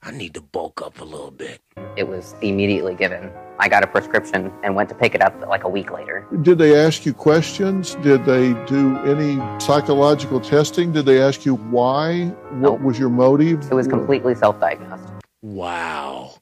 I 0.00 0.12
need 0.12 0.34
to 0.34 0.40
bulk 0.40 0.80
up 0.80 1.00
a 1.00 1.04
little 1.04 1.32
bit. 1.32 1.60
it 1.96 2.06
was 2.06 2.36
immediately 2.40 2.94
given. 2.94 3.32
I 3.58 3.68
got 3.68 3.82
a 3.82 3.88
prescription 3.88 4.52
and 4.62 4.76
went 4.76 4.88
to 4.90 4.94
pick 4.94 5.16
it 5.16 5.20
up 5.22 5.34
like 5.48 5.64
a 5.64 5.68
week 5.68 5.90
later. 5.90 6.24
Did 6.42 6.58
they 6.58 6.78
ask 6.78 7.04
you 7.04 7.12
questions? 7.12 7.96
Did 7.96 8.24
they 8.24 8.52
do 8.66 8.96
any 8.98 9.34
psychological 9.58 10.40
testing? 10.40 10.92
Did 10.92 11.04
they 11.06 11.20
ask 11.20 11.44
you 11.44 11.56
why? 11.56 12.26
What 12.60 12.80
was 12.80 12.96
your 12.96 13.08
motive? 13.08 13.66
It 13.68 13.74
was 13.74 13.88
completely 13.88 14.36
self 14.36 14.60
diagnosed. 14.60 15.08
Wow. 15.42 16.34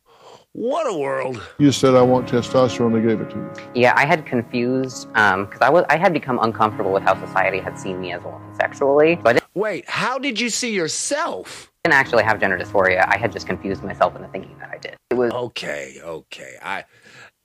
What 0.57 0.87
a 0.87 0.97
world. 0.97 1.39
You 1.59 1.71
said, 1.71 1.95
I 1.95 2.01
want 2.01 2.29
testosterone. 2.29 2.95
They 2.95 3.07
gave 3.07 3.21
it 3.21 3.29
to 3.29 3.37
you. 3.37 3.83
Yeah, 3.83 3.93
I 3.95 4.07
had 4.07 4.25
confused 4.25 5.07
um, 5.15 5.45
because 5.45 5.61
I 5.61 5.69
was 5.69 5.85
I 5.91 5.99
had 5.99 6.15
become 6.15 6.39
uncomfortable 6.41 6.95
with 6.95 7.03
how 7.03 7.15
society 7.27 7.59
had 7.59 7.79
seen 7.79 8.01
me 8.01 8.13
as 8.13 8.23
a 8.25 8.29
woman 8.29 8.55
sexually. 8.55 9.17
But 9.17 9.45
Wait, 9.53 9.87
how 9.87 10.19
did 10.19 10.41
you 10.41 10.49
see 10.49 10.73
yourself? 10.73 11.71
I 11.85 11.91
didn't 11.91 12.01
actually 12.01 12.25
have 12.25 12.41
gender 12.41 12.57
dysphoria. 12.57 13.05
I 13.07 13.19
had 13.19 13.33
just 13.33 13.47
confused 13.47 13.85
myself 13.85 14.17
into 14.17 14.29
thinking 14.29 14.57
that 14.59 14.71
I 14.71 14.79
did. 14.79 14.97
It 15.11 15.15
was 15.15 15.31
Okay, 15.31 15.99
okay. 16.03 16.55
I, 16.63 16.85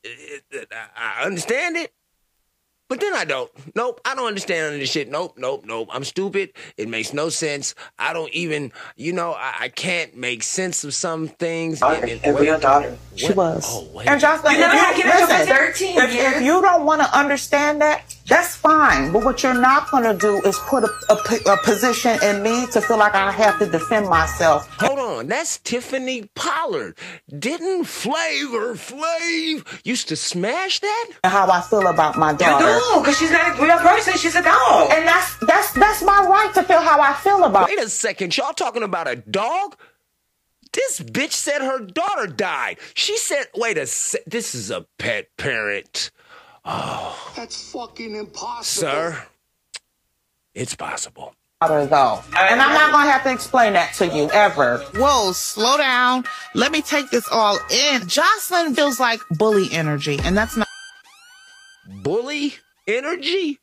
it, 0.05 0.43
it, 0.49 0.71
I 0.71 1.19
I 1.21 1.25
understand 1.25 1.75
it, 1.75 1.91
but 2.91 2.99
then 2.99 3.13
I 3.15 3.23
don't. 3.23 3.49
Nope, 3.73 4.01
I 4.03 4.15
don't 4.15 4.27
understand 4.27 4.65
any 4.65 4.75
of 4.75 4.81
this 4.81 4.91
shit. 4.91 5.09
Nope, 5.09 5.35
nope, 5.37 5.63
nope. 5.65 5.87
I'm 5.93 6.03
stupid. 6.03 6.51
It 6.75 6.89
makes 6.89 7.13
no 7.13 7.29
sense. 7.29 7.73
I 7.97 8.11
don't 8.11 8.33
even, 8.33 8.73
you 8.97 9.13
know, 9.13 9.31
I, 9.31 9.53
I 9.61 9.69
can't 9.69 10.17
make 10.17 10.43
sense 10.43 10.83
of 10.83 10.93
some 10.93 11.29
things. 11.29 11.81
And- 11.81 12.03
and- 12.03 12.25
a 12.25 12.37
real 12.37 12.59
daughter. 12.59 12.89
what? 12.89 13.19
She 13.19 13.31
was. 13.31 13.65
Oh, 13.69 13.87
wait. 13.93 14.09
And 14.09 14.19
Jocelyn, 14.19 14.55
You 14.55 14.59
know 14.59 14.73
if 14.73 14.79
how 14.81 14.87
I 14.91 14.95
you, 14.97 15.03
get 15.03 15.21
up 15.23 15.29
listen, 15.29 15.47
at 15.53 15.57
13 15.57 15.97
if, 15.99 16.35
if 16.35 16.41
you 16.41 16.61
don't 16.61 16.85
want 16.85 17.01
to 17.01 17.17
understand 17.17 17.79
that, 17.81 18.13
That's 18.27 18.55
fine. 18.55 19.11
But 19.11 19.23
what 19.23 19.43
you're 19.43 19.53
not 19.53 19.89
going 19.91 20.03
to 20.03 20.13
do 20.13 20.41
is 20.47 20.57
put 20.59 20.83
a, 20.83 20.89
a, 21.09 21.53
a 21.53 21.57
position 21.63 22.17
in 22.23 22.41
me 22.43 22.67
to 22.67 22.81
feel 22.81 22.97
like 22.97 23.15
I 23.15 23.31
have 23.31 23.59
to 23.59 23.65
defend 23.65 24.07
myself. 24.07 24.67
Hold 24.79 24.99
on, 24.99 25.27
that's 25.27 25.57
Tiffany 25.59 26.29
Pollard. 26.35 26.97
Didn't 27.37 27.85
Flavor 27.85 28.75
Flav 28.75 29.81
used 29.85 30.07
to 30.09 30.15
smash 30.15 30.79
that? 30.79 31.09
How 31.23 31.49
I 31.49 31.61
feel 31.61 31.87
about 31.87 32.17
my 32.17 32.33
daughter. 32.33 32.65
do, 32.65 32.99
because 33.01 33.17
she's 33.17 33.31
not 33.31 33.59
a 33.59 33.61
real 33.61 33.77
person. 33.77 34.13
She's 34.13 34.35
a 34.35 34.43
dog. 34.43 34.91
And 34.91 35.07
that's 35.07 35.37
that's 35.39 35.71
that's 35.73 36.01
my 36.03 36.25
right 36.25 36.53
to 36.53 36.63
feel 36.63 36.81
how 36.81 37.01
I 37.01 37.13
feel 37.13 37.43
about. 37.43 37.67
Wait 37.67 37.79
a 37.79 37.89
second, 37.89 38.35
y'all 38.37 38.53
talking 38.53 38.83
about 38.83 39.07
a 39.07 39.15
dog? 39.15 39.75
This 40.73 41.01
bitch 41.01 41.33
said 41.33 41.61
her 41.61 41.79
daughter 41.79 42.27
died. 42.27 42.77
She 42.93 43.17
said, 43.17 43.47
wait 43.55 43.77
a 43.77 43.85
sec, 43.85 44.21
this 44.25 44.55
is 44.55 44.71
a 44.71 44.85
pet 44.97 45.27
parent. 45.35 46.11
Oh, 46.63 47.33
That's 47.35 47.71
fucking 47.71 48.15
impossible. 48.15 48.89
sir, 48.89 49.23
it's 50.53 50.75
possible. 50.75 51.33
Daughter, 51.61 51.85
though, 51.85 52.21
and 52.37 52.59
I'm 52.61 52.73
not 52.73 52.91
gonna 52.91 53.09
have 53.11 53.23
to 53.23 53.31
explain 53.31 53.73
that 53.73 53.93
to 53.95 54.07
you 54.07 54.29
ever. 54.31 54.79
Whoa, 54.95 55.31
slow 55.31 55.77
down. 55.77 56.25
Let 56.55 56.71
me 56.71 56.81
take 56.81 57.09
this 57.11 57.27
all 57.31 57.59
in. 57.69 58.07
Jocelyn 58.07 58.73
feels 58.75 58.99
like 58.99 59.19
bully 59.31 59.67
energy, 59.71 60.19
and 60.23 60.35
that's 60.35 60.57
not. 60.57 60.67
Bully 62.03 62.55
energy? 62.87 63.59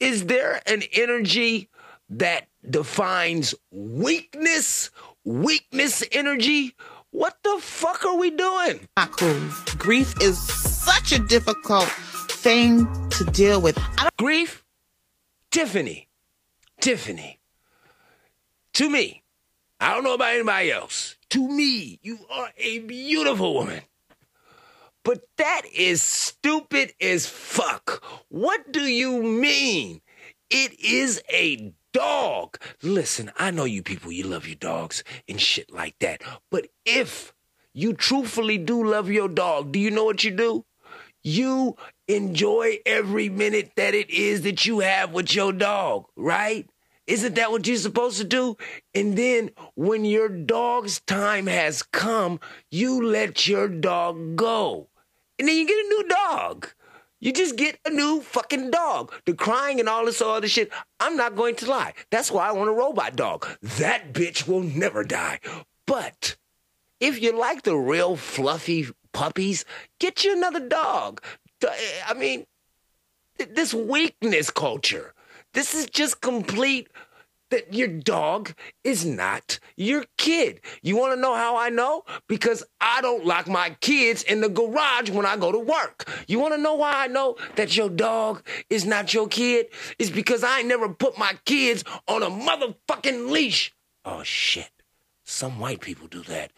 Is 0.00 0.26
there 0.26 0.60
an 0.66 0.82
energy 0.92 1.68
that 2.10 2.48
defines 2.68 3.54
weakness? 3.70 4.90
Weakness 5.24 6.04
energy? 6.12 6.74
What 7.10 7.36
the 7.42 7.58
fuck 7.60 8.04
are 8.04 8.16
we 8.16 8.30
doing? 8.30 8.80
Not 8.96 9.12
cool. 9.12 9.48
Grief 9.78 10.14
is 10.20 10.38
such 10.86 11.10
a 11.10 11.18
difficult 11.18 11.88
thing 12.30 12.86
to 13.10 13.24
deal 13.24 13.60
with. 13.60 13.76
Grief? 14.18 14.64
Tiffany. 15.50 16.08
Tiffany. 16.80 17.40
To 18.74 18.88
me, 18.88 19.24
I 19.80 19.92
don't 19.92 20.04
know 20.04 20.14
about 20.14 20.34
anybody 20.34 20.70
else. 20.70 21.16
To 21.30 21.48
me, 21.48 21.98
you 22.02 22.20
are 22.30 22.50
a 22.56 22.78
beautiful 22.78 23.54
woman. 23.54 23.82
But 25.02 25.22
that 25.38 25.62
is 25.74 26.02
stupid 26.02 26.92
as 27.00 27.26
fuck. 27.26 28.04
What 28.28 28.70
do 28.70 28.82
you 28.82 29.22
mean? 29.22 30.02
It 30.50 30.78
is 30.78 31.20
a 31.32 31.72
dog. 31.92 32.58
Listen, 32.80 33.32
I 33.36 33.50
know 33.50 33.64
you 33.64 33.82
people, 33.82 34.12
you 34.12 34.24
love 34.24 34.46
your 34.46 34.54
dogs 34.54 35.02
and 35.28 35.40
shit 35.40 35.72
like 35.72 35.98
that. 35.98 36.22
But 36.48 36.68
if 36.84 37.34
you 37.72 37.92
truthfully 37.92 38.58
do 38.58 38.84
love 38.84 39.10
your 39.10 39.28
dog, 39.28 39.72
do 39.72 39.80
you 39.80 39.90
know 39.90 40.04
what 40.04 40.22
you 40.22 40.30
do? 40.30 40.65
You 41.26 41.74
enjoy 42.06 42.78
every 42.86 43.28
minute 43.28 43.72
that 43.74 43.94
it 43.94 44.10
is 44.10 44.42
that 44.42 44.64
you 44.64 44.78
have 44.78 45.10
with 45.10 45.34
your 45.34 45.52
dog, 45.52 46.04
right? 46.14 46.70
Isn't 47.08 47.34
that 47.34 47.50
what 47.50 47.66
you're 47.66 47.78
supposed 47.78 48.18
to 48.18 48.24
do? 48.24 48.56
And 48.94 49.18
then 49.18 49.50
when 49.74 50.04
your 50.04 50.28
dog's 50.28 51.00
time 51.00 51.48
has 51.48 51.82
come, 51.82 52.38
you 52.70 53.04
let 53.04 53.48
your 53.48 53.66
dog 53.66 54.36
go. 54.36 54.86
And 55.36 55.48
then 55.48 55.56
you 55.56 55.66
get 55.66 55.84
a 55.84 55.88
new 55.88 56.04
dog. 56.08 56.68
You 57.18 57.32
just 57.32 57.56
get 57.56 57.80
a 57.84 57.90
new 57.90 58.20
fucking 58.20 58.70
dog. 58.70 59.12
The 59.24 59.34
crying 59.34 59.80
and 59.80 59.88
all 59.88 60.06
this 60.06 60.22
other 60.22 60.46
shit, 60.46 60.70
I'm 61.00 61.16
not 61.16 61.34
going 61.34 61.56
to 61.56 61.68
lie. 61.68 61.94
That's 62.12 62.30
why 62.30 62.48
I 62.48 62.52
want 62.52 62.70
a 62.70 62.72
robot 62.72 63.16
dog. 63.16 63.48
That 63.62 64.12
bitch 64.12 64.46
will 64.46 64.62
never 64.62 65.02
die. 65.02 65.40
But 65.88 66.36
if 67.00 67.20
you 67.20 67.36
like 67.36 67.62
the 67.62 67.76
real 67.76 68.14
fluffy 68.14 68.86
puppies, 69.16 69.64
get 69.98 70.24
you 70.24 70.36
another 70.36 70.60
dog. 70.60 71.22
I 72.06 72.12
mean, 72.14 72.44
this 73.38 73.72
weakness 73.72 74.50
culture, 74.50 75.14
this 75.54 75.74
is 75.74 75.86
just 75.86 76.20
complete 76.20 76.88
that 77.50 77.72
your 77.72 77.88
dog 77.88 78.52
is 78.84 79.06
not 79.06 79.58
your 79.76 80.04
kid. 80.18 80.60
You 80.82 80.98
want 80.98 81.14
to 81.14 81.20
know 81.20 81.34
how 81.34 81.56
I 81.56 81.70
know? 81.70 82.02
Because 82.28 82.62
I 82.80 83.00
don't 83.00 83.24
lock 83.24 83.48
my 83.48 83.70
kids 83.80 84.22
in 84.22 84.42
the 84.42 84.50
garage 84.50 85.08
when 85.10 85.24
I 85.24 85.36
go 85.36 85.50
to 85.50 85.58
work. 85.58 86.10
You 86.26 86.38
want 86.40 86.54
to 86.54 86.60
know 86.60 86.74
why 86.74 86.92
I 87.04 87.06
know 87.06 87.36
that 87.54 87.74
your 87.74 87.88
dog 87.88 88.42
is 88.68 88.84
not 88.84 89.14
your 89.14 89.28
kid? 89.28 89.68
It's 89.98 90.10
because 90.10 90.44
I 90.44 90.58
ain't 90.58 90.68
never 90.68 90.88
put 90.90 91.16
my 91.16 91.38
kids 91.46 91.84
on 92.06 92.22
a 92.22 92.28
motherfucking 92.28 93.30
leash. 93.30 93.72
Oh 94.04 94.22
shit. 94.24 94.70
Some 95.24 95.58
white 95.58 95.80
people 95.80 96.06
do 96.06 96.22
that. 96.24 96.52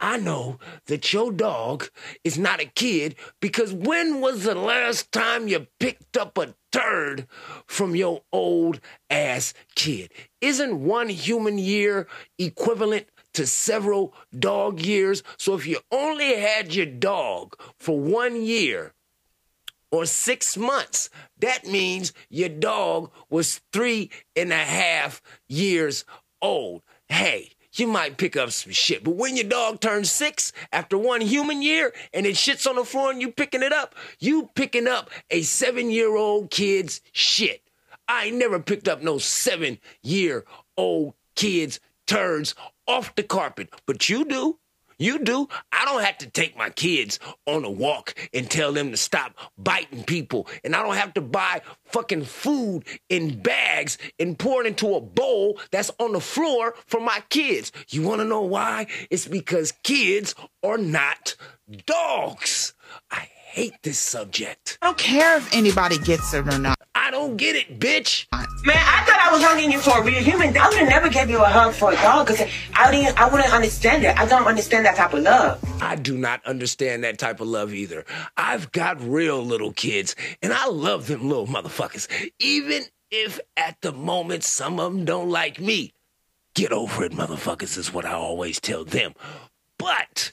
I 0.00 0.18
know 0.18 0.58
that 0.86 1.12
your 1.12 1.32
dog 1.32 1.88
is 2.22 2.38
not 2.38 2.60
a 2.60 2.66
kid 2.66 3.16
because 3.40 3.72
when 3.72 4.20
was 4.20 4.44
the 4.44 4.54
last 4.54 5.10
time 5.10 5.48
you 5.48 5.66
picked 5.80 6.16
up 6.16 6.36
a 6.36 6.54
turd 6.70 7.26
from 7.66 7.96
your 7.96 8.22
old 8.30 8.80
ass 9.08 9.54
kid? 9.74 10.12
Isn't 10.40 10.84
one 10.84 11.08
human 11.08 11.58
year 11.58 12.06
equivalent 12.38 13.06
to 13.34 13.46
several 13.46 14.12
dog 14.38 14.80
years? 14.80 15.22
So 15.38 15.54
if 15.54 15.66
you 15.66 15.78
only 15.90 16.36
had 16.36 16.74
your 16.74 16.86
dog 16.86 17.56
for 17.78 17.98
one 17.98 18.42
year, 18.42 18.92
or 19.90 20.04
six 20.04 20.56
months. 20.56 21.08
That 21.38 21.66
means 21.66 22.12
your 22.28 22.48
dog 22.48 23.10
was 23.30 23.60
three 23.72 24.10
and 24.34 24.52
a 24.52 24.56
half 24.56 25.22
years 25.48 26.04
old. 26.42 26.82
Hey, 27.08 27.52
you 27.78 27.86
might 27.86 28.16
pick 28.16 28.36
up 28.36 28.50
some 28.50 28.72
shit, 28.72 29.04
but 29.04 29.16
when 29.16 29.36
your 29.36 29.48
dog 29.48 29.80
turns 29.80 30.10
six 30.10 30.52
after 30.72 30.96
one 30.98 31.20
human 31.20 31.62
year 31.62 31.92
and 32.12 32.26
it 32.26 32.34
shits 32.34 32.68
on 32.68 32.76
the 32.76 32.84
floor 32.84 33.10
and 33.10 33.20
you 33.20 33.30
picking 33.30 33.62
it 33.62 33.72
up, 33.72 33.94
you 34.18 34.50
picking 34.54 34.86
up 34.86 35.10
a 35.30 35.42
seven 35.42 35.90
year 35.90 36.16
old 36.16 36.50
kid's 36.50 37.00
shit. 37.12 37.62
I 38.08 38.26
ain't 38.26 38.36
never 38.36 38.60
picked 38.60 38.88
up 38.88 39.02
no 39.02 39.18
seven 39.18 39.78
year 40.02 40.44
old 40.76 41.14
kid's 41.34 41.80
turds 42.06 42.54
off 42.86 43.14
the 43.14 43.22
carpet, 43.22 43.68
but 43.86 44.08
you 44.08 44.24
do. 44.24 44.58
You 44.98 45.18
do. 45.18 45.48
I 45.72 45.84
don't 45.84 46.02
have 46.02 46.18
to 46.18 46.30
take 46.30 46.56
my 46.56 46.70
kids 46.70 47.18
on 47.46 47.64
a 47.64 47.70
walk 47.70 48.14
and 48.32 48.50
tell 48.50 48.72
them 48.72 48.90
to 48.90 48.96
stop 48.96 49.34
biting 49.58 50.04
people. 50.04 50.48
And 50.64 50.74
I 50.74 50.82
don't 50.82 50.96
have 50.96 51.14
to 51.14 51.20
buy 51.20 51.60
fucking 51.84 52.24
food 52.24 52.84
in 53.08 53.40
bags 53.40 53.98
and 54.18 54.38
pour 54.38 54.62
it 54.62 54.66
into 54.66 54.94
a 54.94 55.00
bowl 55.00 55.60
that's 55.70 55.90
on 55.98 56.12
the 56.12 56.20
floor 56.20 56.74
for 56.86 57.00
my 57.00 57.22
kids. 57.28 57.72
You 57.88 58.02
want 58.02 58.20
to 58.20 58.24
know 58.26 58.42
why? 58.42 58.86
It's 59.10 59.28
because 59.28 59.72
kids 59.82 60.34
are 60.62 60.78
not 60.78 61.36
dogs. 61.84 62.74
I 63.10 63.28
hate 63.56 63.82
this 63.82 63.98
subject. 63.98 64.76
I 64.82 64.88
don't 64.88 64.98
care 64.98 65.38
if 65.38 65.54
anybody 65.54 65.96
gets 65.96 66.34
it 66.34 66.46
or 66.46 66.58
not. 66.58 66.76
I 66.94 67.10
don't 67.10 67.38
get 67.38 67.56
it, 67.56 67.80
bitch. 67.80 68.26
Man, 68.30 68.76
I 68.76 69.02
thought 69.06 69.18
I 69.18 69.32
was 69.32 69.42
hugging 69.42 69.72
you 69.72 69.78
for 69.78 69.98
a 69.98 70.04
real 70.04 70.22
human. 70.22 70.54
I 70.58 70.68
would 70.68 70.76
have 70.76 70.88
never 70.90 71.08
gave 71.08 71.30
you 71.30 71.42
a 71.42 71.46
hug 71.46 71.72
for 71.72 71.90
a 71.90 71.96
dog 71.96 72.26
because 72.26 72.46
I 72.74 72.90
didn't. 72.90 73.18
I 73.18 73.30
wouldn't 73.30 73.50
understand 73.50 74.04
it. 74.04 74.14
I 74.18 74.26
don't 74.26 74.46
understand 74.46 74.84
that 74.84 74.96
type 74.96 75.14
of 75.14 75.22
love. 75.22 75.64
I 75.80 75.96
do 75.96 76.18
not 76.18 76.44
understand 76.44 77.02
that 77.04 77.18
type 77.18 77.40
of 77.40 77.48
love 77.48 77.72
either. 77.72 78.04
I've 78.36 78.72
got 78.72 79.00
real 79.00 79.42
little 79.42 79.72
kids, 79.72 80.14
and 80.42 80.52
I 80.52 80.68
love 80.68 81.06
them 81.06 81.26
little 81.26 81.46
motherfuckers. 81.46 82.08
Even 82.38 82.82
if 83.10 83.40
at 83.56 83.80
the 83.80 83.92
moment 83.92 84.44
some 84.44 84.78
of 84.78 84.92
them 84.92 85.06
don't 85.06 85.30
like 85.30 85.58
me. 85.58 85.94
Get 86.54 86.72
over 86.72 87.04
it, 87.04 87.12
motherfuckers, 87.12 87.78
is 87.78 87.90
what 87.90 88.04
I 88.04 88.12
always 88.12 88.60
tell 88.60 88.84
them. 88.84 89.14
But 89.78 90.32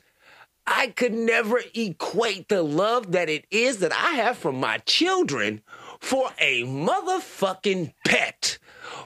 I 0.65 0.87
could 0.87 1.13
never 1.13 1.61
equate 1.73 2.49
the 2.49 2.63
love 2.63 3.11
that 3.11 3.29
it 3.29 3.45
is 3.51 3.79
that 3.79 3.93
I 3.93 4.11
have 4.15 4.37
for 4.37 4.51
my 4.53 4.77
children 4.79 5.61
for 5.99 6.31
a 6.39 6.63
motherfucking 6.63 7.93
pet, 8.05 8.57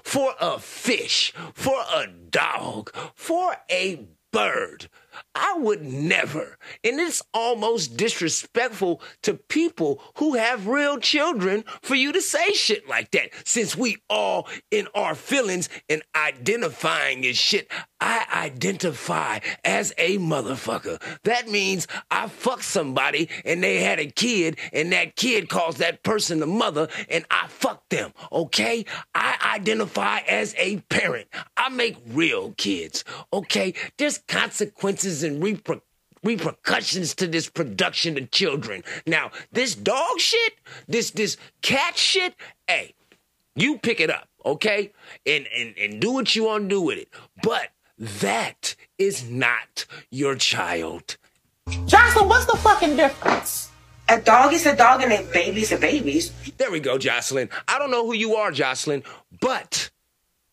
for 0.04 0.34
a 0.40 0.60
fish, 0.60 1.34
for 1.54 1.82
a 1.94 2.08
dog, 2.08 2.92
for 3.16 3.58
a 3.70 4.08
bird. 4.32 4.90
I 5.36 5.56
would 5.58 5.84
never. 5.84 6.58
And 6.84 7.00
it's 7.00 7.22
almost 7.34 7.98
disrespectful 7.98 9.02
to 9.24 9.36
people 9.36 10.02
who 10.18 10.36
have 10.36 10.68
real 10.68 10.98
children 11.00 11.64
for 11.82 11.96
you 11.96 12.12
to 12.12 12.22
say 12.22 12.52
shit 12.52 12.88
like 12.88 13.12
that. 13.12 13.30
Since 13.46 13.76
we 13.76 13.98
all 14.10 14.48
in 14.72 14.88
our 14.94 15.16
feelings 15.16 15.70
and 15.90 16.02
identifying 16.16 17.26
as 17.26 17.38
shit, 17.38 17.70
I 18.00 18.26
identify 18.32 19.40
as 19.64 19.94
a 19.98 20.18
motherfucker. 20.18 21.02
That 21.24 21.48
means 21.48 21.88
I 22.12 22.28
fucked 22.28 22.64
somebody 22.64 23.30
and 23.44 23.64
they 23.64 23.82
had 23.82 24.00
a 24.00 24.06
kid 24.06 24.60
and 24.72 24.92
that 24.92 25.16
kid 25.16 25.50
calls 25.50 25.78
that 25.78 26.04
person 26.04 26.40
the 26.40 26.46
mother 26.46 26.88
and 27.10 27.26
I 27.32 27.48
fucked 27.48 27.90
them. 27.90 28.14
Okay? 28.32 28.86
I 29.16 29.56
identify 29.56 30.20
as 30.20 30.54
a 30.58 30.78
parent. 30.90 31.28
I 31.56 31.70
make 31.70 31.98
real 32.08 32.54
kids. 32.58 33.04
Okay? 33.34 33.74
There's 33.98 34.20
consequences 34.28 35.07
and 35.24 35.42
reper- 35.42 35.82
repercussions 36.24 37.16
to 37.16 37.28
this 37.28 37.50
production 37.50 38.18
of 38.18 38.32
children. 38.32 38.84
Now, 39.06 39.32
this 39.52 39.76
dog 39.76 40.20
shit, 40.20 40.54
this 40.88 41.12
this 41.12 41.38
cat 41.62 41.98
shit, 41.98 42.36
hey, 42.68 42.94
you 43.56 43.78
pick 43.78 44.00
it 44.00 44.10
up, 44.10 44.28
okay? 44.46 44.92
And 45.26 45.48
and 45.56 45.76
and 45.78 46.02
do 46.02 46.12
what 46.12 46.36
you 46.36 46.46
want 46.46 46.66
to 46.66 46.70
do 46.70 46.82
with 46.82 46.98
it. 46.98 47.10
But 47.42 47.70
that 47.98 48.76
is 48.98 49.30
not 49.30 49.86
your 50.12 50.36
child. 50.36 51.18
Jocelyn, 51.86 52.30
what's 52.30 52.46
the 52.46 52.58
fucking 52.58 52.96
difference? 52.96 53.72
A 54.10 54.22
dog 54.22 54.54
is 54.54 54.66
a 54.66 54.76
dog 54.76 55.02
and 55.02 55.12
a 55.12 55.22
baby 55.34 55.62
is 55.62 55.72
a 55.74 55.78
baby. 55.78 56.22
There 56.58 56.72
we 56.72 56.80
go, 56.80 56.98
Jocelyn. 56.98 57.50
I 57.68 57.78
don't 57.78 57.92
know 57.92 58.06
who 58.06 58.14
you 58.14 58.36
are, 58.36 58.52
Jocelyn, 58.52 59.04
but 59.42 59.90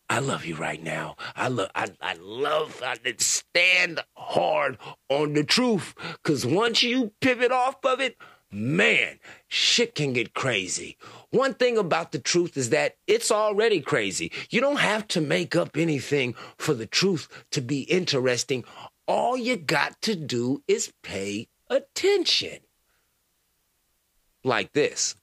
I 0.09 0.19
love 0.19 0.45
you 0.45 0.55
right 0.55 0.81
now. 0.81 1.15
I 1.35 1.47
love 1.47 1.69
I, 1.73 1.87
I 2.01 2.15
love 2.19 2.81
I 2.85 2.97
stand 3.17 4.01
hard 4.15 4.77
on 5.09 5.33
the 5.33 5.43
truth. 5.43 5.95
Cause 6.23 6.45
once 6.45 6.83
you 6.83 7.11
pivot 7.21 7.51
off 7.51 7.83
of 7.83 7.99
it, 7.99 8.15
man, 8.51 9.19
shit 9.47 9.95
can 9.95 10.13
get 10.13 10.33
crazy. 10.33 10.97
One 11.31 11.55
thing 11.55 11.77
about 11.77 12.11
the 12.11 12.19
truth 12.19 12.55
is 12.55 12.69
that 12.69 12.97
it's 13.07 13.31
already 13.31 13.81
crazy. 13.81 14.31
You 14.49 14.61
don't 14.61 14.79
have 14.79 15.07
to 15.09 15.21
make 15.21 15.55
up 15.55 15.75
anything 15.75 16.35
for 16.57 16.73
the 16.73 16.85
truth 16.85 17.27
to 17.51 17.61
be 17.61 17.81
interesting. 17.81 18.63
All 19.07 19.35
you 19.35 19.57
got 19.57 20.01
to 20.03 20.15
do 20.15 20.63
is 20.67 20.93
pay 21.03 21.47
attention. 21.69 22.59
Like 24.43 24.73
this. 24.73 25.15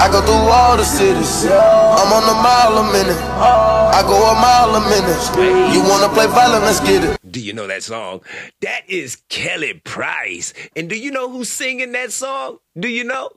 I 0.00 0.08
go 0.10 0.20
through 0.22 0.34
all 0.34 0.76
the 0.76 0.84
cities. 0.84 1.44
I'm 1.46 2.12
on 2.12 2.22
a 2.24 2.42
mile 2.42 2.78
a 2.78 2.92
minute. 2.92 3.20
I 3.20 4.02
go 4.02 4.16
a 4.16 4.34
mile 4.34 4.74
a 4.76 4.80
minute. 4.88 5.74
You 5.74 5.82
wanna 5.82 6.12
play 6.12 6.26
violent? 6.26 6.64
Let's 6.64 6.80
get 6.80 7.04
it. 7.04 7.18
Do 7.30 7.40
you 7.40 7.52
know 7.52 7.66
that 7.66 7.82
song? 7.82 8.20
That 8.60 8.82
is 8.88 9.22
Kelly 9.28 9.74
Price. 9.84 10.52
And 10.76 10.88
do 10.88 10.98
you 10.98 11.10
know 11.10 11.30
who's 11.30 11.48
singing 11.48 11.92
that 11.92 12.12
song? 12.12 12.58
Do 12.78 12.88
you 12.88 13.04
know? 13.04 13.30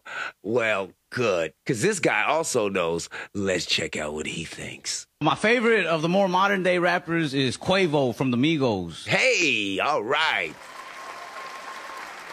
Well, 0.44 0.92
good. 1.12 1.54
Because 1.64 1.82
this 1.82 2.00
guy 2.00 2.24
also 2.24 2.70
knows. 2.70 3.10
Let's 3.34 3.66
check 3.66 3.96
out 3.96 4.14
what 4.14 4.28
he 4.28 4.44
thinks. 4.44 5.08
My 5.22 5.36
favorite 5.36 5.86
of 5.86 6.02
the 6.02 6.10
more 6.10 6.28
modern 6.28 6.64
day 6.64 6.78
rappers 6.78 7.34
is 7.34 7.58
Quavo 7.58 8.14
from 8.16 8.32
the 8.32 8.38
Migos. 8.38 9.06
Hey, 9.08 9.80
all 9.80 10.04
right. 10.04 10.54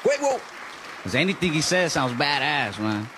Quavo. 0.02 0.40
Because 0.98 1.14
anything 1.14 1.52
he 1.52 1.60
says 1.60 1.92
sounds 1.92 2.12
badass, 2.12 2.78
man. 2.78 3.08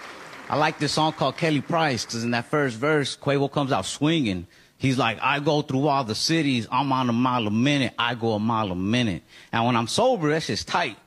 I 0.48 0.56
like 0.56 0.78
this 0.78 0.92
song 0.92 1.12
called 1.14 1.36
Kelly 1.36 1.62
Price 1.62 2.04
because 2.04 2.22
in 2.22 2.32
that 2.32 2.44
first 2.46 2.76
verse, 2.76 3.16
Quavo 3.16 3.50
comes 3.50 3.72
out 3.72 3.86
swinging. 3.86 4.46
He's 4.76 4.98
like, 4.98 5.18
I 5.22 5.40
go 5.40 5.62
through 5.62 5.86
all 5.88 6.04
the 6.04 6.14
cities. 6.14 6.68
I'm 6.70 6.92
on 6.92 7.08
a 7.08 7.12
mile 7.12 7.46
a 7.46 7.50
minute. 7.50 7.94
I 7.98 8.14
go 8.14 8.32
a 8.32 8.38
mile 8.38 8.70
a 8.70 8.76
minute. 8.76 9.22
And 9.52 9.64
when 9.64 9.74
I'm 9.76 9.86
sober, 9.86 10.28
that's 10.28 10.48
just 10.48 10.68
tight. 10.68 10.98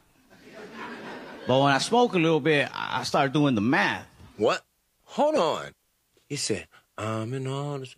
But 1.45 1.61
when 1.61 1.71
I 1.71 1.77
smoke 1.77 2.13
a 2.13 2.17
little 2.17 2.39
bit, 2.39 2.69
I 2.73 3.03
start 3.03 3.31
doing 3.31 3.53
the 3.53 3.61
math. 3.61 4.07
What? 4.37 4.63
Hold 5.03 5.35
on. 5.35 5.71
He 6.27 6.35
said, 6.35 6.67
I'm 6.97 7.33
in 7.33 7.43
the... 7.43 7.95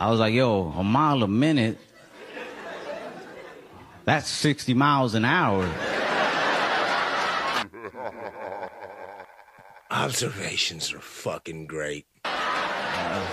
I 0.00 0.10
was 0.10 0.20
like, 0.20 0.32
yo, 0.32 0.72
a 0.76 0.84
mile 0.84 1.24
a 1.24 1.28
minute. 1.28 1.76
That's 4.08 4.28
60 4.30 4.72
miles 4.72 5.14
an 5.14 5.26
hour. 5.26 5.70
Observations 9.90 10.94
are 10.94 11.00
fucking 11.00 11.66
great. 11.66 12.06
I 12.24 13.26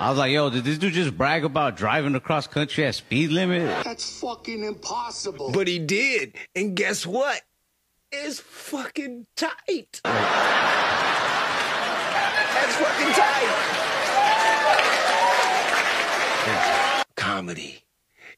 was 0.00 0.18
like, 0.18 0.32
yo, 0.32 0.50
did 0.50 0.64
this 0.64 0.76
dude 0.76 0.92
just 0.92 1.16
brag 1.16 1.46
about 1.46 1.78
driving 1.78 2.14
across 2.14 2.46
country 2.46 2.84
at 2.84 2.94
speed 2.94 3.30
limit? 3.30 3.84
That's 3.84 4.20
fucking 4.20 4.62
impossible. 4.62 5.50
But 5.50 5.66
he 5.66 5.78
did. 5.78 6.34
And 6.54 6.76
guess 6.76 7.06
what? 7.06 7.40
It's 8.12 8.38
fucking 8.38 9.28
tight. 9.34 10.02
That's 10.04 10.26
fucking 12.76 13.12
tight. 13.14 13.48
Comedy. 17.16 17.82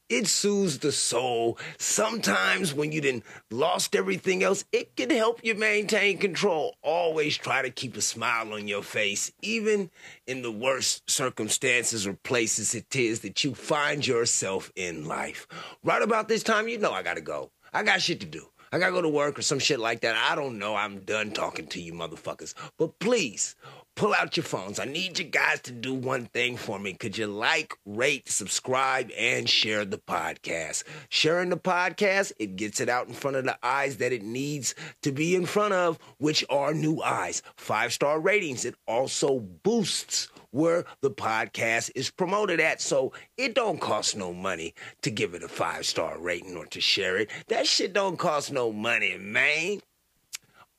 It 0.07 0.27
soothes 0.27 0.79
the 0.79 0.91
soul. 0.91 1.57
Sometimes 1.79 2.75
when 2.75 2.91
you 2.91 3.01
done 3.01 3.23
lost 3.49 3.95
everything 3.95 4.43
else, 4.43 4.63
it 4.71 4.95
can 4.95 5.09
help 5.09 5.39
you 5.43 5.55
maintain 5.55 6.19
control. 6.19 6.75
Always 6.83 7.35
try 7.35 7.63
to 7.63 7.71
keep 7.71 7.97
a 7.97 8.01
smile 8.01 8.53
on 8.53 8.67
your 8.67 8.83
face, 8.83 9.31
even 9.41 9.89
in 10.27 10.43
the 10.43 10.51
worst 10.51 11.09
circumstances 11.09 12.05
or 12.05 12.13
places 12.13 12.75
it 12.75 12.95
is 12.95 13.21
that 13.21 13.43
you 13.43 13.55
find 13.55 14.05
yourself 14.05 14.71
in 14.75 15.07
life. 15.07 15.47
Right 15.83 16.03
about 16.03 16.27
this 16.27 16.43
time, 16.43 16.67
you 16.67 16.77
know 16.77 16.91
I 16.91 17.01
gotta 17.01 17.21
go. 17.21 17.49
I 17.73 17.81
got 17.81 17.99
shit 17.99 18.19
to 18.19 18.27
do. 18.27 18.47
I 18.71 18.77
gotta 18.77 18.91
go 18.91 19.01
to 19.01 19.09
work 19.09 19.39
or 19.39 19.41
some 19.41 19.59
shit 19.59 19.79
like 19.79 20.01
that. 20.01 20.15
I 20.15 20.35
don't 20.35 20.59
know. 20.59 20.75
I'm 20.75 20.99
done 20.99 21.31
talking 21.31 21.65
to 21.67 21.81
you 21.81 21.93
motherfuckers. 21.93 22.53
But 22.77 22.99
please, 22.99 23.55
pull 23.95 24.13
out 24.13 24.35
your 24.37 24.43
phones. 24.43 24.79
I 24.79 24.85
need 24.85 25.17
you 25.17 25.25
guys 25.25 25.61
to 25.61 25.71
do 25.71 25.93
one 25.93 26.25
thing 26.25 26.57
for 26.57 26.77
me. 26.77 26.93
Could 26.93 27.17
you 27.17 27.27
like, 27.27 27.73
rate, 27.85 28.29
subscribe, 28.29 29.09
and 29.17 29.49
share 29.49 29.85
the 29.85 29.97
podcast? 29.97 30.83
Sharing 31.09 31.49
the 31.49 31.57
podcast, 31.57 32.33
it 32.37 32.55
gets 32.57 32.79
it 32.79 32.89
out 32.89 33.07
in 33.07 33.13
front 33.13 33.37
of 33.37 33.45
the 33.45 33.57
eyes 33.63 33.97
that 33.97 34.11
it 34.11 34.23
needs 34.23 34.75
to 35.01 35.11
be 35.11 35.35
in 35.35 35.45
front 35.45 35.73
of, 35.73 35.97
which 36.17 36.43
are 36.49 36.73
new 36.73 37.01
eyes. 37.01 37.41
Five 37.55 37.93
star 37.93 38.19
ratings. 38.19 38.65
It 38.65 38.75
also 38.87 39.39
boosts 39.39 40.29
where 40.51 40.85
the 41.01 41.11
podcast 41.11 41.91
is 41.95 42.09
promoted 42.09 42.59
at. 42.59 42.81
So 42.81 43.13
it 43.37 43.55
don't 43.55 43.79
cost 43.79 44.15
no 44.15 44.33
money 44.33 44.73
to 45.01 45.11
give 45.11 45.33
it 45.33 45.43
a 45.43 45.47
five 45.47 45.85
star 45.85 46.19
rating 46.19 46.55
or 46.55 46.65
to 46.67 46.81
share 46.81 47.17
it. 47.17 47.29
That 47.47 47.67
shit 47.67 47.93
don't 47.93 48.17
cost 48.17 48.51
no 48.51 48.71
money, 48.71 49.17
man. 49.17 49.79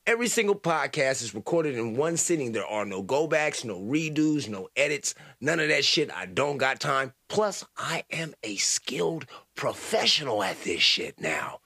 Every 0.07 0.29
single 0.29 0.55
podcast 0.55 1.21
is 1.21 1.35
recorded 1.35 1.77
in 1.77 1.97
one 1.97 2.17
sitting. 2.17 2.53
There 2.53 2.65
are 2.65 2.85
no 2.85 3.03
go 3.03 3.27
backs, 3.27 3.65
no 3.65 3.81
redos, 3.81 4.49
no 4.49 4.69
edits, 4.77 5.17
none 5.41 5.59
of 5.59 5.69
that 5.69 5.85
shit. 5.85 6.13
I 6.13 6.27
don't 6.27 6.59
got 6.59 6.79
time. 6.79 7.13
Plus, 7.27 7.65
I 7.77 8.05
am 8.13 8.33
a 8.45 8.55
skilled 8.55 9.27
professional 9.57 10.45
at 10.45 10.63
this 10.63 10.81
shit 10.81 11.21
now. 11.21 11.59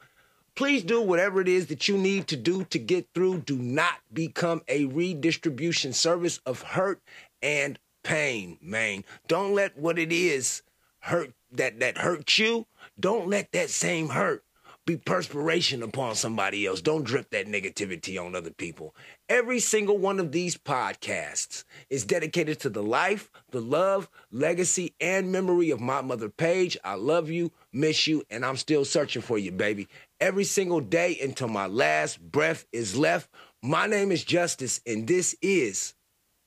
Please 0.55 0.83
do 0.83 1.03
whatever 1.03 1.43
it 1.43 1.49
is 1.49 1.67
that 1.67 1.87
you 1.87 1.99
need 1.99 2.29
to 2.29 2.37
do 2.37 2.65
to 2.65 2.79
get 2.79 3.09
through. 3.12 3.41
Do 3.41 3.59
not 3.59 3.97
become 4.11 4.62
a 4.69 4.87
redistribution 4.87 5.93
service 5.93 6.41
of 6.47 6.62
hurt 6.62 7.03
and 7.43 7.79
pain, 8.05 8.57
man. 8.62 9.05
Don't 9.29 9.55
let 9.55 9.77
what 9.77 9.99
it 9.99 10.12
is 10.12 10.62
hurt 11.01 11.35
that 11.53 11.79
that 11.81 11.99
hurt 11.99 12.39
you. 12.39 12.67
Don't 12.99 13.29
let 13.29 13.53
that 13.53 13.69
same 13.69 14.09
hurt 14.09 14.43
be 14.91 14.97
perspiration 14.97 15.85
upon 15.85 16.17
somebody 16.17 16.67
else. 16.67 16.81
Don't 16.81 17.05
drip 17.05 17.31
that 17.31 17.47
negativity 17.47 18.21
on 18.21 18.35
other 18.35 18.51
people. 18.51 18.95
Every 19.29 19.61
single 19.61 19.97
one 19.97 20.19
of 20.19 20.33
these 20.33 20.57
podcasts 20.57 21.62
is 21.91 22.05
dedicated 22.05 22.59
to 22.61 22.71
the 22.71 22.83
life, 22.83 23.31
the 23.53 23.61
love, 23.61 24.09
legacy, 24.33 24.97
and 25.01 25.31
memory 25.31 25.71
of 25.71 25.81
my 25.81 26.03
mother, 26.03 26.29
Paige. 26.29 26.77
I 26.83 26.95
love 26.95 27.31
you, 27.31 27.53
miss 27.73 28.09
you, 28.09 28.25
and 28.31 28.45
I'm 28.45 28.57
still 28.57 28.85
searching 28.85 29.23
for 29.23 29.39
you, 29.39 29.53
baby. 29.53 29.87
Every 30.21 30.45
single 30.45 30.81
day 30.81 31.17
until 31.23 31.49
my 31.49 31.69
last 31.69 32.21
breath 32.21 32.67
is 32.73 32.97
left. 32.97 33.31
My 33.62 33.87
name 33.87 34.11
is 34.11 34.25
Justice, 34.25 34.81
and 34.87 35.07
this 35.07 35.37
is 35.41 35.95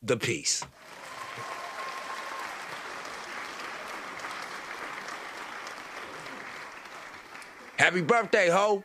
The 0.01 0.17
Peace. 0.17 0.65
Happy 7.77 8.01
birthday, 8.01 8.49
ho! 8.49 8.83